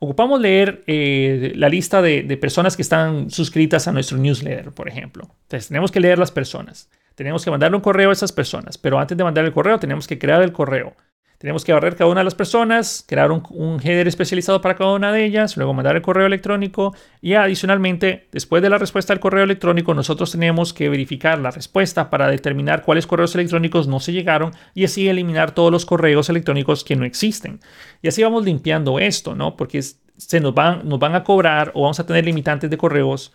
Ocupamos 0.00 0.40
leer 0.40 0.84
eh, 0.86 1.52
la 1.56 1.68
lista 1.68 2.00
de, 2.00 2.22
de, 2.22 2.36
personas 2.36 2.76
que 2.76 2.82
están 2.82 3.30
suscritas 3.30 3.88
a 3.88 3.92
nuestro 3.92 4.16
newsletter, 4.16 4.70
por 4.72 4.88
ejemplo. 4.88 5.24
Entonces, 5.42 5.68
tenemos 5.68 5.90
que 5.90 5.98
leer 5.98 6.18
las 6.18 6.30
personas. 6.30 6.88
Tenemos 7.16 7.44
que 7.44 7.50
mandarle 7.50 7.76
un 7.76 7.82
correo 7.82 8.10
a 8.10 8.12
esas 8.12 8.30
personas. 8.30 8.78
Pero 8.78 9.00
antes 9.00 9.18
de 9.18 9.24
mandar 9.24 9.44
el 9.44 9.52
correo, 9.52 9.80
tenemos 9.80 10.06
que 10.06 10.18
crear 10.18 10.40
el 10.40 10.52
correo. 10.52 10.94
Tenemos 11.38 11.64
que 11.64 11.72
barrer 11.72 11.94
cada 11.94 12.10
una 12.10 12.20
de 12.20 12.24
las 12.24 12.34
personas, 12.34 13.04
crear 13.06 13.30
un, 13.30 13.80
header 13.80 14.08
especializado 14.08 14.60
para 14.60 14.74
cada 14.74 14.94
una 14.94 15.12
de 15.12 15.24
ellas, 15.24 15.56
luego 15.56 15.72
mandar 15.72 15.94
el 15.94 16.02
correo 16.02 16.26
electrónico 16.26 16.96
y 17.20 17.34
adicionalmente, 17.34 18.26
después 18.32 18.60
de 18.60 18.68
la 18.68 18.76
respuesta 18.76 19.12
al 19.12 19.20
correo 19.20 19.44
electrónico, 19.44 19.94
nosotros 19.94 20.32
tenemos 20.32 20.72
que 20.72 20.88
verificar 20.88 21.38
la 21.38 21.52
respuesta 21.52 22.10
para 22.10 22.26
determinar 22.26 22.82
cuáles 22.82 23.06
correos 23.06 23.36
electrónicos 23.36 23.86
no 23.86 24.00
se 24.00 24.12
llegaron 24.12 24.50
y 24.74 24.84
así 24.84 25.08
eliminar 25.08 25.52
todos 25.52 25.70
los 25.70 25.86
correos 25.86 26.28
electrónicos 26.28 26.82
que 26.82 26.96
no 26.96 27.04
existen. 27.04 27.60
Y 28.02 28.08
así 28.08 28.20
vamos 28.24 28.44
limpiando 28.44 28.98
esto, 28.98 29.36
¿no? 29.36 29.56
Porque 29.56 29.80
se 29.80 30.40
nos 30.40 30.54
van, 30.54 30.88
nos 30.88 30.98
van 30.98 31.14
a 31.14 31.22
cobrar 31.22 31.70
o 31.74 31.82
vamos 31.82 32.00
a 32.00 32.06
tener 32.06 32.24
limitantes 32.24 32.68
de 32.68 32.76
correos 32.76 33.32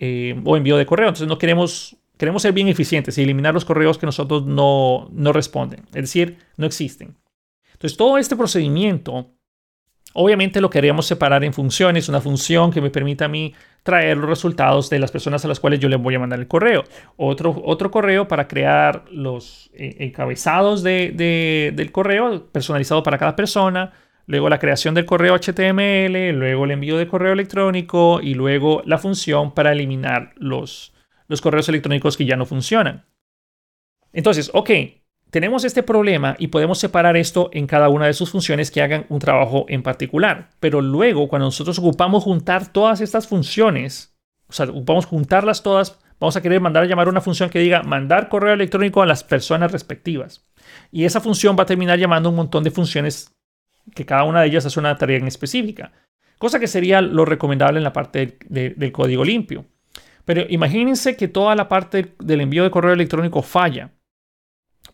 eh, 0.00 0.40
o 0.44 0.56
envío 0.56 0.76
de 0.76 0.86
correo. 0.86 1.06
Entonces 1.06 1.28
no 1.28 1.38
queremos 1.38 1.96
queremos 2.16 2.42
ser 2.42 2.52
bien 2.52 2.68
eficientes 2.68 3.16
y 3.18 3.22
eliminar 3.22 3.54
los 3.54 3.64
correos 3.64 3.98
que 3.98 4.06
nosotros 4.06 4.44
no, 4.44 5.08
no 5.12 5.32
responden, 5.32 5.80
es 5.88 6.02
decir, 6.02 6.38
no 6.56 6.66
existen. 6.66 7.16
Entonces, 7.84 7.98
todo 7.98 8.16
este 8.16 8.34
procedimiento, 8.34 9.34
obviamente 10.14 10.62
lo 10.62 10.70
queríamos 10.70 11.04
separar 11.04 11.44
en 11.44 11.52
funciones, 11.52 12.08
una 12.08 12.22
función 12.22 12.72
que 12.72 12.80
me 12.80 12.88
permita 12.88 13.26
a 13.26 13.28
mí 13.28 13.52
traer 13.82 14.16
los 14.16 14.26
resultados 14.26 14.88
de 14.88 14.98
las 14.98 15.12
personas 15.12 15.44
a 15.44 15.48
las 15.48 15.60
cuales 15.60 15.80
yo 15.80 15.90
le 15.90 15.96
voy 15.96 16.14
a 16.14 16.18
mandar 16.18 16.38
el 16.38 16.48
correo. 16.48 16.84
Otro, 17.18 17.60
otro 17.62 17.90
correo 17.90 18.26
para 18.26 18.48
crear 18.48 19.04
los 19.10 19.70
eh, 19.74 19.96
encabezados 19.98 20.82
del 20.82 21.90
correo 21.92 22.46
personalizado 22.46 23.02
para 23.02 23.18
cada 23.18 23.36
persona. 23.36 23.92
Luego 24.24 24.48
la 24.48 24.58
creación 24.58 24.94
del 24.94 25.04
correo 25.04 25.36
HTML, 25.36 26.30
luego 26.38 26.64
el 26.64 26.70
envío 26.70 26.96
de 26.96 27.06
correo 27.06 27.34
electrónico 27.34 28.22
y 28.22 28.32
luego 28.32 28.80
la 28.86 28.96
función 28.96 29.52
para 29.52 29.72
eliminar 29.72 30.32
los, 30.36 30.94
los 31.28 31.42
correos 31.42 31.68
electrónicos 31.68 32.16
que 32.16 32.24
ya 32.24 32.36
no 32.36 32.46
funcionan. 32.46 33.04
Entonces, 34.14 34.50
ok, 34.54 34.70
tenemos 35.34 35.64
este 35.64 35.82
problema 35.82 36.36
y 36.38 36.46
podemos 36.46 36.78
separar 36.78 37.16
esto 37.16 37.50
en 37.52 37.66
cada 37.66 37.88
una 37.88 38.06
de 38.06 38.12
sus 38.12 38.30
funciones 38.30 38.70
que 38.70 38.82
hagan 38.82 39.04
un 39.08 39.18
trabajo 39.18 39.66
en 39.68 39.82
particular. 39.82 40.50
Pero 40.60 40.80
luego, 40.80 41.26
cuando 41.26 41.46
nosotros 41.46 41.76
ocupamos 41.80 42.22
juntar 42.22 42.72
todas 42.72 43.00
estas 43.00 43.26
funciones, 43.26 44.16
o 44.46 44.52
sea, 44.52 44.66
ocupamos 44.66 45.06
juntarlas 45.06 45.64
todas, 45.64 45.98
vamos 46.20 46.36
a 46.36 46.40
querer 46.40 46.60
mandar 46.60 46.84
a 46.84 46.86
llamar 46.86 47.08
una 47.08 47.20
función 47.20 47.50
que 47.50 47.58
diga 47.58 47.82
mandar 47.82 48.28
correo 48.28 48.54
electrónico 48.54 49.02
a 49.02 49.06
las 49.06 49.24
personas 49.24 49.72
respectivas. 49.72 50.48
Y 50.92 51.04
esa 51.04 51.20
función 51.20 51.56
va 51.58 51.64
a 51.64 51.66
terminar 51.66 51.98
llamando 51.98 52.28
un 52.28 52.36
montón 52.36 52.62
de 52.62 52.70
funciones 52.70 53.34
que 53.92 54.06
cada 54.06 54.22
una 54.22 54.42
de 54.42 54.46
ellas 54.46 54.66
hace 54.66 54.78
una 54.78 54.96
tarea 54.96 55.16
en 55.16 55.26
específica. 55.26 55.90
Cosa 56.38 56.60
que 56.60 56.68
sería 56.68 57.00
lo 57.00 57.24
recomendable 57.24 57.78
en 57.78 57.84
la 57.84 57.92
parte 57.92 58.38
del 58.48 58.92
código 58.92 59.24
limpio. 59.24 59.64
Pero 60.24 60.44
imagínense 60.48 61.16
que 61.16 61.26
toda 61.26 61.56
la 61.56 61.66
parte 61.66 62.14
del 62.20 62.40
envío 62.40 62.62
de 62.62 62.70
correo 62.70 62.92
electrónico 62.92 63.42
falla 63.42 63.90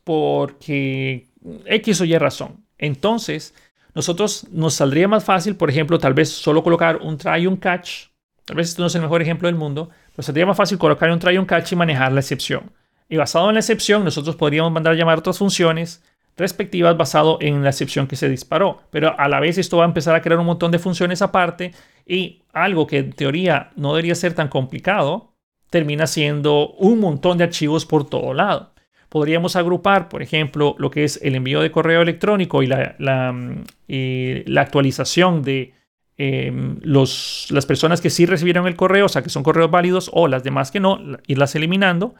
porque 0.04 1.26
X 1.66 2.00
o 2.00 2.04
Y 2.04 2.16
razón. 2.18 2.64
Entonces, 2.78 3.54
nosotros 3.94 4.46
nos 4.50 4.74
saldría 4.74 5.08
más 5.08 5.24
fácil, 5.24 5.56
por 5.56 5.70
ejemplo, 5.70 5.98
tal 5.98 6.14
vez 6.14 6.30
solo 6.30 6.62
colocar 6.62 6.98
un 6.98 7.18
try 7.18 7.42
y 7.42 7.46
un 7.46 7.56
catch. 7.56 8.06
Tal 8.44 8.56
vez 8.56 8.68
esto 8.68 8.82
no 8.82 8.86
es 8.86 8.94
el 8.94 9.02
mejor 9.02 9.22
ejemplo 9.22 9.46
del 9.48 9.56
mundo, 9.56 9.90
pero 10.14 10.24
saldría 10.24 10.46
más 10.46 10.56
fácil 10.56 10.78
colocar 10.78 11.10
un 11.10 11.18
try 11.18 11.34
y 11.34 11.38
un 11.38 11.46
catch 11.46 11.72
y 11.72 11.76
manejar 11.76 12.12
la 12.12 12.20
excepción. 12.20 12.72
Y 13.08 13.16
basado 13.16 13.48
en 13.48 13.54
la 13.54 13.60
excepción, 13.60 14.04
nosotros 14.04 14.36
podríamos 14.36 14.72
mandar 14.72 14.94
a 14.94 14.96
llamar 14.96 15.18
otras 15.18 15.38
funciones 15.38 16.02
respectivas 16.36 16.96
basado 16.96 17.38
en 17.40 17.62
la 17.62 17.70
excepción 17.70 18.06
que 18.06 18.16
se 18.16 18.28
disparó. 18.28 18.82
Pero 18.90 19.18
a 19.18 19.28
la 19.28 19.40
vez 19.40 19.58
esto 19.58 19.76
va 19.76 19.84
a 19.84 19.88
empezar 19.88 20.14
a 20.14 20.22
crear 20.22 20.38
un 20.38 20.46
montón 20.46 20.70
de 20.70 20.78
funciones 20.78 21.20
aparte 21.20 21.72
y 22.06 22.42
algo 22.52 22.86
que 22.86 22.98
en 22.98 23.12
teoría 23.12 23.70
no 23.76 23.94
debería 23.94 24.14
ser 24.14 24.32
tan 24.34 24.48
complicado, 24.48 25.32
termina 25.68 26.06
siendo 26.06 26.70
un 26.70 27.00
montón 27.00 27.36
de 27.36 27.44
archivos 27.44 27.84
por 27.84 28.08
todo 28.08 28.32
lado 28.32 28.70
podríamos 29.10 29.56
agrupar, 29.56 30.08
por 30.08 30.22
ejemplo, 30.22 30.76
lo 30.78 30.90
que 30.90 31.04
es 31.04 31.20
el 31.22 31.34
envío 31.34 31.60
de 31.60 31.70
correo 31.70 32.00
electrónico 32.00 32.62
y 32.62 32.68
la, 32.68 32.94
la, 32.98 33.32
mm, 33.32 34.56
actualización 34.56 35.42
de 35.42 35.74
em, 36.16 36.78
los, 36.82 37.48
las 37.50 37.66
personas 37.66 38.00
que 38.00 38.08
sí 38.08 38.24
recibieron 38.24 38.66
el 38.66 38.76
correo, 38.76 39.06
o 39.06 39.08
sea, 39.08 39.22
que 39.22 39.28
son 39.28 39.42
correos 39.42 39.70
válidos, 39.70 40.10
o 40.14 40.28
las 40.28 40.44
demás 40.44 40.70
que 40.70 40.80
no, 40.80 40.98
irlas 41.26 41.54
eliminando. 41.56 42.14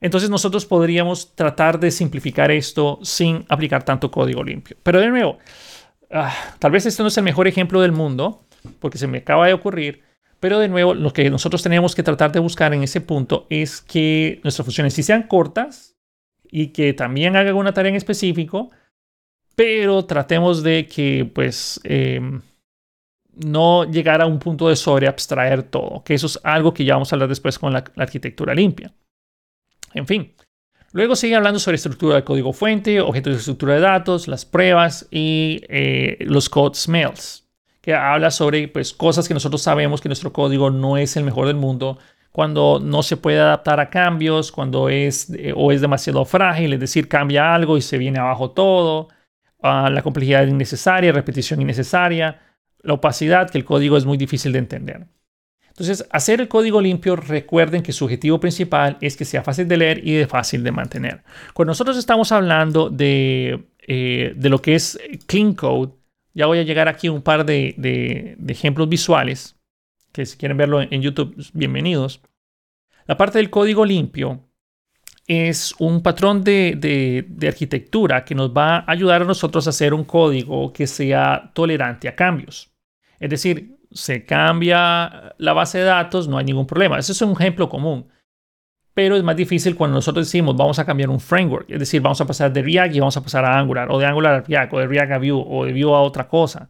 Entonces 0.00 0.30
nosotros 0.30 0.64
podríamos 0.66 1.34
tratar 1.34 1.80
de 1.80 1.90
simplificar 1.90 2.50
esto 2.50 3.00
sin 3.02 3.44
aplicar 3.48 3.82
tanto 3.82 4.10
código 4.10 4.44
limpio. 4.44 4.76
Pero 4.82 5.00
de 5.00 5.08
nuevo, 5.08 5.38
ah, 6.12 6.34
tal 6.60 6.70
vez 6.70 6.86
este 6.86 7.02
no 7.02 7.08
es 7.08 7.18
el 7.18 7.24
mejor 7.24 7.48
ejemplo 7.48 7.80
del 7.80 7.92
mundo, 7.92 8.46
porque 8.78 8.98
se 8.98 9.08
me 9.08 9.18
acaba 9.18 9.48
de 9.48 9.52
ocurrir, 9.52 10.02
pero 10.38 10.60
de 10.60 10.68
nuevo, 10.68 10.94
lo 10.94 11.12
que 11.12 11.28
nosotros 11.28 11.62
tenemos 11.62 11.94
que 11.96 12.04
tratar 12.04 12.30
de 12.30 12.38
buscar 12.38 12.72
en 12.72 12.84
ese 12.84 13.00
punto 13.00 13.46
es 13.50 13.80
que 13.80 14.40
nuestras 14.44 14.64
funciones 14.64 14.94
sí 14.94 15.02
sean 15.02 15.24
cortas, 15.24 15.96
y 16.50 16.68
que 16.68 16.92
también 16.92 17.36
haga 17.36 17.54
una 17.54 17.72
tarea 17.72 17.90
en 17.90 17.96
específico, 17.96 18.70
pero 19.54 20.04
tratemos 20.04 20.62
de 20.62 20.86
que 20.86 21.30
pues 21.32 21.80
em, 21.84 22.40
no 23.34 23.84
llegar 23.84 24.20
a 24.20 24.26
un 24.26 24.38
punto 24.38 24.68
de 24.68 24.76
sobreabstraer 24.76 25.62
todo, 25.62 26.02
que 26.04 26.14
eso 26.14 26.26
es 26.26 26.40
algo 26.42 26.74
que 26.74 26.84
ya 26.84 26.94
vamos 26.94 27.12
a 27.12 27.16
hablar 27.16 27.28
después 27.28 27.58
con 27.58 27.72
la, 27.72 27.84
arquitectura 27.96 28.54
limpia. 28.54 28.92
En 29.94 30.06
fin, 30.06 30.34
luego 30.92 31.16
sigue 31.16 31.36
hablando 31.36 31.58
sobre 31.58 31.76
estructura 31.76 32.16
de 32.16 32.24
código 32.24 32.52
fuente, 32.52 33.00
objetos 33.00 33.32
de 33.34 33.38
estructura 33.38 33.74
de 33.74 33.80
datos, 33.80 34.28
las 34.28 34.44
pruebas 34.44 35.06
y 35.10 35.62
eh, 35.68 36.16
los 36.20 36.48
code 36.48 36.74
smells, 36.74 37.48
que 37.80 37.94
habla 37.94 38.30
sobre 38.30 38.68
pues, 38.68 38.92
cosas 38.92 39.26
que 39.26 39.34
nosotros 39.34 39.62
sabemos 39.62 40.00
que 40.00 40.08
nuestro 40.08 40.32
código 40.32 40.70
no 40.70 40.96
es 40.96 41.16
el 41.16 41.24
mejor 41.24 41.46
del 41.46 41.56
mundo 41.56 41.98
cuando 42.32 42.80
no 42.82 43.02
se 43.02 43.16
puede 43.16 43.40
adaptar 43.40 43.80
a 43.80 43.90
cambios, 43.90 44.52
cuando 44.52 44.88
es 44.88 45.30
eh, 45.30 45.52
o 45.54 45.72
es 45.72 45.80
demasiado 45.80 46.24
frágil, 46.24 46.72
es 46.74 46.80
decir, 46.80 47.08
cambia 47.08 47.54
algo 47.54 47.76
y 47.76 47.82
se 47.82 47.98
viene 47.98 48.18
abajo 48.18 48.50
todo, 48.50 49.08
ah, 49.62 49.90
la 49.90 50.02
complejidad 50.02 50.46
innecesaria, 50.46 51.12
repetición 51.12 51.60
innecesaria, 51.60 52.40
la 52.82 52.94
opacidad, 52.94 53.50
que 53.50 53.58
el 53.58 53.64
código 53.64 53.96
es 53.96 54.04
muy 54.04 54.16
difícil 54.16 54.52
de 54.52 54.58
entender. 54.60 55.06
Entonces, 55.80 56.06
hacer 56.10 56.40
el 56.40 56.48
código 56.48 56.80
limpio, 56.80 57.16
recuerden 57.16 57.82
que 57.82 57.92
su 57.92 58.04
objetivo 58.04 58.38
principal 58.38 58.98
es 59.00 59.16
que 59.16 59.24
sea 59.24 59.42
fácil 59.42 59.66
de 59.66 59.78
leer 59.78 60.06
y 60.06 60.12
de 60.12 60.26
fácil 60.26 60.62
de 60.62 60.72
mantener. 60.72 61.22
Cuando 61.54 61.70
nosotros 61.70 61.96
estamos 61.96 62.32
hablando 62.32 62.90
de, 62.90 63.66
eh, 63.86 64.34
lo 64.36 64.60
que 64.60 64.74
es 64.74 64.98
clean 65.26 65.54
code, 65.54 65.92
ya 66.34 66.46
voy 66.46 66.58
a 66.58 66.64
llegar 66.64 66.88
aquí 66.88 67.06
a 67.06 67.12
un 67.12 67.22
par 67.22 67.46
de, 67.46 68.36
ejemplos 68.48 68.88
visuales, 68.88 69.56
que 70.12 70.26
si 70.26 70.36
quieren 70.36 70.56
verlo 70.56 70.80
en 70.82 71.02
YouTube, 71.02 71.34
bienvenidos. 71.52 72.20
La 73.06 73.16
parte 73.16 73.38
del 73.38 73.50
código 73.50 73.84
limpio 73.84 74.40
es 75.26 75.74
un 75.78 76.02
patrón 76.02 76.42
de, 76.42 77.24
arquitectura 77.46 78.24
que 78.24 78.34
nos 78.34 78.50
va 78.50 78.78
a 78.78 78.90
ayudar 78.90 79.22
a 79.22 79.24
nosotros 79.24 79.66
a 79.66 79.70
hacer 79.70 79.94
un 79.94 80.04
código 80.04 80.72
que 80.72 80.86
sea 80.86 81.52
tolerante 81.54 82.08
a 82.08 82.16
cambios. 82.16 82.72
Es 83.20 83.30
decir, 83.30 83.78
se 83.92 84.24
cambia 84.24 85.34
la 85.38 85.52
base 85.52 85.78
de 85.78 85.84
datos, 85.84 86.26
no 86.26 86.38
hay 86.38 86.44
ningún 86.44 86.66
problema. 86.66 86.98
Ese 86.98 87.12
es 87.12 87.22
un 87.22 87.32
ejemplo 87.32 87.68
común. 87.68 88.08
Pero 88.92 89.16
es 89.16 89.22
más 89.22 89.36
difícil 89.36 89.76
cuando 89.76 89.94
nosotros 89.94 90.26
decimos 90.26 90.56
vamos 90.56 90.80
a 90.80 90.84
cambiar 90.84 91.10
un 91.10 91.20
framework. 91.20 91.70
Es 91.70 91.78
decir, 91.78 92.02
vamos 92.02 92.20
a 92.20 92.26
pasar 92.26 92.52
de 92.52 92.62
React 92.62 92.94
y 92.96 93.00
vamos 93.00 93.16
a 93.16 93.22
pasar 93.22 93.44
a 93.44 93.56
Angular, 93.56 93.88
o 93.90 93.98
de 93.98 94.06
Angular 94.06 94.34
a 94.34 94.40
React, 94.40 94.74
o 94.74 94.78
de 94.80 94.86
React 94.88 95.12
a 95.12 95.18
Vue, 95.18 95.44
o 95.46 95.64
de 95.64 95.72
Vue 95.72 95.94
a 95.94 96.00
otra 96.00 96.26
cosa. 96.26 96.68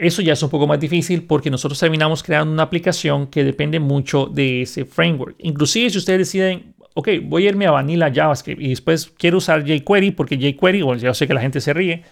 Eso 0.00 0.22
ya 0.22 0.32
es 0.32 0.42
un 0.42 0.48
poco 0.48 0.66
más 0.66 0.80
difícil 0.80 1.24
porque 1.24 1.50
nosotros 1.50 1.78
terminamos 1.78 2.22
creando 2.22 2.50
una 2.50 2.62
aplicación 2.62 3.26
que 3.26 3.44
depende 3.44 3.78
mucho 3.80 4.24
de 4.24 4.62
ese 4.62 4.86
framework. 4.86 5.36
Inclusive 5.40 5.90
si 5.90 5.98
ustedes 5.98 6.20
deciden, 6.20 6.74
ok, 6.94 7.08
voy 7.24 7.44
a 7.44 7.50
irme 7.50 7.66
a 7.66 7.70
Vanilla 7.70 8.10
JavaScript 8.10 8.62
y 8.62 8.70
después 8.70 9.12
quiero 9.18 9.36
usar 9.36 9.62
jQuery 9.62 10.12
porque 10.12 10.38
jQuery, 10.38 10.80
bueno, 10.80 11.02
ya 11.02 11.12
sé 11.12 11.26
que 11.26 11.34
la 11.34 11.42
gente 11.42 11.60
se 11.60 11.74
ríe, 11.74 12.02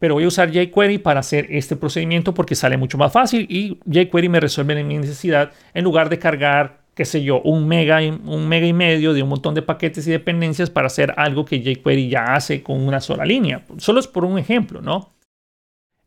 pero 0.00 0.14
voy 0.14 0.24
a 0.24 0.26
usar 0.26 0.50
jQuery 0.50 0.98
para 0.98 1.20
hacer 1.20 1.46
este 1.50 1.76
procedimiento 1.76 2.34
porque 2.34 2.56
sale 2.56 2.76
mucho 2.76 2.98
más 2.98 3.12
fácil 3.12 3.46
y 3.48 3.78
jQuery 3.88 4.28
me 4.28 4.40
resuelve 4.40 4.82
mi 4.82 4.98
necesidad 4.98 5.52
en 5.74 5.84
lugar 5.84 6.08
de 6.08 6.18
cargar, 6.18 6.80
qué 6.96 7.04
sé 7.04 7.22
yo, 7.22 7.40
un 7.42 7.68
mega, 7.68 8.00
un 8.00 8.48
mega 8.48 8.66
y 8.66 8.72
medio 8.72 9.12
de 9.12 9.22
un 9.22 9.28
montón 9.28 9.54
de 9.54 9.62
paquetes 9.62 10.08
y 10.08 10.10
dependencias 10.10 10.70
para 10.70 10.88
hacer 10.88 11.14
algo 11.16 11.44
que 11.44 11.60
jQuery 11.60 12.08
ya 12.08 12.34
hace 12.34 12.64
con 12.64 12.80
una 12.80 13.00
sola 13.00 13.24
línea. 13.24 13.62
Solo 13.76 14.00
es 14.00 14.08
por 14.08 14.24
un 14.24 14.40
ejemplo, 14.40 14.82
¿no? 14.82 15.17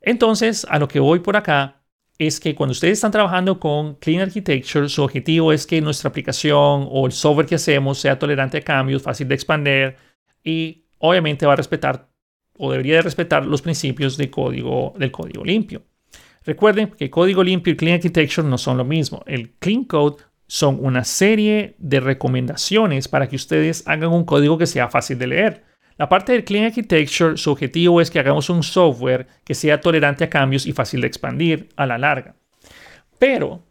Entonces, 0.01 0.65
a 0.69 0.79
lo 0.79 0.87
que 0.87 0.99
voy 0.99 1.19
por 1.19 1.37
acá 1.37 1.83
es 2.17 2.39
que 2.39 2.53
cuando 2.53 2.71
ustedes 2.71 2.93
están 2.93 3.11
trabajando 3.11 3.59
con 3.59 3.95
Clean 3.95 4.21
Architecture, 4.21 4.89
su 4.89 5.03
objetivo 5.03 5.53
es 5.53 5.65
que 5.65 5.81
nuestra 5.81 6.09
aplicación 6.09 6.87
o 6.89 7.05
el 7.05 7.11
software 7.11 7.47
que 7.47 7.55
hacemos 7.55 7.99
sea 7.99 8.19
tolerante 8.19 8.57
a 8.57 8.61
cambios, 8.61 9.01
fácil 9.01 9.27
de 9.27 9.35
expandir 9.35 9.95
y 10.43 10.85
obviamente 10.99 11.45
va 11.45 11.53
a 11.53 11.55
respetar 11.55 12.09
o 12.57 12.71
debería 12.71 12.95
de 12.95 13.01
respetar 13.01 13.45
los 13.45 13.61
principios 13.61 14.17
del 14.17 14.29
código 14.29 14.93
limpio. 15.43 15.81
Recuerden 16.43 16.91
que 16.91 17.09
código 17.09 17.43
limpio 17.43 17.73
y 17.73 17.75
Clean 17.75 17.95
Architecture 17.95 18.47
no 18.47 18.57
son 18.57 18.77
lo 18.77 18.85
mismo. 18.85 19.23
El 19.25 19.51
Clean 19.53 19.83
Code 19.83 20.23
son 20.47 20.77
una 20.83 21.03
serie 21.03 21.75
de 21.79 21.99
recomendaciones 21.99 23.07
para 23.07 23.29
que 23.29 23.35
ustedes 23.35 23.87
hagan 23.87 24.11
un 24.11 24.25
código 24.25 24.57
que 24.57 24.67
sea 24.67 24.89
fácil 24.89 25.17
de 25.17 25.27
leer. 25.27 25.70
La 26.01 26.09
parte 26.09 26.31
del 26.31 26.43
Clean 26.43 26.65
Architecture, 26.65 27.37
su 27.37 27.51
objetivo 27.51 28.01
es 28.01 28.09
que 28.09 28.17
hagamos 28.17 28.49
un 28.49 28.63
software 28.63 29.27
que 29.43 29.53
sea 29.53 29.79
tolerante 29.79 30.23
a 30.23 30.31
cambios 30.31 30.65
y 30.65 30.73
fácil 30.73 30.99
de 31.01 31.05
expandir 31.05 31.69
a 31.75 31.85
la 31.85 31.99
larga. 31.99 32.33
Pero 33.19 33.61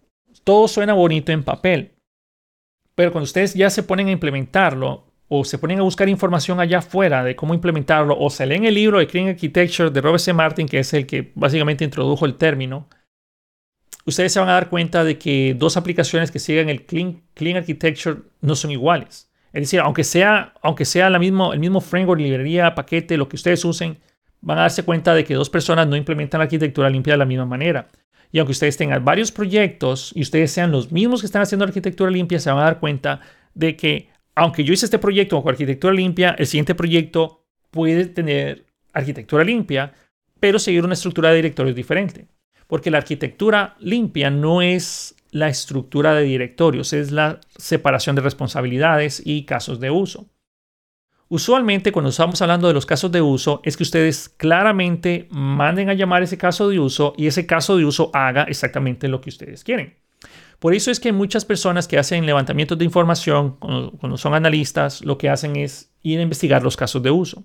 todo 0.45 0.69
suena 0.69 0.93
bonito 0.93 1.33
en 1.33 1.43
papel. 1.43 1.91
Pero 2.95 3.11
cuando 3.11 3.25
ustedes 3.25 3.55
ya 3.55 3.69
se 3.69 3.83
ponen 3.83 4.07
a 4.07 4.13
implementarlo, 4.13 5.09
o 5.27 5.45
se 5.45 5.59
ponen 5.59 5.81
a 5.81 5.83
buscar 5.83 6.09
información 6.09 6.61
allá 6.61 6.79
afuera 6.79 7.25
de 7.25 7.35
cómo 7.35 7.53
implementarlo, 7.53 8.17
o 8.17 8.31
se 8.31 8.47
leen 8.47 8.65
el 8.65 8.75
libro 8.75 9.01
de 9.01 9.09
Clean 9.09 9.27
Architecture 9.27 9.91
de 9.91 10.01
Robert 10.01 10.23
C. 10.23 10.33
Martin, 10.33 10.69
que 10.69 10.79
es 10.79 10.95
el 10.95 11.09
que 11.09 11.33
básicamente 11.35 11.83
introdujo 11.83 12.27
el 12.27 12.37
término, 12.37 12.89
ustedes 14.07 14.33
se 14.33 14.39
van 14.39 14.51
a 14.51 14.53
dar 14.53 14.69
cuenta 14.71 15.03
de 15.03 15.19
que 15.19 15.57
dos 15.59 15.77
aplicaciones 15.77 16.31
que 16.31 16.39
sigan 16.39 16.69
el 16.69 16.87
Clean 16.87 17.57
Architecture 17.57 18.21
no 18.41 18.55
son 18.55 18.71
iguales. 18.71 19.30
Es 19.53 19.63
decir, 19.63 19.81
aunque 19.81 20.05
sea, 20.05 20.55
aunque 20.63 20.85
sea 20.85 21.09
el 21.09 21.19
mismo 21.19 21.81
framework, 21.81 22.21
librería, 22.21 22.75
paquete, 22.75 23.17
lo 23.17 23.29
que 23.29 23.37
ustedes 23.37 23.65
usen, 23.65 23.99
van 24.41 24.59
a 24.59 24.63
darse 24.63 24.85
cuenta 24.85 25.15
de 25.15 25.25
que 25.25 25.35
dos 25.35 25.51
personas 25.51 25.87
no 25.87 25.97
implementan 25.97 26.39
la 26.39 26.45
arquitectura 26.45 26.89
limpia 26.89 27.15
de 27.15 27.19
la 27.19 27.25
misma 27.25 27.47
manera. 27.47 27.89
Y 28.33 28.39
aunque 28.39 28.53
ustedes 28.53 28.77
tengan 28.77 29.05
varios 29.05 29.33
proyectos 29.33 30.13
y 30.15 30.23
ustedes 30.23 30.53
sean 30.53 30.71
los 30.71 30.93
mismos 30.93 31.21
que 31.21 31.27
están 31.27 31.43
haciendo 31.43 31.65
arquitectura 31.65 32.11
limpia, 32.11 32.39
se 32.39 32.51
van 32.51 32.61
a 32.61 32.65
dar 32.65 32.79
cuenta 32.79 33.21
de 33.55 33.77
que 33.77 34.09
aunque 34.37 34.63
yo 34.63 34.73
hice 34.73 34.87
este 34.87 35.01
proyecto 35.01 35.43
con 35.43 35.51
arquitectura 35.51 35.93
limpia, 35.93 36.37
el 36.39 36.47
siguiente 36.47 36.75
proyecto 36.75 37.45
puede 37.71 38.07
tener 38.07 38.67
arquitectura 38.93 39.43
limpia, 39.45 39.93
pero 40.39 40.59
seguir 40.59 40.85
una 40.85 40.95
estructura 40.95 41.31
de 41.31 41.37
directorios 41.37 41.75
diferente. 41.77 42.29
Porque 42.67 42.91
la 42.91 42.99
arquitectura 42.99 43.77
limpia 43.81 44.31
no 44.31 44.63
es 44.63 45.17
la 45.33 45.49
estructura 45.49 46.15
de 46.15 46.23
directorios, 46.23 46.93
es 46.93 47.11
la 47.11 47.41
separación 47.57 48.17
de 48.17 48.23
responsabilidades 48.23 49.23
y 49.25 49.45
casos 49.45 49.81
de 49.81 49.91
uso. 49.91 50.29
Usualmente 51.29 51.93
cuando 51.93 52.11
estamos 52.11 52.43
hablando 52.43 52.67
de 52.67 52.75
los 52.75 52.87
casos 52.87 53.13
de 53.13 53.23
uso 53.23 53.61
es 53.63 53.77
que 53.77 53.85
ustedes 53.85 54.29
claramente 54.29 55.29
manden 55.31 55.89
a 55.89 55.95
llamar 55.95 56.25
ese 56.25 56.37
caso 56.37 56.69
de 56.69 56.81
uso 56.81 57.15
y 57.17 57.29
ese 57.29 57.47
caso 57.47 57.77
de 57.77 57.85
uso 57.85 58.11
haga 58.13 58.43
exactamente 58.45 59.07
lo 59.07 59.21
que 59.21 59.31
ustedes 59.31 59.63
quieren. 59.63 59.95
Por 60.59 60.75
eso 60.75 60.91
es 60.91 60.99
que 60.99 61.13
muchas 61.13 61.45
personas 61.45 61.87
que 61.87 61.99
hacen 61.99 62.27
levantamientos 62.27 62.77
de 62.77 62.85
información, 62.85 63.57
cuando, 63.61 64.17
son 64.19 64.35
analistas, 64.35 65.03
lo 65.03 65.19
que 65.19 65.31
hacen 65.31 65.55
es 65.55 65.95
ir 66.03 66.19
a 66.19 66.23
investigar 66.23 66.63
los 66.63 66.77
casos 66.77 67.03
de 67.03 67.13
uso. 67.13 67.45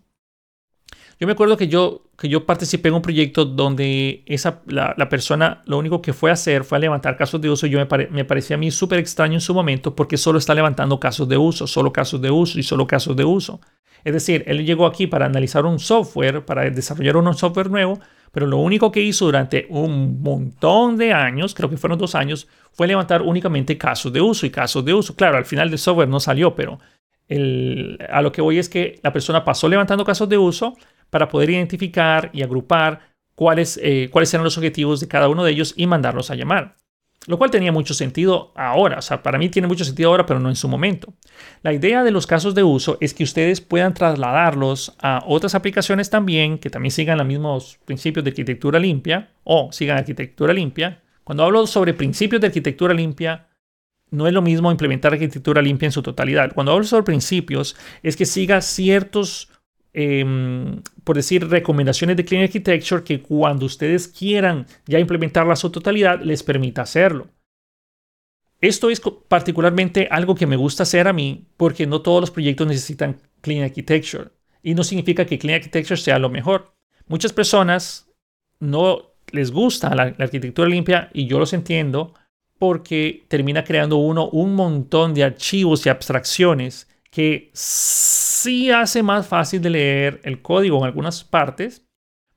Yo 1.20 1.28
me 1.28 1.34
acuerdo 1.34 1.56
que 1.56 1.68
yo, 1.68 2.04
que 2.18 2.28
yo 2.28 2.46
participé 2.46 2.90
en 2.90 2.96
un 2.96 3.02
proyecto 3.02 3.46
donde 3.46 4.24
esa, 4.26 4.62
la, 4.68 5.10
persona 5.10 5.62
lo 5.66 5.78
único 5.78 6.02
que 6.02 6.12
fue 6.12 6.30
a 6.30 6.34
hacer 6.34 6.66
fue 6.66 6.78
a 6.78 6.82
levantar 6.82 7.16
casos 7.16 7.40
de 7.40 7.50
uso. 7.50 7.68
Y 7.68 7.70
yo 7.70 7.80
me, 7.80 8.08
me 8.08 8.26
parecía 8.26 8.56
a 8.56 8.60
mí 8.60 8.70
súper 8.70 9.00
extraño 9.00 9.36
en 9.36 9.42
su 9.42 9.54
momento 9.54 9.96
porque 9.96 10.18
solo 10.18 10.40
está 10.40 10.54
levantando 10.54 11.00
casos 11.00 11.30
de 11.30 11.38
uso, 11.38 11.68
solo 11.68 11.94
casos 11.94 12.22
de 12.22 12.32
uso 12.32 12.60
y 12.60 12.64
solo 12.64 12.86
casos 12.86 13.16
de 13.16 13.24
uso. 13.24 13.62
Es 14.04 14.14
decir, 14.14 14.44
él 14.46 14.66
llegó 14.66 14.86
aquí 14.86 15.08
para 15.08 15.26
analizar 15.26 15.66
un 15.66 15.80
software, 15.80 16.46
para 16.46 16.70
desarrollar 16.70 17.18
un 17.18 17.34
software 17.34 17.72
nuevo, 17.72 18.00
pero 18.32 18.46
lo 18.46 18.58
único 18.58 18.92
que 18.92 19.02
hizo 19.02 19.26
durante 19.26 19.66
un 19.70 20.22
montón 20.22 20.98
de 20.98 21.14
años, 21.14 21.56
creo 21.56 21.70
que 21.70 21.78
fueron 21.78 21.98
dos 21.98 22.14
años, 22.14 22.48
fue 22.74 22.86
levantar 22.86 23.22
únicamente 23.22 23.78
casos 23.78 24.12
de 24.14 24.22
uso 24.22 24.46
y 24.46 24.52
casos 24.52 24.84
de 24.86 24.94
uso. 24.94 25.16
Claro, 25.16 25.38
al 25.38 25.46
final 25.46 25.70
del 25.70 25.80
software 25.80 26.10
no 26.10 26.20
salió, 26.20 26.54
pero 26.54 26.78
a 28.10 28.22
lo 28.22 28.32
que 28.32 28.42
voy 28.42 28.60
es 28.60 28.70
que 28.70 29.00
la 29.02 29.12
persona 29.12 29.44
pasó 29.44 29.68
levantando 29.68 30.06
casos 30.06 30.30
de 30.30 30.38
uso 30.38 30.76
para 31.16 31.30
poder 31.30 31.50
identificar 31.50 32.30
y 32.34 32.44
agrupar 32.44 33.00
cuáles, 33.36 33.80
eh, 33.82 34.10
cuáles 34.12 34.34
eran 34.34 34.44
los 34.44 34.58
objetivos 34.58 35.00
de 35.00 35.08
cada 35.08 35.30
uno 35.30 35.46
de 35.46 35.52
ellos 35.54 35.74
y 35.78 35.88
mandarlos 35.88 36.30
a 36.30 36.36
llamar. 36.36 36.76
Lo 37.28 37.38
cual 37.38 37.52
tenía 37.52 37.72
mucho 37.72 37.94
sentido 37.94 38.52
ahora, 38.54 38.98
o 38.98 39.02
sea, 39.02 39.24
para 39.24 39.38
mí 39.38 39.48
tiene 39.48 39.70
mucho 39.70 39.86
sentido 39.86 40.10
ahora, 40.10 40.26
pero 40.26 40.42
no 40.42 40.50
en 40.50 40.58
su 40.58 40.68
momento. 40.68 41.14
La 41.64 41.72
idea 41.72 42.04
de 42.04 42.12
los 42.12 42.28
casos 42.28 42.54
de 42.54 42.64
uso 42.64 42.98
es 43.00 43.14
que 43.14 43.24
ustedes 43.24 43.62
puedan 43.62 43.94
trasladarlos 43.94 44.94
a 45.00 45.24
otras 45.26 45.56
aplicaciones 45.56 46.10
también, 46.10 46.58
que 46.58 46.70
también 46.70 46.92
sigan 46.92 47.18
los 47.18 47.28
mismos 47.28 47.80
principios 47.86 48.26
de 48.26 48.32
arquitectura 48.32 48.78
limpia 48.78 49.30
o 49.46 49.72
sigan 49.72 49.98
arquitectura 49.98 50.52
limpia. 50.52 51.02
Cuando 51.24 51.46
hablo 51.46 51.66
sobre 51.66 51.94
principios 51.94 52.42
de 52.42 52.48
arquitectura 52.48 52.94
limpia, 52.94 53.48
no 54.12 54.28
es 54.28 54.34
lo 54.34 54.42
mismo 54.42 54.70
implementar 54.70 55.14
arquitectura 55.14 55.62
limpia 55.62 55.86
en 55.86 55.94
su 55.94 56.04
totalidad. 56.04 56.52
Cuando 56.54 56.74
hablo 56.74 56.84
sobre 56.84 57.04
principios, 57.04 57.78
es 58.04 58.18
que 58.18 58.26
siga 58.26 58.60
ciertos 58.60 59.55
Em, 59.98 60.82
por 61.06 61.16
decir, 61.16 61.48
recomendaciones 61.48 62.18
de 62.18 62.26
Clean 62.26 62.44
Architecture 62.44 63.02
que 63.02 63.22
cuando 63.22 63.66
ustedes 63.66 64.10
quieran 64.10 64.68
ya 64.86 65.00
implementarla 65.00 65.54
a 65.54 65.56
su 65.56 65.70
totalidad, 65.70 66.20
les 66.22 66.44
permita 66.44 66.82
hacerlo. 66.82 67.30
Esto 68.60 68.90
es 68.90 69.02
particularmente 69.30 70.10
algo 70.12 70.36
que 70.36 70.48
me 70.48 70.58
gusta 70.58 70.84
hacer 70.84 71.08
a 71.08 71.14
mí 71.14 71.48
porque 71.56 71.88
no 71.88 72.02
todos 72.02 72.20
los 72.20 72.32
proyectos 72.32 72.68
necesitan 72.68 73.22
Clean 73.40 73.64
Architecture 73.64 74.32
y 74.62 74.76
no 74.76 74.84
significa 74.84 75.26
que 75.26 75.40
Clean 75.40 75.56
Architecture 75.56 75.96
sea 75.96 76.20
lo 76.20 76.30
mejor. 76.30 76.74
Muchas 77.08 77.32
personas 77.32 78.12
no 78.60 79.14
les 79.32 79.50
gusta 79.50 79.96
la, 79.96 80.08
la 80.18 80.26
arquitectura 80.26 80.68
limpia 80.68 81.10
y 81.14 81.26
yo 81.26 81.40
los 81.40 81.54
entiendo 81.54 82.14
porque 82.60 83.24
termina 83.30 83.64
creando 83.64 83.96
uno 83.96 84.28
un 84.28 84.56
montón 84.56 85.14
de 85.14 85.24
archivos 85.24 85.86
y 85.86 85.90
abstracciones 85.90 86.90
que 87.16 87.50
sí 87.54 88.72
hace 88.72 89.02
más 89.02 89.26
fácil 89.26 89.62
de 89.62 89.70
leer 89.70 90.20
el 90.26 90.42
código 90.42 90.80
en 90.80 90.84
algunas 90.84 91.24
partes, 91.24 91.88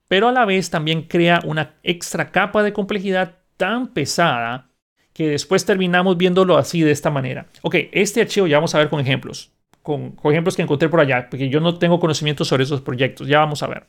pero 0.07 0.29
a 0.29 0.33
la 0.33 0.45
vez 0.45 0.71
también 0.71 1.03
crea 1.03 1.41
una 1.45 1.81
extra 1.83 2.31
capa 2.31 2.63
de 2.63 2.73
complejidad 2.73 3.39
tan 3.57 3.89
pesada 3.93 4.71
que 5.13 5.31
después 5.31 5.65
terminamos 5.65 6.17
viéndolo 6.17 6.57
así 6.57 6.81
de 6.81 6.93
esta 6.93 7.11
manera. 7.11 7.49
Ok, 7.63 7.75
este 7.91 8.21
archivo 8.21 8.47
ya 8.47 8.59
vamos 8.59 8.73
a 8.77 8.79
ver 8.79 8.89
con 8.89 9.01
ejemplos, 9.01 9.53
con, 9.83 10.17
ejemplos 10.27 10.55
que 10.55 10.63
encontré 10.63 10.89
por 10.89 11.01
allá, 11.01 11.29
porque 11.29 11.49
yo 11.49 11.59
no 11.59 11.77
tengo 11.77 11.99
conocimiento 11.99 12.45
sobre 12.45 12.63
esos 12.63 12.81
proyectos, 12.81 13.27
ya 13.27 13.41
vamos 13.41 13.65
a 13.65 13.67
ver. 13.67 13.89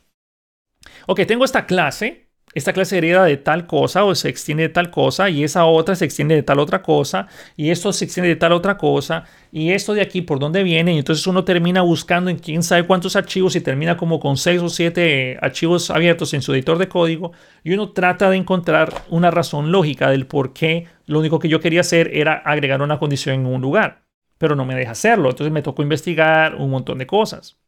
Ok, 1.06 1.20
tengo 1.24 1.44
esta 1.44 1.66
clase, 1.66 2.29
esta 2.52 2.72
clase 2.72 2.98
hereda 2.98 3.24
de 3.24 3.36
tal 3.36 3.66
cosa 3.66 4.04
o 4.04 4.14
se 4.14 4.28
extiende 4.28 4.64
de 4.64 4.68
tal 4.70 4.90
cosa 4.90 5.30
y 5.30 5.44
esa 5.44 5.64
otra 5.66 5.94
se 5.94 6.04
extiende 6.04 6.34
de 6.34 6.42
tal 6.42 6.58
otra 6.58 6.82
cosa 6.82 7.28
y 7.56 7.70
esto 7.70 7.92
se 7.92 8.04
extiende 8.04 8.28
de 8.28 8.36
tal 8.36 8.52
otra 8.52 8.76
cosa 8.76 9.24
y 9.52 9.70
esto 9.70 9.94
de 9.94 10.00
aquí 10.00 10.22
por 10.22 10.40
dónde 10.40 10.64
viene. 10.64 10.94
Y 10.94 10.98
entonces 10.98 11.26
uno 11.26 11.44
termina 11.44 11.82
buscando 11.82 12.28
en 12.28 12.38
quién 12.38 12.62
sabe 12.62 12.86
cuántos 12.86 13.14
archivos 13.14 13.54
y 13.54 13.60
termina 13.60 13.96
como 13.96 14.18
con 14.18 14.36
seis 14.36 14.60
o 14.62 14.68
siete 14.68 15.38
archivos 15.40 15.90
abiertos 15.90 16.34
en 16.34 16.42
su 16.42 16.52
editor 16.52 16.78
de 16.78 16.88
código 16.88 17.32
y 17.62 17.72
uno 17.72 17.92
trata 17.92 18.30
de 18.30 18.36
encontrar 18.36 19.04
una 19.10 19.30
razón 19.30 19.70
lógica 19.70 20.10
del 20.10 20.26
por 20.26 20.52
qué 20.52 20.86
lo 21.06 21.20
único 21.20 21.38
que 21.38 21.48
yo 21.48 21.60
quería 21.60 21.80
hacer 21.80 22.10
era 22.12 22.34
agregar 22.34 22.82
una 22.82 22.98
condición 22.98 23.34
en 23.36 23.46
un 23.46 23.60
lugar 23.60 24.02
pero 24.40 24.56
no 24.56 24.64
me 24.64 24.74
deja 24.74 24.92
hacerlo. 24.92 25.28
Entonces 25.28 25.52
me 25.52 25.60
tocó 25.60 25.82
investigar 25.82 26.54
un 26.54 26.70
montón 26.70 26.96
de 26.96 27.06
cosas. 27.06 27.58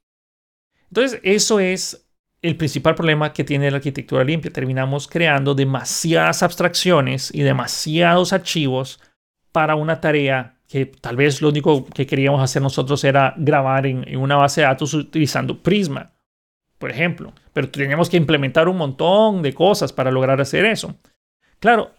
Entonces 0.89 1.21
eso 1.23 1.61
es 1.61 2.02
el 2.43 2.57
principal 2.57 2.97
problema 2.97 3.33
que 3.33 3.45
tiene 3.45 3.71
la 3.71 3.77
arquitectura 3.77 4.25
limpia. 4.25 4.53
Terminamos 4.53 5.07
creando 5.07 5.55
demasiadas 5.55 6.43
abstracciones 6.43 7.33
y 7.33 7.43
demasiados 7.43 8.33
archivos 8.33 9.01
para 9.53 9.77
una 9.77 10.01
tarea 10.01 10.57
que 10.69 10.87
tal 10.87 11.17
vez 11.17 11.41
lo 11.41 11.51
único 11.51 11.85
que 11.87 12.07
queríamos 12.07 12.43
hacer 12.43 12.63
nosotros 12.63 13.05
era 13.05 13.35
grabar 13.37 13.87
en, 13.87 14.17
una 14.17 14.37
base 14.37 14.63
de 14.63 14.67
datos 14.67 14.95
utilizando 14.95 15.63
Prisma, 15.63 16.13
por 16.79 16.91
ejemplo. 16.91 17.33
Pero 17.53 17.69
teníamos 17.69 18.11
que 18.11 18.17
implementar 18.17 18.69
un 18.69 18.79
montón 18.79 19.43
de 19.43 19.53
cosas 19.53 19.93
para 19.93 20.11
lograr 20.11 20.41
hacer 20.41 20.65
eso. 20.65 20.97
Claro, 21.61 21.93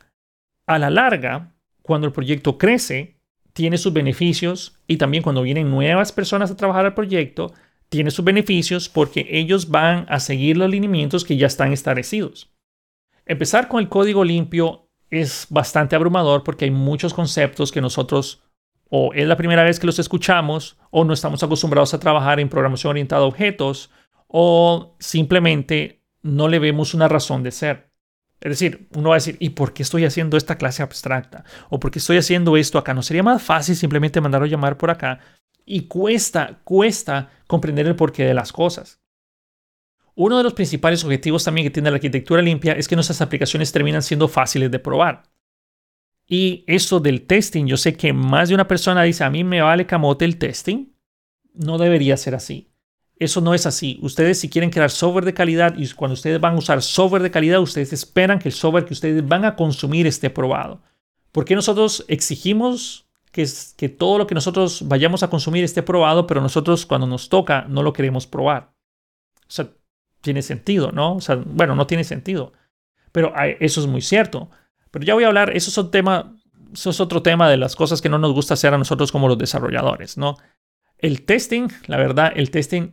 a 0.66 0.80
la 0.80 0.90
larga, 0.90 1.54
cuando 1.84 2.08
el 2.08 2.14
proyecto 2.14 2.58
crece, 2.58 3.18
tiene 3.54 3.78
sus 3.78 3.94
beneficios 3.94 4.80
y 4.88 4.98
también 4.98 5.24
cuando 5.24 5.44
vienen 5.44 5.70
nuevas 5.70 6.12
personas 6.12 6.50
a 6.50 6.58
trabajar 6.58 6.86
al 6.86 6.96
proyecto, 6.96 7.54
tiene 7.94 8.10
sus 8.10 8.26
beneficios 8.26 8.90
porque 8.90 9.28
ellos 9.30 9.70
van 9.70 10.08
a 10.10 10.20
seguir 10.20 10.58
los 10.58 10.68
lineamientos 10.68 11.24
que 11.24 11.38
ya 11.38 11.46
están 11.46 11.72
establecidos. 11.72 12.52
Empezar 13.28 13.68
con 13.68 13.82
el 13.82 13.88
código 13.88 14.24
limpio 14.24 14.90
es 15.12 15.46
bastante 15.52 15.96
abrumador 15.96 16.44
porque 16.44 16.66
hay 16.66 16.72
muchos 16.72 17.14
conceptos 17.14 17.72
que 17.72 17.82
nosotros 17.82 18.42
o 18.90 19.14
es 19.14 19.28
la 19.28 19.38
primera 19.38 19.64
vez 19.64 19.80
que 19.80 19.86
los 19.86 20.00
escuchamos 20.00 20.76
o 20.90 21.04
no 21.04 21.14
estamos 21.14 21.44
acostumbrados 21.44 21.94
a 21.94 22.00
trabajar 22.00 22.40
en 22.40 22.50
programación 22.50 22.90
orientada 22.90 23.22
a 23.22 23.28
objetos 23.28 23.92
o 24.26 24.96
simplemente 24.98 26.02
no 26.24 26.48
le 26.48 26.58
vemos 26.58 26.96
una 26.96 27.08
razón 27.08 27.44
de 27.44 27.52
ser. 27.52 27.92
Es 28.42 28.50
decir, 28.50 28.88
uno 28.96 29.10
va 29.10 29.16
a 29.16 29.18
decir, 29.18 29.38
¿y 29.40 29.52
por 29.52 29.74
qué 29.74 29.84
estoy 29.84 30.06
haciendo 30.06 30.36
esta 30.36 30.58
clase 30.58 30.82
abstracta? 30.82 31.44
¿O 31.70 31.80
por 31.80 31.92
qué 31.92 32.00
estoy 32.00 32.18
haciendo 32.18 32.58
esto 32.58 32.80
acá? 32.80 32.96
¿No 32.96 33.04
sería 33.04 33.22
más 33.22 33.44
fácil 33.44 33.76
simplemente 33.76 34.20
mandarlo 34.20 34.48
a 34.48 34.50
llamar 34.50 34.80
por 34.80 34.90
acá? 34.90 35.20
y 35.66 35.82
cuesta, 35.88 36.60
cuesta 36.64 37.32
comprender 37.54 37.86
el 37.86 37.96
porqué 37.96 38.24
de 38.26 38.34
las 38.34 38.52
cosas. 38.52 39.00
Uno 40.16 40.38
de 40.38 40.44
los 40.44 40.56
principales 40.56 41.04
objetivos 41.04 41.44
también 41.44 41.68
que 41.68 41.70
tiene 41.70 41.92
la 41.92 41.98
arquitectura 41.98 42.42
limpia 42.42 42.74
es 42.74 42.88
que 42.88 42.96
nuestras 42.96 43.22
aplicaciones 43.22 43.72
terminan 43.72 44.02
siendo 44.02 44.28
fáciles 44.28 44.72
de 44.72 44.80
probar. 44.80 45.22
Y 46.28 46.64
eso 46.66 47.00
del 47.00 47.28
testing, 47.28 47.68
yo 47.68 47.78
sé 47.78 47.96
que 47.96 48.12
más 48.12 48.50
de 48.50 48.56
una 48.56 48.68
persona 48.68 49.04
dice, 49.04 49.24
a 49.24 49.30
mí 49.30 49.44
me 49.44 49.62
vale 49.62 49.86
camote 49.86 50.26
el 50.26 50.40
testing. 50.40 50.94
No 51.54 51.78
debería 51.78 52.18
ser 52.18 52.34
así. 52.34 52.72
Eso 53.18 53.40
no 53.40 53.54
es 53.54 53.68
así. 53.68 54.00
Ustedes 54.02 54.40
si 54.40 54.50
quieren 54.50 54.72
crear 54.72 54.90
software 54.90 55.26
de 55.26 55.36
calidad 55.36 55.76
y 55.78 55.88
cuando 55.92 56.14
ustedes 56.14 56.42
van 56.42 56.56
a 56.56 56.58
usar 56.58 56.82
software 56.82 57.22
de 57.22 57.30
calidad, 57.30 57.62
ustedes 57.62 57.94
esperan 57.94 58.40
que 58.40 58.50
el 58.50 58.56
software 58.56 58.86
que 58.86 58.94
ustedes 58.94 59.28
van 59.28 59.46
a 59.46 59.56
consumir 59.56 60.08
esté 60.08 60.32
probado. 60.32 60.82
¿Por 61.32 61.46
qué 61.46 61.54
nosotros 61.54 62.04
exigimos 62.08 63.08
que, 63.34 63.42
es, 63.42 63.74
que 63.76 63.90
todo 63.90 64.20
lo 64.20 64.28
que 64.28 64.36
nosotros 64.36 64.88
vayamos 64.88 65.24
a 65.24 65.30
consumir 65.30 65.64
esté 65.64 65.82
probado, 65.82 66.28
pero 66.28 66.40
nosotros 66.40 66.86
cuando 66.86 67.08
nos 67.08 67.28
toca 67.30 67.66
no 67.68 67.82
lo 67.82 67.92
queremos 67.92 68.28
probar. 68.28 68.72
O 69.42 69.52
sea, 69.52 69.70
tiene 70.22 70.44
sentido, 70.44 70.92
¿no? 70.92 71.16
O 71.16 71.22
sea, 71.22 71.42
bueno, 71.44 71.76
no 71.76 71.88
tiene 71.88 72.04
sentido. 72.04 72.54
Pero 73.12 73.34
eso 73.60 73.82
es 73.82 73.88
muy 73.88 74.02
cierto. 74.02 74.52
Pero 74.92 75.04
ya 75.04 75.16
voy 75.16 75.24
a 75.24 75.28
hablar, 75.28 75.50
eso 75.50 75.72
es, 75.72 75.78
un 75.80 75.90
tema, 75.90 76.36
eso 76.72 76.92
es 76.92 77.00
otro 77.00 77.24
tema 77.24 77.50
de 77.50 77.58
las 77.58 77.76
cosas 77.76 78.02
que 78.02 78.10
no 78.10 78.20
nos 78.20 78.34
gusta 78.34 78.54
hacer 78.54 78.72
a 78.74 78.78
nosotros 78.78 79.12
como 79.12 79.28
los 79.28 79.40
desarrolladores, 79.40 80.16
¿no? 80.16 80.38
El 81.00 81.26
testing, 81.26 81.70
la 81.88 81.98
verdad, 81.98 82.34
el 82.36 82.52
testing 82.52 82.92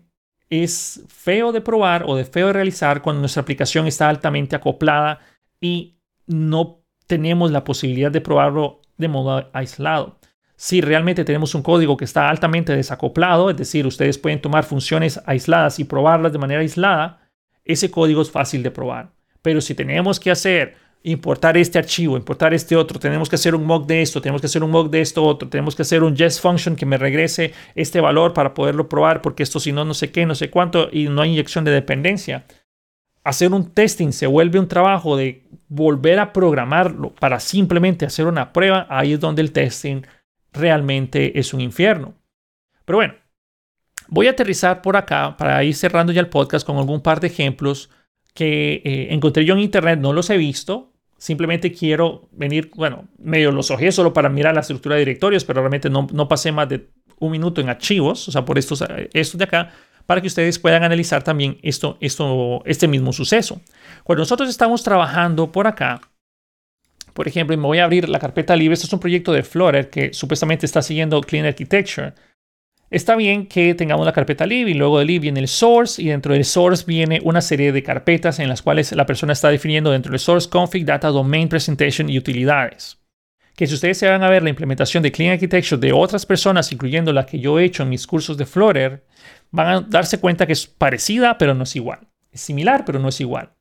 es 0.49 1.05
feo 1.09 1.53
de 1.53 1.61
probar 1.61 2.05
o 2.07 2.17
de 2.17 2.25
feo 2.25 2.47
de 2.47 2.55
realizar 2.55 3.03
cuando 3.03 3.21
nuestra 3.21 3.43
aplicación 3.43 3.87
está 3.87 4.09
altamente 4.09 4.57
acoplada 4.57 5.21
y 5.61 5.99
no 6.27 6.83
tenemos 7.07 7.51
la 7.51 7.63
posibilidad 7.63 8.11
de 8.11 8.23
probarlo 8.23 8.81
de 8.97 9.09
modo 9.09 9.51
aislado 9.53 10.20
si 10.61 10.83
realmente 10.83 11.25
tenemos 11.25 11.55
un 11.55 11.63
código 11.63 11.97
que 11.97 12.05
está 12.05 12.29
altamente 12.29 12.77
desacoplado, 12.77 13.49
es 13.49 13.57
decir, 13.57 13.87
ustedes 13.87 14.19
pueden 14.19 14.43
tomar 14.43 14.63
funciones 14.63 15.19
aisladas 15.25 15.79
y 15.79 15.85
probarlas 15.85 16.33
de 16.33 16.39
manera 16.39 16.61
aislada, 16.61 17.31
ese 17.65 17.91
código 17.91 18.21
es 18.21 18.31
fácil 18.31 18.63
de 18.63 18.71
probar. 18.71 19.11
Pero 19.41 19.63
si 19.63 19.75
tenemos 19.75 20.21
que 20.21 20.31
hacer, 20.31 20.77
importar 21.03 21.57
este 21.57 21.79
archivo, 21.79 22.19
importar 22.19 22.53
este 22.53 22.77
otro, 22.77 22.99
tenemos 23.01 23.31
que 23.31 23.37
hacer 23.37 23.55
un 23.55 23.65
mock 23.65 23.87
de 23.87 24.03
esto, 24.03 24.21
tenemos 24.21 24.43
que 24.43 24.49
hacer 24.49 24.63
un 24.63 24.71
mock 24.71 24.91
de 24.91 25.01
esto 25.01 25.25
otro, 25.25 25.49
tenemos 25.49 25.75
que 25.75 25.81
hacer 25.81 26.03
un 26.03 26.15
jest 26.15 26.43
function 26.43 26.77
que 26.77 26.85
me 26.85 26.99
regrese 26.99 27.55
este 27.75 28.03
valor 28.03 28.35
para 28.35 28.53
poderlo 28.53 28.87
probar, 28.87 29.23
porque 29.23 29.43
esto 29.43 29.61
si 29.61 29.73
no, 29.73 29.87
no 29.87 29.95
sé 29.95 30.13
qué, 30.13 30.27
no 30.27 30.35
sé 30.35 30.51
cuánto, 30.51 30.91
y 30.93 31.09
no 31.09 31.23
hay 31.23 31.31
inyección 31.31 31.65
de 31.65 31.71
dependencia. 31.71 32.45
Hacer 33.25 33.55
un 33.55 33.71
testing 33.71 34.13
se 34.13 34.27
vuelve 34.27 34.59
un 34.59 34.69
trabajo 34.69 35.17
de 35.17 35.49
volver 35.69 36.19
a 36.19 36.35
programarlo 36.35 37.15
para 37.15 37.41
simplemente 37.41 38.05
hacer 38.05 38.27
una 38.27 38.53
prueba, 38.53 38.87
ahí 38.91 39.15
es 39.15 39.21
donde 39.21 39.41
el 39.41 39.53
testing 39.53 40.03
realmente 40.53 41.39
es 41.39 41.55
un 41.55 41.61
infierno. 41.61 42.15
Pero 42.85 42.99
bueno, 42.99 43.15
voy 44.09 44.27
a 44.27 44.31
aterrizar 44.31 44.83
por 44.83 44.97
acá 44.97 45.37
para 45.37 45.63
ir 45.65 45.75
cerrando 45.75 46.13
ya 46.13 46.21
el 46.21 46.29
podcast 46.29 46.67
con 46.67 46.77
algún 46.77 47.01
par 47.01 47.21
de 47.21 47.29
ejemplos 47.29 47.91
que 48.35 48.83
eh, 48.85 49.09
encontré 49.11 49.45
yo 49.45 49.55
en 49.55 49.61
internet, 49.61 49.99
no 50.01 50.13
los 50.13 50.31
he 50.31 50.37
visto. 50.37 50.93
Simplemente 51.19 51.73
quiero 51.73 52.29
venir, 52.33 52.71
bueno, 52.75 53.09
medio 53.19 53.53
los 53.53 53.71
ojé 53.71 53.93
solo 53.93 54.13
para 54.13 54.29
mirar 54.29 54.55
la 54.55 54.61
estructura 54.61 54.95
de 54.95 55.01
directorios, 55.01 55.45
pero 55.45 55.61
realmente 55.61 55.91
no, 55.91 56.07
no 56.13 56.29
pasé 56.29 56.51
más 56.51 56.69
de 56.69 56.89
un 57.19 57.31
minuto 57.31 57.61
en 57.61 57.69
archivos, 57.69 58.27
o 58.29 58.33
sea, 58.33 58.45
por 58.45 58.59
estos, 58.59 58.83
estos 59.13 59.39
de 59.39 59.45
acá, 59.45 59.73
para 60.07 60.21
que 60.21 60.27
ustedes 60.27 60.59
puedan 60.59 60.83
analizar 60.83 61.23
también 61.23 61.59
esto, 61.63 61.99
esto, 62.01 62.63
este 62.65 62.89
mismo 62.89 63.13
suceso. 63.13 63.61
Cuando 64.03 64.23
nosotros 64.23 64.49
estamos 64.49 64.83
trabajando 64.83 65.53
por 65.53 65.67
acá, 65.67 66.01
por 67.13 67.29
ejemplo, 67.29 67.57
me 67.57 67.67
voy 67.67 67.79
a 67.79 67.85
abrir 67.85 68.09
la 68.09 68.19
carpeta 68.19 68.57
libre. 68.57 68.75
Esto 68.75 68.87
es 68.87 68.93
un 68.93 69.01
proyecto 69.01 69.33
de 69.33 69.43
Flutter 69.43 69.91
que 69.91 70.13
supuestamente 70.13 70.67
está 70.67 70.83
siguiendo 70.83 71.21
Clean 71.21 71.47
Architecture. 71.47 72.15
Está 72.91 73.15
bien 73.15 73.47
que 73.47 73.75
tengamos 73.75 74.05
la 74.05 74.13
carpeta 74.13 74.47
lib 74.47 74.67
y 74.67 74.75
luego 74.75 74.99
de 74.99 75.05
lib 75.05 75.23
viene 75.23 75.39
el 75.39 75.47
source 75.47 76.03
y 76.03 76.09
dentro 76.09 76.35
del 76.35 76.45
source 76.45 76.85
viene 76.85 77.21
una 77.23 77.41
serie 77.41 77.71
de 77.71 77.85
carpetas 77.85 78.41
en 78.41 78.49
las 78.49 78.63
cuales 78.63 78.91
la 78.93 79.07
persona 79.07 79.33
está 79.33 79.49
definiendo 79.49 79.93
dentro 79.93 80.11
del 80.11 80.19
source 80.19 80.49
config, 80.49 80.85
data, 80.85 81.09
domain, 81.09 81.49
presentation 81.49 82.11
y 82.11 82.19
utilidades. 82.19 82.99
Que 83.55 83.69
si 83.69 83.75
ustedes 83.75 83.99
se 83.99 84.09
van 84.09 84.25
a 84.25 84.31
ver 84.31 84.43
la 84.43 84.51
implementación 84.51 85.05
de 85.05 85.13
Clean 85.13 85.33
Architecture 85.33 85.81
de 85.81 85.93
otras 85.93 86.27
personas, 86.27 86.73
incluyendo 86.73 87.13
la 87.13 87.27
que 87.27 87.39
yo 87.39 87.61
he 87.61 87.65
hecho 87.65 87.85
en 87.85 87.91
mis 87.91 88.07
cursos 88.09 88.37
de 88.37 88.47
Flutter, 88.47 89.05
van 89.53 89.69
a 89.69 89.81
darse 89.83 90.19
cuenta 90.19 90.47
que 90.47 90.55
es 90.55 90.67
parecida 90.67 91.39
pero 91.39 91.55
no 91.55 91.63
es 91.63 91.77
igual. 91.77 92.09
Es 92.33 92.41
similar 92.41 92.85
pero 92.85 92.99
no 92.99 93.09
es 93.09 93.21
igual. 93.21 93.53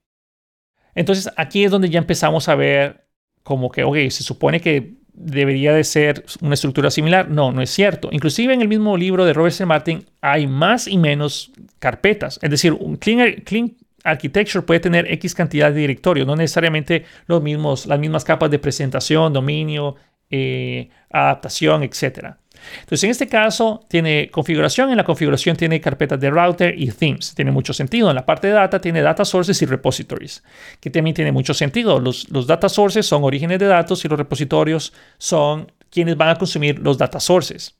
Entonces 0.95 1.29
aquí 1.37 1.65
es 1.65 1.71
donde 1.71 1.89
ya 1.89 1.99
empezamos 1.99 2.49
a 2.49 2.55
ver 2.55 3.08
como 3.49 3.71
que, 3.71 3.83
ok, 3.83 3.95
se 4.11 4.21
supone 4.21 4.61
que 4.61 4.93
debería 5.11 5.73
de 5.73 5.83
ser 5.83 6.23
una 6.39 6.53
estructura 6.53 6.91
similar. 6.91 7.31
No, 7.31 7.51
no 7.51 7.63
es 7.63 7.71
cierto. 7.71 8.09
Inclusive 8.11 8.53
en 8.53 8.61
el 8.61 8.67
mismo 8.67 8.95
libro 8.95 9.25
de 9.25 9.33
Robert 9.33 9.55
C. 9.55 9.65
Martin 9.65 10.05
hay 10.21 10.45
más 10.45 10.85
y 10.85 10.99
menos 10.99 11.51
carpetas. 11.79 12.37
Es 12.43 12.51
decir, 12.51 12.73
un 12.73 12.97
clean, 12.97 13.41
clean 13.43 13.73
architecture 14.03 14.63
puede 14.63 14.81
tener 14.81 15.11
X 15.13 15.33
cantidad 15.33 15.71
de 15.71 15.79
directorios, 15.79 16.27
no 16.27 16.35
necesariamente 16.35 17.05
los 17.25 17.41
mismos, 17.41 17.87
las 17.87 17.97
mismas 17.97 18.23
capas 18.23 18.51
de 18.51 18.59
presentación, 18.59 19.33
dominio, 19.33 19.95
eh, 20.29 20.89
adaptación, 21.09 21.81
etc. 21.81 22.35
Entonces, 22.81 23.03
en 23.03 23.11
este 23.11 23.27
caso, 23.27 23.85
tiene 23.87 24.29
configuración. 24.29 24.89
En 24.89 24.97
la 24.97 25.03
configuración 25.03 25.55
tiene 25.55 25.81
carpetas 25.81 26.19
de 26.19 26.29
router 26.29 26.75
y 26.77 26.91
themes. 26.91 27.33
Tiene 27.35 27.51
mucho 27.51 27.73
sentido. 27.73 28.09
En 28.09 28.15
la 28.15 28.25
parte 28.25 28.47
de 28.47 28.53
data 28.53 28.79
tiene 28.79 29.01
data 29.01 29.25
sources 29.25 29.61
y 29.61 29.65
repositories, 29.65 30.43
que 30.79 30.89
también 30.89 31.13
tiene 31.13 31.31
mucho 31.31 31.53
sentido. 31.53 31.99
Los, 31.99 32.27
data 32.47 32.69
sources 32.69 33.05
son 33.05 33.23
orígenes 33.23 33.59
de 33.59 33.67
datos 33.67 34.03
y 34.05 34.07
los 34.07 34.17
repositorios 34.17 34.93
son 35.17 35.71
quienes 35.89 36.17
van 36.17 36.29
a 36.29 36.35
consumir 36.35 36.79
los 36.79 36.97
data 36.97 37.19
sources. 37.19 37.77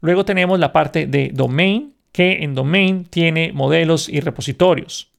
Luego 0.00 0.24
tenemos 0.24 0.58
la 0.58 0.72
parte 0.72 1.06
de 1.06 1.30
domain, 1.32 1.94
que 2.12 2.42
en 2.42 2.54
domain 2.54 3.04
tiene 3.04 3.52
modelos 3.52 4.08
y 4.08 4.20
repositorios. 4.20 5.09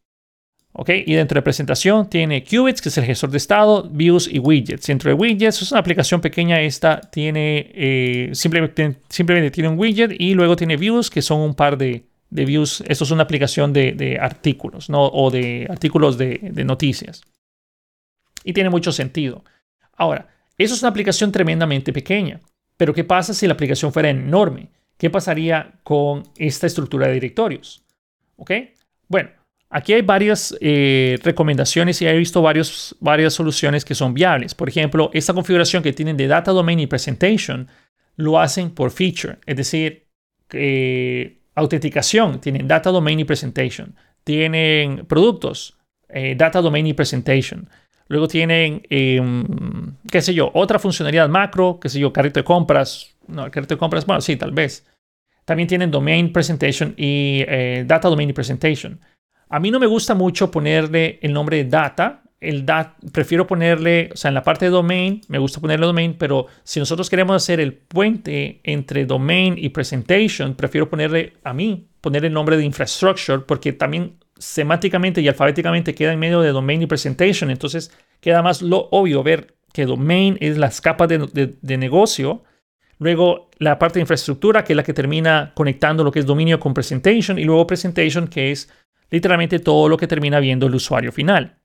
Y 0.73 1.13
dentro 1.13 1.37
de 1.37 1.41
presentación 1.41 2.09
tiene 2.09 2.43
Qubits, 2.43 2.81
que 2.81 2.89
es 2.89 2.97
el 2.97 3.03
gestor 3.03 3.29
de 3.29 3.37
estado, 3.37 3.83
views 3.91 4.27
y 4.31 4.39
widgets. 4.39 4.87
Dentro 4.87 5.09
de 5.09 5.15
widgets, 5.15 5.61
es 5.61 5.71
una 5.71 5.81
aplicación 5.81 6.21
pequeña. 6.21 6.61
Esta 6.61 7.01
tiene 7.01 7.71
eh, 7.73 8.29
simplemente, 8.33 8.95
simplemente, 9.09 9.51
tiene 9.51 9.69
un 9.69 9.77
widget 9.77 10.13
y 10.17 10.33
luego 10.33 10.55
tiene 10.55 10.77
views, 10.77 11.09
que 11.09 11.21
son 11.21 11.41
un 11.41 11.55
par 11.55 11.77
de, 11.77 12.05
views. 12.29 12.83
Esto 12.87 13.03
es 13.03 13.11
una 13.11 13.23
aplicación 13.23 13.73
de, 13.73 14.17
artículos, 14.19 14.89
¿no? 14.89 15.05
O 15.07 15.29
de 15.29 15.67
artículos 15.69 16.17
de, 16.17 16.39
de 16.41 16.63
noticias. 16.63 17.21
Y 18.43 18.53
tiene 18.53 18.69
mucho 18.69 18.93
sentido. 18.93 19.43
Ahora, 19.97 20.29
eso 20.57 20.73
es 20.73 20.81
una 20.81 20.89
aplicación 20.89 21.33
tremendamente 21.33 21.91
pequeña. 21.91 22.39
Pero 22.77 22.93
¿qué 22.93 23.03
pasa 23.03 23.33
si 23.33 23.45
la 23.45 23.53
aplicación 23.53 23.91
fuera 23.91 24.09
enorme? 24.09 24.69
¿Qué 24.97 25.09
pasaría 25.09 25.73
con 25.83 26.23
esta 26.37 26.65
estructura 26.65 27.07
de 27.07 27.13
directorios? 27.15 27.83
¿Ok? 28.37 28.51
Bueno, 29.07 29.31
Aquí 29.71 29.93
hay 29.93 30.01
varias 30.01 30.55
eh, 30.59 31.17
recomendaciones 31.23 32.01
y 32.01 32.07
he 32.07 32.17
visto 32.17 32.41
varios, 32.41 32.95
varias 32.99 33.33
soluciones 33.33 33.85
que 33.85 33.95
son 33.95 34.13
viables. 34.13 34.53
Por 34.53 34.67
ejemplo, 34.69 35.09
esta 35.13 35.33
configuración 35.33 35.81
que 35.81 35.93
tienen 35.93 36.17
de 36.17 36.27
Data 36.27 36.51
Domain 36.51 36.79
y 36.79 36.87
Presentation 36.87 37.67
lo 38.17 38.39
hacen 38.39 38.71
por 38.71 38.91
feature, 38.91 39.37
es 39.45 39.55
decir, 39.55 40.07
autenticación, 41.55 42.39
tienen 42.41 42.67
Data 42.67 42.91
Domain 42.91 43.19
y 43.19 43.23
Presentation. 43.23 43.95
Tienen 44.23 45.05
productos, 45.07 45.77
eh, 46.09 46.35
Data 46.37 46.61
Domain 46.61 46.85
y 46.87 46.93
Presentation. 46.93 47.69
Luego 48.07 48.27
tienen, 48.27 48.81
em, 48.89 49.95
qué 50.11 50.21
sé 50.21 50.33
yo, 50.33 50.51
otra 50.53 50.79
funcionalidad 50.79 51.29
macro, 51.29 51.79
qué 51.79 51.89
sé 51.89 51.99
yo, 51.99 52.11
carrito 52.11 52.39
de 52.39 52.43
compras. 52.43 53.15
No, 53.27 53.49
carrito 53.49 53.75
de 53.75 53.79
compras, 53.79 54.05
bueno, 54.05 54.21
sí, 54.21 54.35
tal 54.35 54.51
vez. 54.51 54.85
También 55.45 55.67
tienen 55.67 55.91
Domain 55.91 56.31
Presentation 56.31 56.93
y 56.97 57.43
eh, 57.47 57.83
Data 57.87 58.09
Domain 58.09 58.29
y 58.29 58.33
Presentation. 58.33 58.99
A 59.51 59.59
mí 59.59 59.69
no 59.69 59.81
me 59.81 59.85
gusta 59.85 60.15
mucho 60.15 60.49
ponerle 60.49 61.19
el 61.21 61.33
nombre 61.33 61.57
de 61.57 61.65
data. 61.65 62.23
El 62.39 62.65
prefiero 63.11 63.45
ponerle, 63.45 64.09
o 64.13 64.15
sea, 64.15 64.29
en 64.29 64.35
la 64.35 64.43
parte 64.43 64.65
de 64.65 64.71
domain, 64.71 65.21
me 65.27 65.39
gusta 65.39 65.59
ponerle 65.59 65.85
domain, 65.85 66.15
pero 66.17 66.47
si 66.63 66.79
nosotros 66.79 67.09
queremos 67.09 67.35
hacer 67.35 67.59
el 67.59 67.73
puente 67.73 68.61
entre 68.63 69.05
domain 69.05 69.55
y 69.57 69.69
presentation, 69.69 70.55
prefiero 70.55 70.89
ponerle 70.89 71.33
a 71.43 71.53
mí, 71.53 71.89
poner 71.99 72.23
el 72.23 72.31
nombre 72.31 72.55
de 72.55 72.63
infrastructure, 72.63 73.39
porque 73.39 73.73
también 73.73 74.15
semánticamente 74.37 75.19
y 75.19 75.27
alfabéticamente 75.27 75.93
queda 75.93 76.13
en 76.13 76.19
medio 76.19 76.39
de 76.39 76.51
domain 76.53 76.81
y 76.81 76.87
presentation. 76.87 77.51
Entonces 77.51 77.91
queda 78.21 78.41
más 78.41 78.61
lo 78.61 78.87
obvio 78.91 79.21
ver 79.21 79.55
que 79.73 79.85
domain 79.85 80.37
es 80.39 80.57
las 80.57 80.79
capas 80.79 81.09
de, 81.09 81.57
de 81.61 81.77
negocio. 81.77 82.43
Luego 82.99 83.49
la 83.57 83.77
parte 83.77 83.95
de 83.95 84.01
infraestructura, 84.01 84.63
que 84.63 84.73
es 84.73 84.77
la 84.77 84.83
que 84.83 84.93
termina 84.93 85.51
conectando 85.55 86.03
lo 86.03 86.11
que 86.11 86.19
es 86.19 86.25
dominio 86.25 86.59
con 86.59 86.73
presentation. 86.73 87.37
Y 87.37 87.43
luego 87.43 87.67
presentation, 87.67 88.27
que 88.27 88.51
es 88.51 88.69
literalmente 89.11 89.59
todo 89.59 89.87
lo 89.89 89.97
que 89.97 90.07
termina 90.07 90.39
viendo 90.39 90.65
el 90.65 90.75
usuario 90.75 91.11
final. 91.11 91.61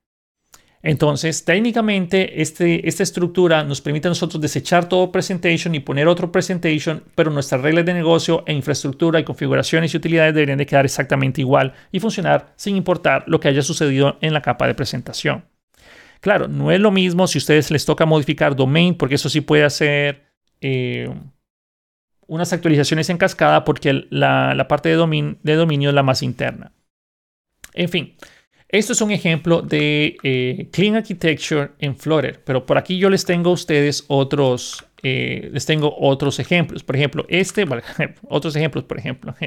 Entonces, 0.83 1.45
técnicamente, 1.45 2.43
este, 2.43 2.87
esta 2.87 3.03
estructura 3.03 3.65
nos 3.65 3.81
permite 3.81 4.07
a 4.07 4.11
nosotros 4.11 4.41
desechar 4.41 4.89
todo 4.89 5.11
presentation 5.11 5.75
y 5.75 5.81
poner 5.81 6.07
otro 6.07 6.31
presentation, 6.31 7.03
pero 7.15 7.31
nuestras 7.31 7.61
reglas 7.61 7.87
de 7.87 7.95
negocio 7.95 8.45
e 8.47 8.53
infraestructura 8.53 9.19
y 9.19 9.25
configuraciones 9.25 9.93
y 9.93 9.97
utilidades 9.97 10.35
deberían 10.35 10.59
de 10.59 10.67
quedar 10.67 10.85
exactamente 10.85 11.41
igual 11.41 11.73
y 11.91 11.99
funcionar 11.99 12.53
sin 12.55 12.77
importar 12.77 13.25
lo 13.27 13.41
que 13.41 13.49
haya 13.49 13.63
sucedido 13.63 14.17
en 14.21 14.33
la 14.33 14.43
capa 14.43 14.69
de 14.69 14.75
presentación. 14.75 15.45
Claro, 16.21 16.47
no 16.47 16.71
es 16.71 16.79
lo 16.79 16.93
mismo 16.93 17.27
si 17.27 17.39
a 17.39 17.41
ustedes 17.41 17.71
les 17.73 17.85
toca 17.85 18.07
modificar 18.07 18.55
domain, 18.55 18.95
porque 18.95 19.17
eso 19.17 19.29
sí 19.29 19.41
puede 19.41 19.65
hacer 19.65 20.27
eh, 20.61 21.11
unas 22.29 22.53
actualizaciones 22.53 23.11
en 23.11 23.19
cascada, 23.19 23.65
porque 23.65 24.07
la, 24.11 24.67
parte 24.69 24.89
de, 24.91 25.37
de 25.43 25.55
dominio 25.55 25.89
es 25.89 25.95
la 25.95 26.03
más 26.03 26.23
interna. 26.23 26.73
En 27.77 27.89
fin, 27.89 28.17
esto 28.69 28.95
es 28.95 29.01
un 29.01 29.13
ejemplo 29.13 29.63
de 29.63 30.17
eh, 30.23 30.69
Clean 30.73 30.97
Architecture 30.97 31.71
en 31.79 31.97
Flutter, 31.97 32.43
pero 32.45 32.67
por 32.67 32.79
aquí 32.79 32.99
yo 32.99 33.09
les 33.09 33.25
tengo 33.25 33.51
a 33.51 33.53
ustedes 33.53 34.05
otros, 34.09 34.85
eh, 35.03 35.51
les 35.53 35.65
tengo 35.67 35.95
otros 35.99 36.41
ejemplos. 36.41 36.83
Por 36.83 36.97
ejemplo, 36.97 37.25
este, 37.29 37.65
otros 38.29 38.57
ejemplos, 38.57 38.85
por 38.85 38.99
ejemplo. 38.99 39.35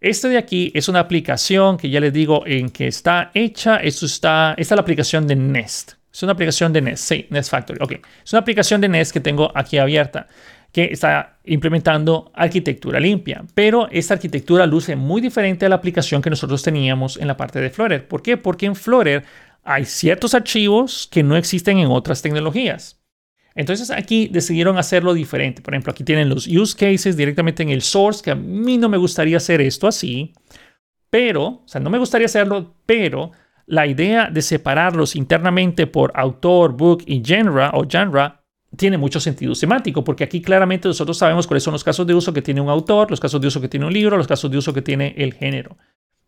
Este 0.00 0.28
de 0.28 0.38
aquí 0.38 0.70
es 0.76 0.88
una 0.88 1.00
aplicación 1.00 1.76
que 1.76 1.90
ya 1.90 1.98
les 1.98 2.12
digo 2.12 2.46
en 2.46 2.70
que 2.70 2.86
está 2.86 3.32
hecha. 3.34 3.78
Esto 3.78 4.06
está, 4.06 4.54
esta 4.56 4.74
es 4.74 4.76
la 4.76 4.82
aplicación 4.82 5.26
de 5.26 5.34
Nest. 5.34 5.94
Es 6.12 6.22
una 6.22 6.32
aplicación 6.32 6.72
de 6.72 6.80
Nest, 6.80 7.02
sí, 7.02 7.26
Nest 7.30 7.50
Factory. 7.50 7.80
Ok, 7.82 7.94
es 8.24 8.32
una 8.32 8.38
aplicación 8.38 8.80
de 8.80 8.88
Nest 8.88 9.12
que 9.12 9.18
tengo 9.18 9.50
aquí 9.56 9.76
abierta 9.76 10.28
que 10.72 10.84
está 10.84 11.38
implementando 11.44 12.30
arquitectura 12.34 13.00
limpia. 13.00 13.44
Pero 13.54 13.88
esta 13.90 14.14
arquitectura 14.14 14.66
luce 14.66 14.96
muy 14.96 15.20
diferente 15.20 15.66
a 15.66 15.68
la 15.68 15.76
aplicación 15.76 16.20
que 16.20 16.30
nosotros 16.30 16.62
teníamos 16.62 17.16
en 17.16 17.26
la 17.26 17.36
parte 17.36 17.60
de 17.60 17.70
Flutter. 17.70 18.06
¿Por 18.06 18.22
qué? 18.22 18.36
Porque 18.36 18.66
en 18.66 18.76
Flutter 18.76 19.24
hay 19.64 19.84
ciertos 19.84 20.34
archivos 20.34 21.08
que 21.10 21.22
no 21.22 21.36
existen 21.36 21.78
en 21.78 21.88
otras 21.88 22.22
tecnologías. 22.22 23.00
Entonces 23.54 23.90
aquí 23.90 24.28
decidieron 24.28 24.78
hacerlo 24.78 25.14
diferente. 25.14 25.62
Por 25.62 25.74
ejemplo, 25.74 25.90
aquí 25.90 26.04
tienen 26.04 26.28
los 26.28 26.46
use 26.46 26.76
cases 26.76 27.16
directamente 27.16 27.62
en 27.62 27.70
el 27.70 27.82
source, 27.82 28.22
que 28.22 28.30
a 28.30 28.36
mí 28.36 28.78
no 28.78 28.88
me 28.88 28.98
gustaría 28.98 29.36
hacer 29.36 29.60
esto 29.60 29.88
así. 29.88 30.32
Pero, 31.10 31.44
o 31.44 31.62
sea, 31.66 31.80
no 31.80 31.90
me 31.90 31.98
gustaría 31.98 32.26
hacerlo, 32.26 32.76
pero 32.86 33.32
la 33.66 33.86
idea 33.86 34.30
de 34.30 34.42
separarlos 34.42 35.16
internamente 35.16 35.86
por 35.86 36.12
autor, 36.14 36.76
book 36.76 37.02
y 37.06 37.22
genre 37.24 37.68
o 37.72 37.84
genre 37.90 38.37
tiene 38.76 38.98
mucho 38.98 39.20
sentido 39.20 39.54
semántico, 39.54 40.04
porque 40.04 40.24
aquí 40.24 40.42
claramente 40.42 40.88
nosotros 40.88 41.16
sabemos 41.16 41.46
cuáles 41.46 41.62
son 41.62 41.72
los 41.72 41.84
casos 41.84 42.06
de 42.06 42.14
uso 42.14 42.32
que 42.32 42.42
tiene 42.42 42.60
un 42.60 42.68
autor, 42.68 43.10
los 43.10 43.20
casos 43.20 43.40
de 43.40 43.48
uso 43.48 43.60
que 43.60 43.68
tiene 43.68 43.86
un 43.86 43.92
libro, 43.92 44.16
los 44.16 44.26
casos 44.26 44.50
de 44.50 44.58
uso 44.58 44.74
que 44.74 44.82
tiene 44.82 45.14
el 45.16 45.34
género. 45.34 45.76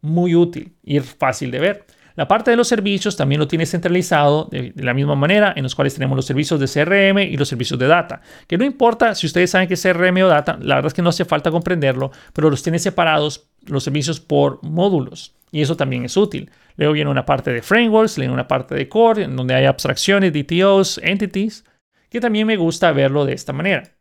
Muy 0.00 0.34
útil 0.34 0.74
y 0.82 0.98
fácil 1.00 1.50
de 1.50 1.58
ver. 1.58 1.86
La 2.16 2.26
parte 2.26 2.50
de 2.50 2.56
los 2.56 2.68
servicios 2.68 3.16
también 3.16 3.38
lo 3.38 3.46
tiene 3.46 3.66
centralizado 3.66 4.48
de, 4.50 4.72
la 4.76 4.94
misma 4.94 5.14
manera, 5.14 5.52
en 5.54 5.62
los 5.62 5.74
cuales 5.74 5.94
tenemos 5.94 6.16
los 6.16 6.26
servicios 6.26 6.58
de 6.58 6.66
CRM 6.66 7.18
y 7.18 7.36
los 7.36 7.48
servicios 7.48 7.78
de 7.78 7.86
data. 7.86 8.20
Que 8.46 8.58
no 8.58 8.64
importa 8.64 9.14
si 9.14 9.26
ustedes 9.26 9.50
saben 9.50 9.68
que 9.68 9.74
es 9.74 9.82
CRM 9.82 10.16
o 10.22 10.28
data, 10.28 10.58
la 10.60 10.76
verdad 10.76 10.88
es 10.88 10.94
que 10.94 11.02
no 11.02 11.10
hace 11.10 11.24
falta 11.24 11.50
comprenderlo, 11.50 12.10
pero 12.32 12.50
los 12.50 12.62
tiene 12.62 12.78
separados 12.78 13.48
los 13.66 13.84
servicios 13.84 14.18
por 14.18 14.62
módulos. 14.62 15.34
Y 15.52 15.62
eso 15.62 15.76
también 15.76 16.04
es 16.04 16.16
útil. 16.16 16.50
Luego 16.76 16.94
viene 16.94 17.10
una 17.10 17.26
parte 17.26 17.52
de 17.52 17.62
frameworks, 17.62 18.16
viene 18.16 18.32
una 18.32 18.48
parte 18.48 18.74
de 18.74 18.88
core, 18.88 19.24
en 19.24 19.36
donde 19.36 19.54
hay 19.54 19.66
abstracciones, 19.66 20.32
DTOs, 20.32 21.00
entities 21.02 21.64
que 22.10 22.20
también 22.20 22.46
me 22.46 22.56
gusta 22.56 22.92
verlo 22.92 23.24
de 23.24 23.32
esta 23.32 23.52
manera. 23.52 23.96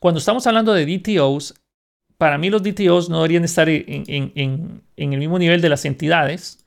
Cuando 0.00 0.18
estamos 0.18 0.46
hablando 0.46 0.72
de 0.72 0.86
DTOs, 0.86 1.54
para 2.18 2.38
mí 2.38 2.50
los 2.50 2.62
DTOs 2.62 3.08
no 3.08 3.18
deberían 3.18 3.44
estar 3.44 3.68
en, 3.68 4.82
el 4.96 5.18
mismo 5.18 5.38
nivel 5.38 5.60
de 5.60 5.68
las 5.68 5.84
entidades, 5.84 6.64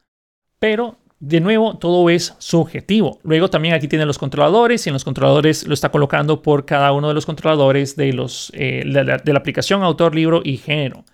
pero 0.60 0.98
de 1.20 1.40
nuevo, 1.40 1.78
todo 1.78 2.10
es 2.12 2.36
subjetivo. 2.38 3.20
Luego 3.24 3.50
también 3.50 3.74
aquí 3.74 3.88
tienen 3.88 4.08
los 4.08 4.20
controladores 4.20 4.86
y 4.86 4.90
en 4.90 4.94
los 4.94 5.04
controladores 5.04 5.66
lo 5.66 5.74
está 5.74 5.90
colocando 5.90 6.44
por 6.44 6.66
cada 6.66 6.92
uno 6.92 7.08
de 7.08 7.16
los 7.16 7.26
controladores 7.26 7.96
de, 7.96 8.14
los, 8.14 8.52
eh, 8.54 8.84
de, 8.86 9.34
la, 9.34 9.40
aplicación 9.40 9.82
autor, 9.82 10.14
libro 10.14 10.42
y 10.44 10.58
género. 10.58 11.06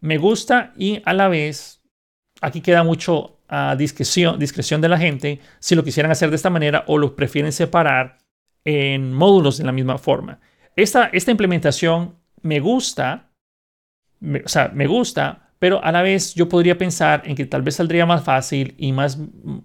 Me 0.00 0.16
gusta 0.16 0.72
y 0.78 1.02
a 1.04 1.12
la 1.12 1.28
vez 1.28 1.82
aquí 2.40 2.62
queda 2.62 2.84
mucho 2.84 3.38
a 3.48 3.76
discreción, 3.76 4.38
discreción 4.38 4.80
de 4.80 4.88
la 4.88 4.98
gente 4.98 5.40
si 5.58 5.74
lo 5.74 5.84
quisieran 5.84 6.10
hacer 6.10 6.30
de 6.30 6.36
esta 6.36 6.50
manera 6.50 6.84
o 6.86 6.96
lo 6.96 7.14
prefieren 7.14 7.52
separar 7.52 8.23
en 8.64 9.12
módulos 9.12 9.58
de 9.58 9.64
la 9.64 9.72
misma 9.72 9.98
forma. 9.98 10.40
Esta, 10.76 11.06
esta 11.12 11.30
implementación 11.30 12.16
me 12.42 12.60
gusta, 12.60 13.30
o 14.22 14.48
sea, 14.48 14.70
me 14.74 14.86
gusta, 14.86 15.50
pero 15.58 15.82
a 15.82 15.92
la 15.92 16.02
vez 16.02 16.34
yo 16.34 16.48
podría 16.48 16.76
pensar 16.76 17.22
en 17.24 17.34
que 17.34 17.46
tal 17.46 17.62
vez 17.62 17.76
saldría 17.76 18.06
más 18.06 18.24
fácil 18.24 18.74
y 18.78 18.92
más, 18.92 19.18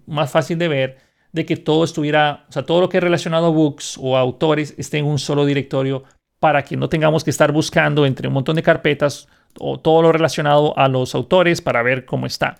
más 0.06 0.30
fácil 0.30 0.58
de 0.58 0.68
ver 0.68 0.98
de 1.32 1.46
que 1.46 1.56
todo 1.56 1.84
estuviera, 1.84 2.46
o 2.48 2.52
sea, 2.52 2.64
todo 2.64 2.80
lo 2.80 2.88
que 2.88 2.98
es 2.98 3.02
relacionado 3.02 3.46
a 3.46 3.50
books 3.50 3.98
o 4.00 4.16
autores 4.16 4.74
esté 4.78 4.98
en 4.98 5.06
un 5.06 5.18
solo 5.18 5.46
directorio 5.46 6.04
para 6.40 6.64
que 6.64 6.76
no 6.76 6.88
tengamos 6.88 7.22
que 7.22 7.30
estar 7.30 7.52
buscando 7.52 8.06
entre 8.06 8.28
un 8.28 8.34
montón 8.34 8.56
de 8.56 8.62
carpetas 8.62 9.28
o 9.58 9.78
todo 9.78 10.02
lo 10.02 10.12
relacionado 10.12 10.76
a 10.76 10.88
los 10.88 11.14
autores 11.14 11.60
para 11.60 11.82
ver 11.82 12.04
cómo 12.04 12.26
está. 12.26 12.56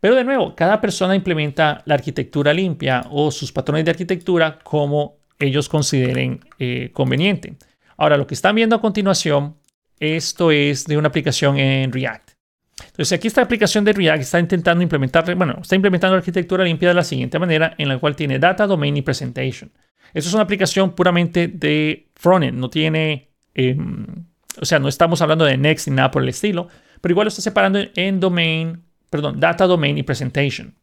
Pero 0.00 0.14
de 0.14 0.24
nuevo, 0.24 0.54
cada 0.54 0.80
persona 0.80 1.14
implementa 1.14 1.82
la 1.84 1.94
arquitectura 1.94 2.52
limpia 2.52 3.04
o 3.10 3.30
sus 3.30 3.52
patrones 3.52 3.84
de 3.84 3.90
arquitectura 3.90 4.58
como 4.62 5.19
ellos 5.40 5.68
consideren 5.68 6.40
eh, 6.58 6.90
conveniente. 6.92 7.54
Ahora, 7.96 8.16
lo 8.16 8.26
que 8.26 8.34
están 8.34 8.54
viendo 8.54 8.76
a 8.76 8.80
continuación, 8.80 9.56
esto 9.98 10.50
es 10.50 10.86
de 10.86 10.96
una 10.96 11.08
aplicación 11.08 11.58
en 11.58 11.92
React. 11.92 12.30
Entonces, 12.86 13.12
aquí 13.12 13.28
esta 13.28 13.42
aplicación 13.42 13.84
de 13.84 13.92
React 13.92 14.22
está 14.22 14.38
intentando 14.38 14.82
implementar, 14.82 15.34
bueno, 15.34 15.58
está 15.60 15.74
implementando 15.74 16.14
la 16.14 16.20
arquitectura 16.20 16.64
limpia 16.64 16.88
de 16.88 16.94
la 16.94 17.04
siguiente 17.04 17.38
manera, 17.38 17.74
en 17.78 17.88
la 17.88 17.98
cual 17.98 18.16
tiene 18.16 18.38
data, 18.38 18.66
domain 18.66 18.96
y 18.96 19.02
presentation. 19.02 19.70
Esto 20.14 20.28
es 20.28 20.34
una 20.34 20.42
aplicación 20.42 20.94
puramente 20.94 21.48
de 21.48 22.08
frontend, 22.14 22.58
no 22.58 22.70
tiene, 22.70 23.30
em, 23.54 24.06
o 24.60 24.64
sea, 24.64 24.78
no 24.78 24.88
estamos 24.88 25.22
hablando 25.22 25.44
de 25.44 25.56
Next 25.56 25.88
ni 25.88 25.94
nada 25.94 26.10
por 26.10 26.22
el 26.22 26.28
estilo, 26.28 26.68
pero 27.00 27.12
igual 27.12 27.26
lo 27.26 27.28
está 27.28 27.42
separando 27.42 27.80
en 27.94 28.20
domain, 28.20 28.82
perdón, 29.08 29.38
data, 29.40 29.66
domain 29.66 29.96
y 29.96 30.02
presentation. 30.02 30.74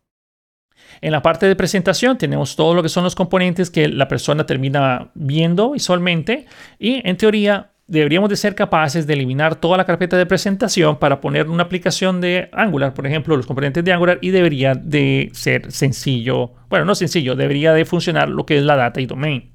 En 1.01 1.11
la 1.11 1.21
parte 1.21 1.47
de 1.47 1.55
presentación 1.55 2.17
tenemos 2.17 2.55
todo 2.55 2.73
lo 2.73 2.83
que 2.83 2.89
son 2.89 3.03
los 3.03 3.15
componentes 3.15 3.69
que 3.69 3.87
la 3.87 4.07
persona 4.07 4.45
termina 4.45 5.11
viendo 5.13 5.71
visualmente 5.71 6.45
y 6.79 7.07
en 7.07 7.17
teoría 7.17 7.71
deberíamos 7.87 8.29
de 8.29 8.35
ser 8.35 8.53
capaces 8.53 9.07
de 9.07 9.13
eliminar 9.13 9.55
toda 9.55 9.77
la 9.77 9.85
carpeta 9.85 10.17
de 10.17 10.25
presentación 10.25 10.97
para 10.97 11.21
poner 11.21 11.47
una 11.47 11.63
aplicación 11.63 12.19
de 12.19 12.49
Angular, 12.51 12.93
por 12.93 13.07
ejemplo, 13.07 13.37
los 13.37 13.47
componentes 13.47 13.83
de 13.83 13.93
Angular 13.93 14.19
y 14.21 14.31
debería 14.31 14.75
de 14.75 15.29
ser 15.33 15.71
sencillo, 15.71 16.53
bueno, 16.69 16.85
no 16.85 16.95
sencillo, 16.95 17.35
debería 17.35 17.73
de 17.73 17.85
funcionar 17.85 18.29
lo 18.29 18.45
que 18.45 18.57
es 18.57 18.63
la 18.63 18.75
data 18.75 18.99
y 18.99 19.05
domain. 19.05 19.53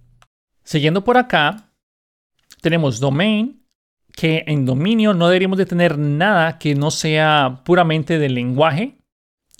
Siguiendo 0.64 1.04
por 1.04 1.18
acá, 1.18 1.72
tenemos 2.62 3.00
domain, 3.00 3.62
que 4.14 4.44
en 4.46 4.66
dominio 4.66 5.14
no 5.14 5.28
deberíamos 5.28 5.58
de 5.58 5.66
tener 5.66 5.98
nada 5.98 6.58
que 6.58 6.74
no 6.74 6.90
sea 6.90 7.62
puramente 7.64 8.18
del 8.18 8.34
lenguaje, 8.34 8.98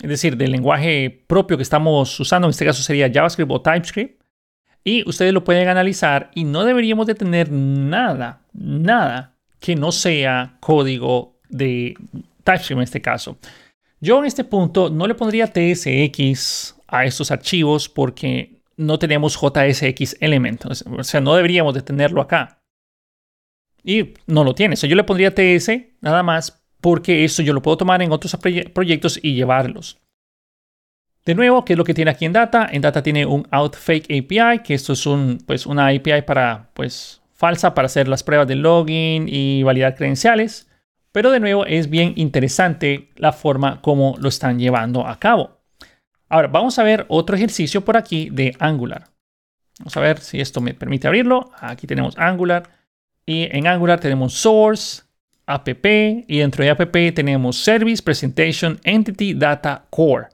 es 0.01 0.09
decir, 0.09 0.37
del 0.37 0.51
lenguaje 0.51 1.23
propio 1.27 1.57
que 1.57 1.63
estamos 1.63 2.19
usando, 2.19 2.47
en 2.47 2.51
este 2.51 2.65
caso 2.65 2.83
sería 2.83 3.11
JavaScript 3.11 3.51
o 3.51 3.61
TypeScript, 3.61 4.21
y 4.83 5.07
ustedes 5.07 5.33
lo 5.33 5.43
pueden 5.43 5.69
analizar 5.69 6.29
y 6.35 6.43
no 6.43 6.65
deberíamos 6.65 7.07
de 7.07 7.15
tener 7.15 7.51
nada, 7.51 8.41
nada 8.53 9.37
que 9.59 9.75
no 9.75 9.91
sea 9.91 10.57
código 10.59 11.39
de 11.47 11.95
TypeScript 12.43 12.77
en 12.77 12.83
este 12.83 13.01
caso. 13.01 13.37
Yo 14.01 14.19
en 14.19 14.25
este 14.25 14.43
punto 14.43 14.89
no 14.89 15.07
le 15.07 15.15
pondría 15.15 15.47
TSX 15.47 16.75
a 16.87 17.05
estos 17.05 17.31
archivos 17.31 17.87
porque 17.87 18.59
no 18.75 18.99
tenemos 18.99 19.39
JSX 19.39 20.17
element. 20.19 20.65
O 20.65 21.03
sea, 21.03 21.21
no 21.21 21.35
deberíamos 21.35 21.73
de 21.73 21.81
tenerlo 21.81 22.19
acá. 22.19 22.61
Y 23.83 24.13
no 24.27 24.43
lo 24.43 24.55
tiene. 24.55 24.73
O 24.73 24.77
sea, 24.77 24.89
yo 24.89 24.95
le 24.95 25.03
pondría 25.03 25.33
TS 25.33 25.69
nada 26.01 26.23
más 26.23 26.62
porque 26.83 27.23
eso 27.23 27.41
yo 27.41 27.53
lo 27.53 27.61
puedo 27.61 27.77
tomar 27.77 28.01
en 28.01 28.11
otros 28.11 28.35
proyectos 28.73 29.17
y 29.23 29.35
llevarlos. 29.35 30.01
De 31.25 31.33
nuevo, 31.33 31.63
¿qué 31.63 31.73
es 31.73 31.77
lo 31.77 31.85
que 31.85 31.93
tiene 31.93 32.11
aquí 32.11 32.25
en 32.25 32.33
Data? 32.33 32.67
En 32.69 32.81
Data 32.81 33.01
tiene 33.01 33.25
un 33.25 33.47
OutFake 33.49 34.03
API, 34.03 34.59
que 34.61 34.73
esto 34.73 34.91
es 34.91 35.05
un, 35.05 35.37
pues, 35.47 35.65
una 35.65 35.87
API 35.87 36.23
para, 36.23 36.71
pues, 36.73 37.21
falsa 37.33 37.73
para 37.73 37.85
hacer 37.85 38.09
las 38.09 38.21
pruebas 38.21 38.49
de 38.49 38.55
login 38.55 39.27
y 39.29 39.63
validar 39.63 39.95
credenciales. 39.95 40.69
Pero 41.13 41.31
de 41.31 41.39
nuevo, 41.39 41.65
es 41.65 41.89
bien 41.89 42.15
interesante 42.17 43.11
la 43.15 43.31
forma 43.31 43.81
como 43.81 44.17
lo 44.19 44.27
están 44.27 44.59
llevando 44.59 45.07
a 45.07 45.17
cabo. 45.19 45.61
Ahora, 46.27 46.49
vamos 46.49 46.77
a 46.79 46.83
ver 46.83 47.05
otro 47.07 47.37
ejercicio 47.37 47.85
por 47.85 47.95
aquí 47.95 48.29
de 48.29 48.57
Angular. 48.59 49.07
Vamos 49.79 49.95
a 49.95 50.01
ver 50.01 50.19
si 50.19 50.41
esto 50.41 50.59
me 50.59 50.73
permite 50.73 51.07
abrirlo. 51.07 51.49
Aquí 51.61 51.87
tenemos 51.87 52.17
Angular. 52.17 52.63
Y 53.25 53.47
en 53.55 53.67
Angular 53.67 54.01
tenemos 54.01 54.33
Source, 54.33 55.03
app 55.45 55.67
y 55.67 56.37
dentro 56.37 56.63
de 56.63 56.69
app 56.69 56.91
tenemos 57.13 57.57
Service, 57.57 58.01
Presentation, 58.01 58.79
Entity, 58.83 59.33
Data, 59.33 59.85
Core. 59.89 60.27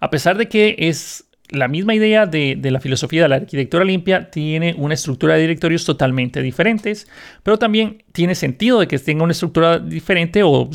A 0.00 0.10
pesar 0.10 0.36
de 0.36 0.48
que 0.48 0.76
es 0.78 1.24
la 1.50 1.68
misma 1.68 1.94
idea 1.94 2.26
de, 2.26 2.58
la 2.62 2.80
filosofía 2.80 3.22
de 3.22 3.28
la 3.28 3.36
arquitectura 3.36 3.84
limpia, 3.84 4.30
tiene 4.30 4.74
una 4.78 4.94
estructura 4.94 5.34
de 5.34 5.40
directorios 5.40 5.84
totalmente 5.84 6.42
diferentes, 6.42 7.08
pero 7.42 7.58
también 7.58 8.04
tiene 8.12 8.34
sentido 8.34 8.80
de 8.80 8.88
que 8.88 8.98
tenga 8.98 9.24
una 9.24 9.32
estructura 9.32 9.78
diferente 9.78 10.42
o 10.42 10.70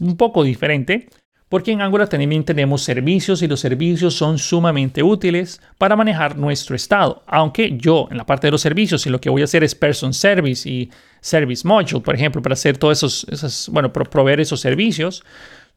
un 0.00 0.16
poco 0.16 0.44
diferente, 0.44 1.08
porque 1.54 1.70
en 1.70 1.82
Angular 1.82 2.08
también 2.08 2.42
tenemos 2.42 2.82
servicios 2.82 3.40
y 3.40 3.46
los 3.46 3.60
servicios 3.60 4.12
son 4.14 4.38
sumamente 4.38 5.04
útiles 5.04 5.60
para 5.78 5.94
manejar 5.94 6.36
nuestro 6.36 6.74
estado. 6.74 7.22
Aunque 7.28 7.76
yo 7.78 8.08
en 8.10 8.16
la 8.16 8.26
parte 8.26 8.48
de 8.48 8.50
los 8.50 8.60
servicios 8.60 9.06
y 9.06 9.10
lo 9.10 9.20
que 9.20 9.30
voy 9.30 9.42
a 9.42 9.44
hacer 9.44 9.62
es 9.62 9.72
Person 9.72 10.12
Service 10.12 10.68
y 10.68 10.90
Service 11.20 11.64
Module, 11.64 12.00
por 12.00 12.16
ejemplo, 12.16 12.42
para 12.42 12.54
hacer 12.54 12.76
todos 12.76 12.98
esos, 12.98 13.24
esos 13.30 13.68
bueno, 13.72 13.92
proveer 13.92 14.40
esos 14.40 14.58
servicios, 14.58 15.22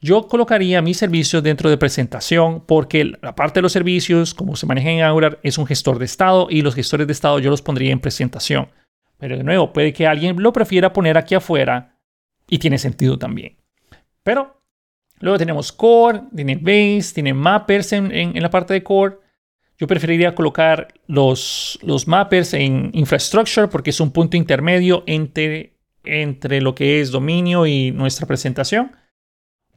yo 0.02 0.28
colocaría 0.28 0.82
mis 0.82 0.98
servicios 0.98 1.44
dentro 1.44 1.70
de 1.70 1.78
presentación 1.78 2.64
porque 2.66 3.14
la 3.22 3.36
parte 3.36 3.60
de 3.60 3.62
los 3.62 3.74
servicios, 3.74 4.34
como 4.34 4.56
se 4.56 4.66
maneja 4.66 4.90
en 4.90 5.04
Angular, 5.04 5.38
es 5.44 5.60
un 5.60 5.68
gestor 5.68 6.00
de 6.00 6.06
estado 6.06 6.48
y 6.50 6.64
los 6.64 6.74
gestores 6.74 7.06
de 7.06 7.14
estado 7.14 7.38
yo 7.38 7.52
los 7.52 7.62
pondría 7.62 7.92
en 7.92 8.00
presentación. 8.00 8.70
Pero 9.20 9.38
de 9.38 9.44
nuevo, 9.44 9.74
puede 9.74 9.94
que 9.94 10.08
alguien 10.08 10.42
lo 10.42 10.52
prefiera 10.52 10.92
poner 10.92 11.20
aquí 11.20 11.36
afuera 11.36 12.00
y 12.50 12.58
tiene 12.58 12.80
sentido 12.80 13.20
también. 13.20 13.58
Pero 14.24 14.57
luego 15.20 15.38
tenemos 15.38 15.72
core, 15.72 16.22
tiene 16.36 16.56
base, 16.56 17.14
tiene 17.14 17.34
mappers 17.34 17.94
en, 17.94 18.42
la 18.42 18.50
parte 18.50 18.74
de 18.74 18.84
core. 18.84 19.18
Yo 19.78 19.88
preferiría 19.88 20.34
colocar 20.34 20.88
los, 21.06 21.78
los 21.84 22.08
mappers 22.08 22.54
en 22.54 22.90
infrastructure 22.94 23.68
porque 23.68 23.92
es 23.92 24.00
un 24.00 24.12
punto 24.12 24.36
intermedio 24.36 25.04
entre, 25.06 25.74
lo 26.62 26.74
que 26.74 27.00
es 27.00 27.12
dominio 27.12 27.66
y 27.68 27.92
nuestra 27.92 28.26
presentación. 28.26 28.92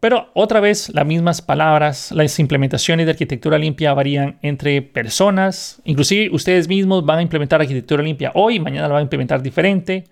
Pero 0.01 0.31
otra 0.33 0.61
vez, 0.61 0.89
las 0.95 1.05
mismas 1.05 1.43
palabras, 1.43 2.11
las 2.13 2.39
implementaciones 2.39 3.05
de 3.05 3.13
arquitectura 3.13 3.59
limpia 3.59 3.93
varían 3.93 4.39
entre 4.41 4.81
personas. 4.81 5.83
Inclusive 5.85 6.35
ustedes 6.35 6.69
mismos 6.69 7.05
van 7.05 7.19
a 7.19 7.23
implementar 7.23 7.61
arquitectura 7.61 8.03
limpia 8.03 8.33
hoy, 8.35 8.59
mañana 8.59 8.89
la 8.89 8.95
van 8.95 9.01
a 9.01 9.03
implementar 9.03 9.43
diferente. 9.43 10.05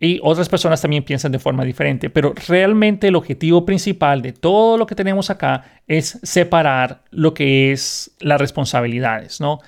Y 0.00 0.20
otras 0.22 0.48
personas 0.48 0.80
también 0.80 1.02
piensan 1.02 1.32
de 1.32 1.38
forma 1.38 1.64
diferente. 1.64 2.08
Pero 2.08 2.32
realmente 2.46 3.08
el 3.08 3.16
objetivo 3.16 3.64
principal 3.66 4.22
de 4.22 4.32
todo 4.32 4.78
lo 4.78 4.86
que 4.86 4.94
tenemos 4.94 5.30
acá 5.30 5.82
es 5.86 6.20
separar 6.22 7.02
lo 7.10 7.34
que 7.34 7.72
es 7.72 8.12
las 8.20 8.40
responsabilidades, 8.40 9.40
¿no? 9.40 9.60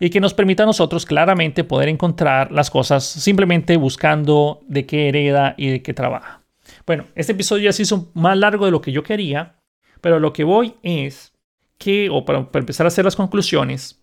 Y 0.00 0.10
que 0.10 0.20
nos 0.20 0.34
permita 0.34 0.62
a 0.62 0.66
nosotros 0.66 1.06
claramente 1.06 1.62
poder 1.62 1.88
encontrar 1.88 2.50
las 2.50 2.70
cosas 2.70 3.04
simplemente 3.04 3.76
buscando 3.76 4.62
de 4.66 4.86
qué 4.86 5.08
hereda 5.08 5.54
y 5.56 5.68
de 5.68 5.82
qué 5.82 5.94
trabaja. 5.94 6.42
Bueno, 6.86 7.06
este 7.14 7.32
episodio 7.32 7.64
ya 7.64 7.72
se 7.72 7.82
hizo 7.82 8.10
más 8.14 8.36
largo 8.36 8.64
de 8.64 8.70
lo 8.70 8.80
que 8.80 8.92
yo 8.92 9.02
quería, 9.02 9.60
pero 10.00 10.18
lo 10.18 10.32
que 10.32 10.44
voy 10.44 10.74
es 10.82 11.32
que, 11.78 12.10
o 12.10 12.24
para, 12.24 12.48
empezar 12.54 12.86
a 12.86 12.88
hacer 12.88 13.04
las 13.04 13.16
conclusiones, 13.16 14.02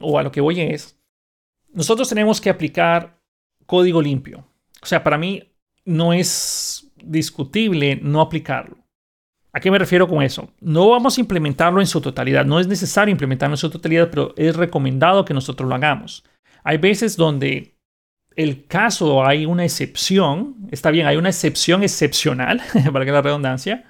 o 0.00 0.18
a 0.18 0.22
lo 0.22 0.32
que 0.32 0.40
voy 0.40 0.60
es, 0.60 0.98
nosotros 1.72 2.08
tenemos 2.08 2.40
que 2.40 2.50
aplicar 2.50 3.20
código 3.66 4.00
limpio. 4.00 4.47
O 4.82 4.86
sea, 4.86 5.02
para 5.02 5.18
mí 5.18 5.42
no 5.84 6.12
es 6.12 6.90
discutible 6.96 7.98
no 8.02 8.20
aplicarlo. 8.20 8.76
¿A 9.52 9.60
qué 9.60 9.70
me 9.70 9.78
refiero 9.78 10.06
con 10.06 10.22
eso? 10.22 10.52
No 10.60 10.90
vamos 10.90 11.16
a 11.16 11.20
implementarlo 11.20 11.80
en 11.80 11.86
su 11.86 12.00
totalidad. 12.00 12.44
No 12.44 12.60
es 12.60 12.68
necesario 12.68 13.12
implementarlo 13.12 13.54
en 13.54 13.58
su 13.58 13.70
totalidad, 13.70 14.08
pero 14.10 14.34
es 14.36 14.54
recomendado 14.54 15.24
que 15.24 15.34
nosotros 15.34 15.68
lo 15.68 15.74
hagamos. 15.74 16.24
Hay 16.62 16.76
veces 16.76 17.16
donde 17.16 17.74
el 18.36 18.66
caso 18.66 19.26
hay 19.26 19.46
una 19.46 19.64
excepción, 19.64 20.68
está 20.70 20.90
bien, 20.90 21.06
hay 21.06 21.16
una 21.16 21.30
excepción 21.30 21.82
excepcional, 21.82 22.62
para 22.92 23.04
que 23.04 23.10
la 23.10 23.22
redundancia, 23.22 23.84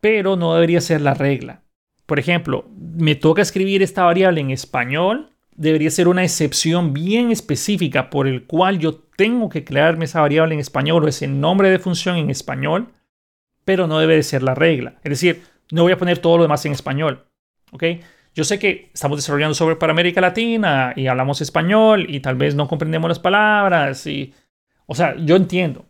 pero 0.00 0.36
no 0.36 0.54
debería 0.54 0.80
ser 0.80 1.00
la 1.00 1.14
regla. 1.14 1.62
Por 2.04 2.18
ejemplo, 2.18 2.68
me 2.76 3.14
toca 3.14 3.40
escribir 3.40 3.82
esta 3.82 4.04
variable 4.04 4.40
en 4.40 4.50
español, 4.50 5.31
debería 5.54 5.90
ser 5.90 6.08
una 6.08 6.24
excepción 6.24 6.92
bien 6.92 7.30
específica 7.30 8.10
por 8.10 8.26
el 8.26 8.44
cual 8.46 8.78
yo 8.78 8.94
tengo 9.16 9.48
que 9.48 9.64
crearme 9.64 10.06
esa 10.06 10.20
variable 10.20 10.54
en 10.54 10.60
español 10.60 11.04
o 11.04 11.08
ese 11.08 11.28
nombre 11.28 11.70
de 11.70 11.78
función 11.78 12.16
en 12.16 12.30
español, 12.30 12.88
pero 13.64 13.86
no 13.86 13.98
debe 13.98 14.16
de 14.16 14.22
ser 14.22 14.42
la 14.42 14.54
regla. 14.54 14.96
Es 15.04 15.10
decir, 15.10 15.42
no 15.70 15.82
voy 15.82 15.92
a 15.92 15.98
poner 15.98 16.18
todo 16.18 16.38
lo 16.38 16.42
demás 16.44 16.64
en 16.66 16.72
español. 16.72 17.26
¿ok?, 17.72 17.84
yo 18.34 18.44
sé 18.44 18.58
que 18.58 18.90
estamos 18.94 19.18
desarrollando 19.18 19.54
sobre 19.54 19.76
para 19.76 19.92
América 19.92 20.20
Latina 20.20 20.94
y 20.96 21.06
hablamos 21.06 21.42
español 21.42 22.06
y 22.08 22.20
tal 22.20 22.36
vez 22.36 22.54
no 22.54 22.66
comprendemos 22.66 23.08
las 23.08 23.18
palabras 23.18 24.06
y, 24.06 24.32
o 24.86 24.94
sea, 24.94 25.14
yo 25.16 25.36
entiendo, 25.36 25.84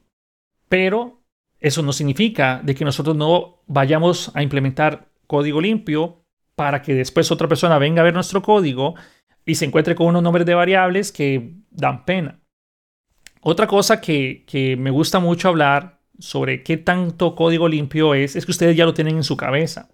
pero 0.68 1.22
eso 1.60 1.82
no 1.82 1.92
significa 1.92 2.60
de 2.64 2.74
que 2.74 2.84
nosotros 2.84 3.14
no 3.14 3.62
vayamos 3.68 4.32
a 4.34 4.42
implementar 4.42 5.08
código 5.28 5.60
limpio 5.60 6.24
para 6.56 6.82
que 6.82 6.94
después 6.94 7.30
otra 7.30 7.46
persona 7.46 7.78
venga 7.78 8.02
a 8.02 8.04
ver 8.04 8.14
nuestro 8.14 8.42
código 8.42 8.96
y 9.44 9.54
se 9.54 9.64
encuentre 9.64 9.94
con 9.94 10.08
unos 10.08 10.22
nombres 10.22 10.46
de 10.46 10.54
variables 10.54 11.12
que 11.12 11.54
dan 11.70 12.04
pena. 12.04 12.40
Otra 13.40 13.66
cosa 13.66 14.00
que, 14.00 14.44
que 14.46 14.76
me 14.76 14.90
gusta 14.90 15.18
mucho 15.18 15.48
hablar 15.48 16.00
sobre 16.18 16.62
qué 16.62 16.76
tanto 16.76 17.34
código 17.34 17.68
limpio 17.68 18.14
es, 18.14 18.36
es 18.36 18.44
que 18.44 18.52
ustedes 18.52 18.76
ya 18.76 18.84
lo 18.84 18.94
tienen 18.94 19.16
en 19.16 19.24
su 19.24 19.36
cabeza 19.36 19.88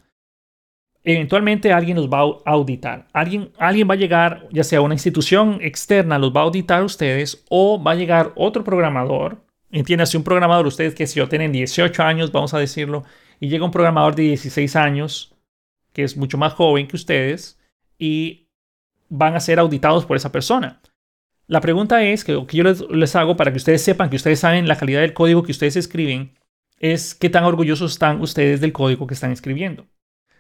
eventualmente 1.15 1.73
alguien 1.73 1.97
los 1.97 2.09
va 2.09 2.21
a 2.21 2.51
auditar. 2.51 3.09
Alguien, 3.13 3.51
alguien 3.59 3.89
va 3.89 3.95
a 3.95 3.99
llegar, 3.99 4.47
ya 4.53 4.65
sea 4.65 4.81
una 4.81 4.95
institución 4.95 5.59
externa, 5.63 6.19
los 6.19 6.33
va 6.35 6.41
a 6.41 6.45
auditar 6.45 6.83
ustedes 6.83 7.45
o 7.49 7.83
va 7.83 7.93
a 7.93 7.95
llegar 7.95 8.33
otro 8.37 8.63
programador. 8.63 9.43
Entiéndase, 9.71 10.17
un 10.17 10.25
programador, 10.25 10.67
ustedes 10.67 10.95
que 10.95 11.07
si 11.07 11.19
yo 11.19 11.29
tienen 11.29 11.53
18 11.53 12.03
años, 12.03 12.33
vamos 12.33 12.55
a 12.55 12.59
decirlo, 12.59 13.05
y 13.41 13.49
llega 13.49 13.65
un 13.65 13.71
programador 13.71 14.15
de 14.15 14.25
16 14.25 14.77
años, 14.77 15.35
que 15.93 16.05
es 16.05 16.17
mucho 16.17 16.39
más 16.39 16.53
joven 16.55 16.89
que 16.89 16.97
ustedes, 16.97 17.59
y 17.99 18.48
van 19.09 19.35
a 19.35 19.41
ser 19.41 19.59
auditados 19.59 20.07
por 20.07 20.17
esa 20.17 20.33
persona. 20.33 20.81
La 21.47 21.61
pregunta 21.61 22.03
es, 22.03 22.25
que, 22.25 22.47
que 22.47 22.57
yo 22.57 22.65
les, 22.65 23.17
hago 23.17 23.37
para 23.37 23.51
que 23.51 23.57
ustedes 23.57 23.83
sepan 23.83 24.11
que 24.11 24.17
ustedes 24.17 24.41
saben 24.41 24.69
la 24.69 24.77
calidad 24.77 25.01
del 25.01 25.15
código 25.15 25.43
que 25.43 25.53
ustedes 25.53 25.77
escriben, 25.77 26.35
es 26.79 27.15
qué 27.15 27.31
tan 27.31 27.45
orgullosos 27.45 27.93
están 27.93 28.21
ustedes 28.21 28.61
del 28.61 28.73
código 28.73 29.07
que 29.07 29.15
están 29.15 29.33
escribiendo. 29.33 29.87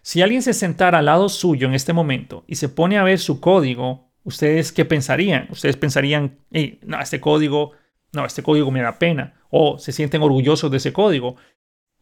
Si 0.02 0.22
alguien 0.22 0.42
se 0.42 0.54
sentara 0.54 0.98
al 0.98 1.06
lado 1.06 1.28
suyo 1.28 1.66
en 1.66 1.74
este 1.74 1.92
momento 1.92 2.44
y 2.46 2.56
se 2.56 2.68
pone 2.68 2.98
a 2.98 3.04
ver 3.04 3.18
su 3.18 3.40
código, 3.40 4.10
¿ustedes 4.22 4.70
qué 4.70 4.84
pensarían? 4.84 5.48
Ustedes 5.50 5.76
pensarían, 5.76 6.38
no, 6.82 7.00
este 7.00 7.20
código, 7.20 7.72
no, 8.12 8.24
este 8.24 8.42
código 8.42 8.70
me 8.70 8.82
da 8.82 8.98
pena. 8.98 9.34
O 9.50 9.78
se 9.78 9.92
sienten 9.92 10.22
orgullosos 10.22 10.70
de 10.70 10.76
ese 10.76 10.92
código. 10.92 11.36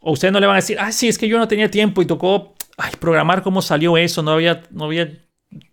O 0.01 0.13
ustedes 0.13 0.33
no 0.33 0.41
le 0.41 0.47
van 0.47 0.55
a 0.55 0.61
decir, 0.61 0.79
ah, 0.79 0.93
sí, 0.93 1.09
es 1.09 1.17
que 1.17 1.29
yo 1.29 1.39
no 1.39 1.49
tenía 1.49 1.71
tiempo 1.71 2.03
y 2.03 2.07
tocó 2.07 2.55
ay, 2.77 2.93
programar 3.01 3.43
cómo 3.43 3.63
salió 3.63 3.97
eso, 3.97 4.23
no 4.23 4.33
había, 4.33 4.63
no, 4.71 4.85
había, 4.85 5.11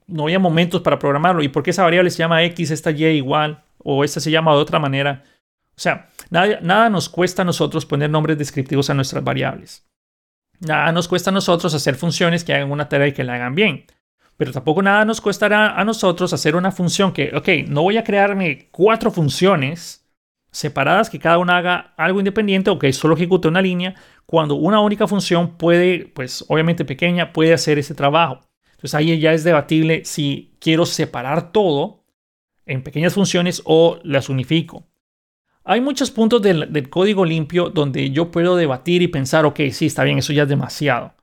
no 0.08 0.24
había 0.24 0.40
momentos 0.40 0.82
para 0.82 1.00
programarlo. 1.00 1.44
¿Y 1.44 1.50
por 1.50 1.64
qué 1.64 1.72
esa 1.72 1.84
variable 1.84 2.10
se 2.10 2.20
llama 2.20 2.44
X, 2.44 2.72
esta 2.72 2.92
Y 2.92 3.06
igual? 3.06 3.64
O 3.80 4.04
esta 4.04 4.20
se 4.20 4.32
llama 4.32 4.54
de 4.54 4.58
otra 4.58 4.80
manera. 4.80 5.24
O 5.76 5.80
sea, 5.80 6.10
nada, 6.30 6.60
nada 6.62 6.90
nos 6.90 7.10
cuesta 7.10 7.42
a 7.42 7.46
nosotros 7.46 7.86
poner 7.86 8.10
nombres 8.10 8.38
descriptivos 8.38 8.90
a 8.90 8.94
nuestras 8.94 9.24
variables. 9.24 9.86
Nada 10.60 10.92
nos 10.92 11.08
cuesta 11.08 11.30
a 11.30 11.34
nosotros 11.34 11.74
hacer 11.74 11.96
funciones 11.96 12.44
que 12.44 12.54
hagan 12.54 12.72
una 12.72 12.88
tarea 12.88 13.08
y 13.08 13.14
que 13.14 13.24
la 13.24 13.36
hagan 13.36 13.56
bien. 13.56 13.86
Pero 14.38 14.52
tampoco 14.52 14.82
nada 14.82 15.06
nos 15.06 15.22
costará 15.22 15.80
a 15.80 15.84
nosotros 15.84 16.34
hacer 16.34 16.56
una 16.56 16.72
función 16.72 17.14
que, 17.14 17.32
ok, 17.36 17.68
no 17.68 17.84
voy 17.84 17.98
a 17.98 18.04
crearme 18.04 18.70
cuatro 18.72 19.12
funciones 19.12 20.04
separadas 20.52 21.10
que 21.10 21.20
cada 21.20 21.40
una 21.40 21.58
haga 21.58 21.94
algo 21.98 22.20
independiente 22.20 22.70
o 22.70 22.80
que 22.80 22.94
solo 22.94 23.16
ejecute 23.16 23.48
una 23.48 23.62
línea, 23.62 23.96
cuando 24.26 24.56
una 24.56 24.80
única 24.80 25.08
función 25.08 25.58
puede, 25.58 26.06
pues 26.06 26.46
obviamente 26.48 26.86
pequeña, 26.86 27.34
puede 27.34 27.54
hacer 27.54 27.80
ese 27.80 27.96
trabajo. 27.96 28.42
Entonces 28.84 28.96
ahí 28.96 29.18
ya 29.18 29.32
es 29.32 29.46
debatible 29.46 30.04
si 30.04 30.58
quiero 30.60 30.86
separar 30.86 31.54
todo 31.54 32.04
en 32.66 32.84
pequeñas 32.84 33.14
funciones 33.14 33.62
o 33.64 34.02
las 34.04 34.28
unifico. 34.28 34.84
hay 35.64 35.80
muchos 35.80 36.12
puntos 36.12 36.42
del, 36.42 36.90
código 36.90 37.24
limpio 37.24 37.70
donde 37.70 38.12
yo 38.12 38.30
puedo 38.30 38.58
debatir 38.58 39.02
y 39.02 39.08
pensar, 39.08 39.46
ok, 39.46 39.62
sí, 39.72 39.86
está 39.86 40.04
bien, 40.04 40.18
eso 40.18 40.34
ya 40.34 40.44
es 40.44 40.50
demasiado. 40.50 41.14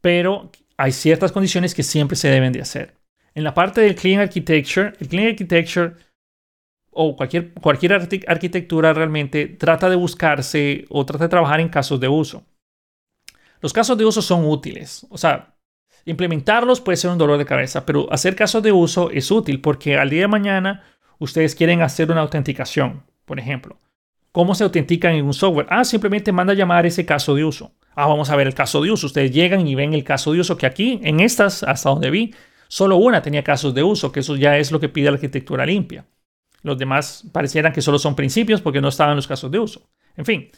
Pero 0.00 0.52
hay 0.76 0.92
ciertas 0.92 1.32
condiciones 1.32 1.74
que 1.74 1.82
siempre 1.82 2.16
se 2.16 2.28
deben 2.28 2.52
de 2.52 2.60
hacer. 2.60 2.94
En 3.34 3.42
la 3.42 3.52
parte 3.52 3.80
del 3.80 3.96
Clean 3.96 4.20
Architecture, 4.20 4.92
el 5.00 5.08
Clean 5.08 5.26
Architecture 5.26 5.94
o 6.92 7.16
cualquier, 7.16 7.52
cualquier 7.54 7.94
arquitectura 7.94 8.92
realmente 8.92 9.48
trata 9.48 9.90
de 9.90 9.96
buscarse 9.96 10.84
o 10.88 11.04
trata 11.04 11.24
de 11.24 11.30
trabajar 11.30 11.58
en 11.58 11.68
casos 11.68 11.98
de 11.98 12.06
uso. 12.06 12.44
Los 13.60 13.72
casos 13.72 13.98
de 13.98 14.04
uso 14.04 14.22
son 14.22 14.44
útiles. 14.44 15.04
O 15.10 15.18
sea, 15.18 15.57
implementarlos 16.04 16.80
puede 16.80 16.96
ser 16.96 17.10
un 17.10 17.18
dolor 17.18 17.38
de 17.38 17.44
cabeza, 17.44 17.84
pero 17.86 18.12
hacer 18.12 18.36
casos 18.36 18.62
de 18.62 18.72
uso 18.72 19.10
es 19.10 19.30
útil 19.30 19.60
porque 19.60 19.98
al 19.98 20.10
día 20.10 20.22
de 20.22 20.28
mañana 20.28 20.84
ustedes 21.18 21.54
quieren 21.54 21.82
hacer 21.82 22.10
una 22.10 22.20
autenticación, 22.20 23.02
por 23.24 23.38
ejemplo. 23.38 23.78
¿Cómo 24.32 24.54
se 24.54 24.64
autentican 24.64 25.14
en 25.14 25.24
un 25.24 25.34
software? 25.34 25.66
Ah, 25.70 25.84
simplemente 25.84 26.32
manda 26.32 26.52
a 26.52 26.56
llamar 26.56 26.86
ese 26.86 27.04
caso 27.04 27.34
de 27.34 27.44
uso. 27.44 27.72
Ah, 27.94 28.06
vamos 28.06 28.30
a 28.30 28.36
ver 28.36 28.46
el 28.46 28.54
caso 28.54 28.80
de 28.80 28.90
uso. 28.90 29.06
Ustedes 29.06 29.32
llegan 29.32 29.66
y 29.66 29.74
ven 29.74 29.94
el 29.94 30.04
caso 30.04 30.32
de 30.32 30.40
uso 30.40 30.56
que 30.56 30.66
aquí, 30.66 31.00
en 31.02 31.20
estas, 31.20 31.62
hasta 31.62 31.90
donde 31.90 32.10
vi, 32.10 32.34
solo 32.68 32.96
una 32.96 33.22
tenía 33.22 33.42
casos 33.42 33.74
de 33.74 33.82
uso, 33.82 34.12
que 34.12 34.20
eso 34.20 34.36
ya 34.36 34.58
es 34.58 34.70
lo 34.70 34.78
que 34.78 34.88
pide 34.88 35.06
la 35.10 35.16
arquitectura 35.16 35.66
limpia. 35.66 36.06
Los 36.62 36.78
demás 36.78 37.24
parecieran 37.32 37.72
que 37.72 37.82
solo 37.82 37.98
son 37.98 38.14
principios 38.14 38.60
porque 38.60 38.80
no 38.80 38.88
estaban 38.88 39.16
los 39.16 39.26
casos 39.26 39.50
de 39.50 39.58
uso. 39.58 39.88
En 40.16 40.24
fin, 40.24 40.50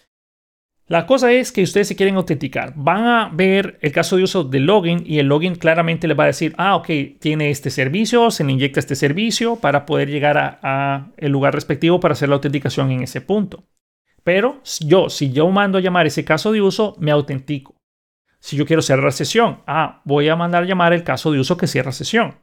la 0.91 1.07
cosa 1.07 1.31
es 1.31 1.53
que 1.53 1.63
ustedes 1.63 1.87
se 1.87 1.95
quieren 1.95 2.17
autenticar. 2.17 2.73
Van 2.75 3.07
a 3.07 3.31
ver 3.33 3.79
el 3.81 3.93
caso 3.93 4.17
de 4.17 4.25
uso 4.25 4.43
del 4.43 4.67
login 4.67 5.05
y 5.07 5.21
el 5.21 5.29
login 5.29 5.55
claramente 5.55 6.09
les 6.09 6.19
va 6.19 6.25
a 6.25 6.27
decir, 6.27 6.53
ah, 6.59 6.75
ok, 6.75 6.89
tiene 7.21 7.51
este 7.51 7.71
servicio, 7.71 8.33
se 8.33 8.43
le 8.43 8.51
inyecta 8.51 8.81
este 8.81 8.97
servicio 8.97 9.55
para 9.55 9.87
poder 9.87 10.11
llegar 10.11 10.37
a, 10.37 11.13
el 11.17 11.31
lugar 11.31 11.55
respectivo 11.55 12.01
para 12.01 12.15
hacer 12.15 12.29
la 12.29 12.35
autenticación 12.35 12.91
en 12.91 13.05
ese 13.05 13.21
punto. 13.21 13.63
Pero 14.25 14.61
yo, 14.81 15.11
si 15.11 15.31
yo 15.31 15.49
mando 15.51 15.79
a 15.79 15.81
llamar 15.81 16.09
ese 16.09 16.25
caso 16.25 16.51
de 16.51 16.61
uso, 16.61 16.97
me 16.99 17.13
autentico. 17.13 17.77
Si 18.41 18.57
yo 18.57 18.67
quiero 18.67 18.83
cerrar 18.83 19.13
sesión, 19.13 19.63
ah, 19.69 20.03
voy 20.05 20.29
a 20.29 20.35
mandar 20.35 20.65
a 20.65 20.67
llamar 20.67 20.93
el 20.93 21.05
caso 21.05 21.31
de 21.31 21.39
uso 21.39 21.57
que 21.57 21.69
cierra 21.69 21.93
sesión. 21.93 22.41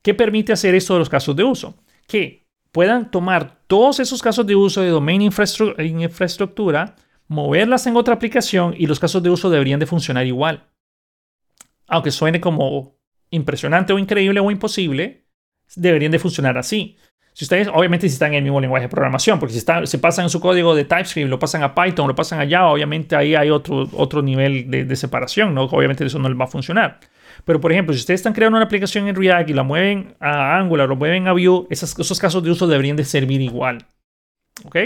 ¿Qué 0.00 0.14
permite 0.14 0.52
hacer 0.52 0.76
esto 0.76 0.92
de 0.92 1.00
los 1.00 1.08
casos 1.08 1.34
de 1.34 1.42
uso? 1.42 1.74
Que 2.06 2.46
puedan 2.70 3.10
tomar 3.10 3.64
todos 3.66 3.98
esos 3.98 4.22
casos 4.22 4.46
de 4.46 4.54
uso 4.54 4.80
de 4.80 4.90
domain 4.90 5.22
infraestructura 5.22 6.94
moverlas 7.30 7.86
en 7.86 7.96
otra 7.96 8.14
aplicación 8.14 8.74
y 8.76 8.88
los 8.88 8.98
casos 8.98 9.22
de 9.22 9.30
uso 9.30 9.50
deberían 9.50 9.78
de 9.78 9.86
funcionar 9.86 10.26
igual. 10.26 10.66
Aunque 11.86 12.10
suene 12.10 12.40
como 12.40 12.96
impresionante 13.30 13.92
o 13.92 14.00
increíble 14.00 14.40
o 14.40 14.50
imposible, 14.50 15.28
deberían 15.76 16.10
de 16.10 16.18
funcionar 16.18 16.58
así. 16.58 16.98
Si 17.32 17.44
ustedes, 17.44 17.68
obviamente, 17.68 18.08
si 18.08 18.14
están 18.14 18.32
en 18.32 18.38
el 18.38 18.42
mismo 18.42 18.60
lenguaje 18.60 18.86
de 18.86 18.88
programación, 18.88 19.38
porque 19.38 19.54
si 19.54 19.60
se 19.60 19.98
pasan 19.98 20.24
en 20.24 20.30
su 20.30 20.40
código 20.40 20.74
de 20.74 20.84
TypeScript, 20.84 21.30
lo 21.30 21.38
pasan 21.38 21.62
a 21.62 21.72
Python, 21.72 22.08
lo 22.08 22.16
pasan 22.16 22.40
a 22.40 22.50
Java, 22.50 22.72
obviamente 22.72 23.14
ahí 23.14 23.36
hay 23.36 23.48
otro, 23.48 23.88
otro 23.92 24.22
nivel 24.22 24.68
de, 24.68 24.84
de 24.84 24.96
separación, 24.96 25.54
¿no? 25.54 25.66
Obviamente 25.66 26.04
eso 26.04 26.18
no 26.18 26.28
les 26.28 26.38
va 26.38 26.46
a 26.46 26.48
funcionar. 26.48 26.98
Pero, 27.44 27.60
por 27.60 27.70
ejemplo, 27.70 27.94
si 27.94 28.00
ustedes 28.00 28.18
están 28.18 28.32
creando 28.32 28.56
una 28.56 28.66
aplicación 28.66 29.06
en 29.06 29.14
React 29.14 29.50
y 29.50 29.52
la 29.52 29.62
mueven 29.62 30.16
a 30.18 30.58
Angular, 30.58 30.88
lo 30.88 30.96
mueven 30.96 31.28
a 31.28 31.32
Vue, 31.32 31.68
esos, 31.70 31.96
esos 31.96 32.18
casos 32.18 32.42
de 32.42 32.50
uso 32.50 32.66
deberían 32.66 32.96
de 32.96 33.04
servir 33.04 33.40
igual. 33.40 33.86
¿Ok? 34.64 34.76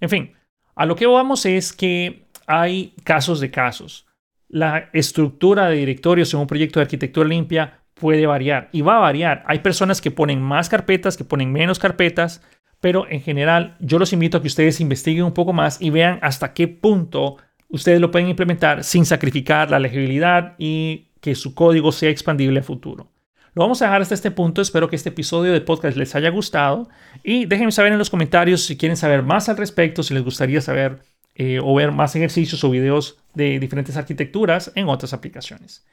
En 0.00 0.08
fin, 0.08 0.32
a 0.74 0.86
lo 0.86 0.96
que 0.96 1.06
vamos 1.06 1.46
es 1.46 1.72
que 1.72 2.26
hay 2.46 2.94
casos 3.04 3.40
de 3.40 3.50
casos. 3.50 4.06
La 4.48 4.90
estructura 4.92 5.68
de 5.68 5.76
directorios 5.76 6.32
en 6.34 6.40
un 6.40 6.46
proyecto 6.46 6.78
de 6.80 6.84
arquitectura 6.84 7.28
limpia 7.28 7.80
puede 7.94 8.26
variar 8.26 8.68
y 8.72 8.82
va 8.82 8.96
a 8.96 9.00
variar. 9.00 9.44
Hay 9.46 9.60
personas 9.60 10.00
que 10.00 10.10
ponen 10.10 10.42
más 10.42 10.68
carpetas, 10.68 11.16
que 11.16 11.24
ponen 11.24 11.52
menos 11.52 11.78
carpetas, 11.78 12.42
pero 12.80 13.06
en 13.08 13.20
general 13.20 13.76
yo 13.80 13.98
los 13.98 14.12
invito 14.12 14.38
a 14.38 14.40
que 14.40 14.48
ustedes 14.48 14.80
investiguen 14.80 15.24
un 15.24 15.34
poco 15.34 15.52
más 15.52 15.80
y 15.80 15.90
vean 15.90 16.18
hasta 16.20 16.52
qué 16.52 16.68
punto 16.68 17.36
ustedes 17.68 18.00
lo 18.00 18.10
pueden 18.10 18.28
implementar 18.28 18.82
sin 18.84 19.06
sacrificar 19.06 19.70
la 19.70 19.78
legibilidad 19.78 20.54
y 20.58 21.12
que 21.20 21.34
su 21.34 21.54
código 21.54 21.92
sea 21.92 22.10
expandible 22.10 22.60
a 22.60 22.64
futuro. 22.64 23.11
Lo 23.54 23.62
vamos 23.62 23.82
a 23.82 23.86
dejar 23.86 24.02
hasta 24.02 24.14
este 24.14 24.30
punto. 24.30 24.62
Espero 24.62 24.88
que 24.88 24.96
este 24.96 25.10
episodio 25.10 25.52
de 25.52 25.60
podcast 25.60 25.96
les 25.96 26.14
haya 26.14 26.30
gustado. 26.30 26.88
Y 27.22 27.44
déjenme 27.44 27.72
saber 27.72 27.92
en 27.92 27.98
los 27.98 28.10
comentarios 28.10 28.64
si 28.64 28.76
quieren 28.76 28.96
saber 28.96 29.22
más 29.22 29.48
al 29.48 29.56
respecto, 29.56 30.02
si 30.02 30.14
les 30.14 30.24
gustaría 30.24 30.60
saber 30.60 31.00
eh, 31.34 31.60
o 31.62 31.74
ver 31.74 31.92
más 31.92 32.14
ejercicios 32.16 32.62
o 32.64 32.70
videos 32.70 33.18
de 33.34 33.58
diferentes 33.58 33.96
arquitecturas 33.96 34.72
en 34.74 34.88
otras 34.88 35.12
aplicaciones. 35.12 35.84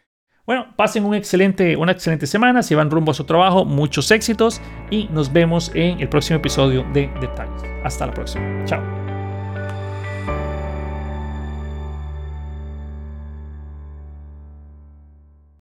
Bueno, 0.46 0.74
pasen 0.76 1.14
excelente, 1.14 1.76
una 1.76 1.92
excelente 1.92 2.26
semana, 2.26 2.64
si 2.64 2.74
van 2.74 2.90
rumbo 2.90 3.12
a 3.12 3.14
su 3.14 3.24
trabajo, 3.24 3.66
muchos 3.66 4.10
éxitos 4.10 4.60
y 4.90 5.08
nos 5.12 5.32
vemos 5.32 5.72
en 5.76 6.00
el 6.00 6.10
próximo 6.10 6.40
episodio 6.40 6.84
de 6.92 7.08
Detalles. 7.22 7.62
Hasta 7.84 8.08
la 8.08 8.14
próxima. 8.14 8.66
Chao. 8.66 8.99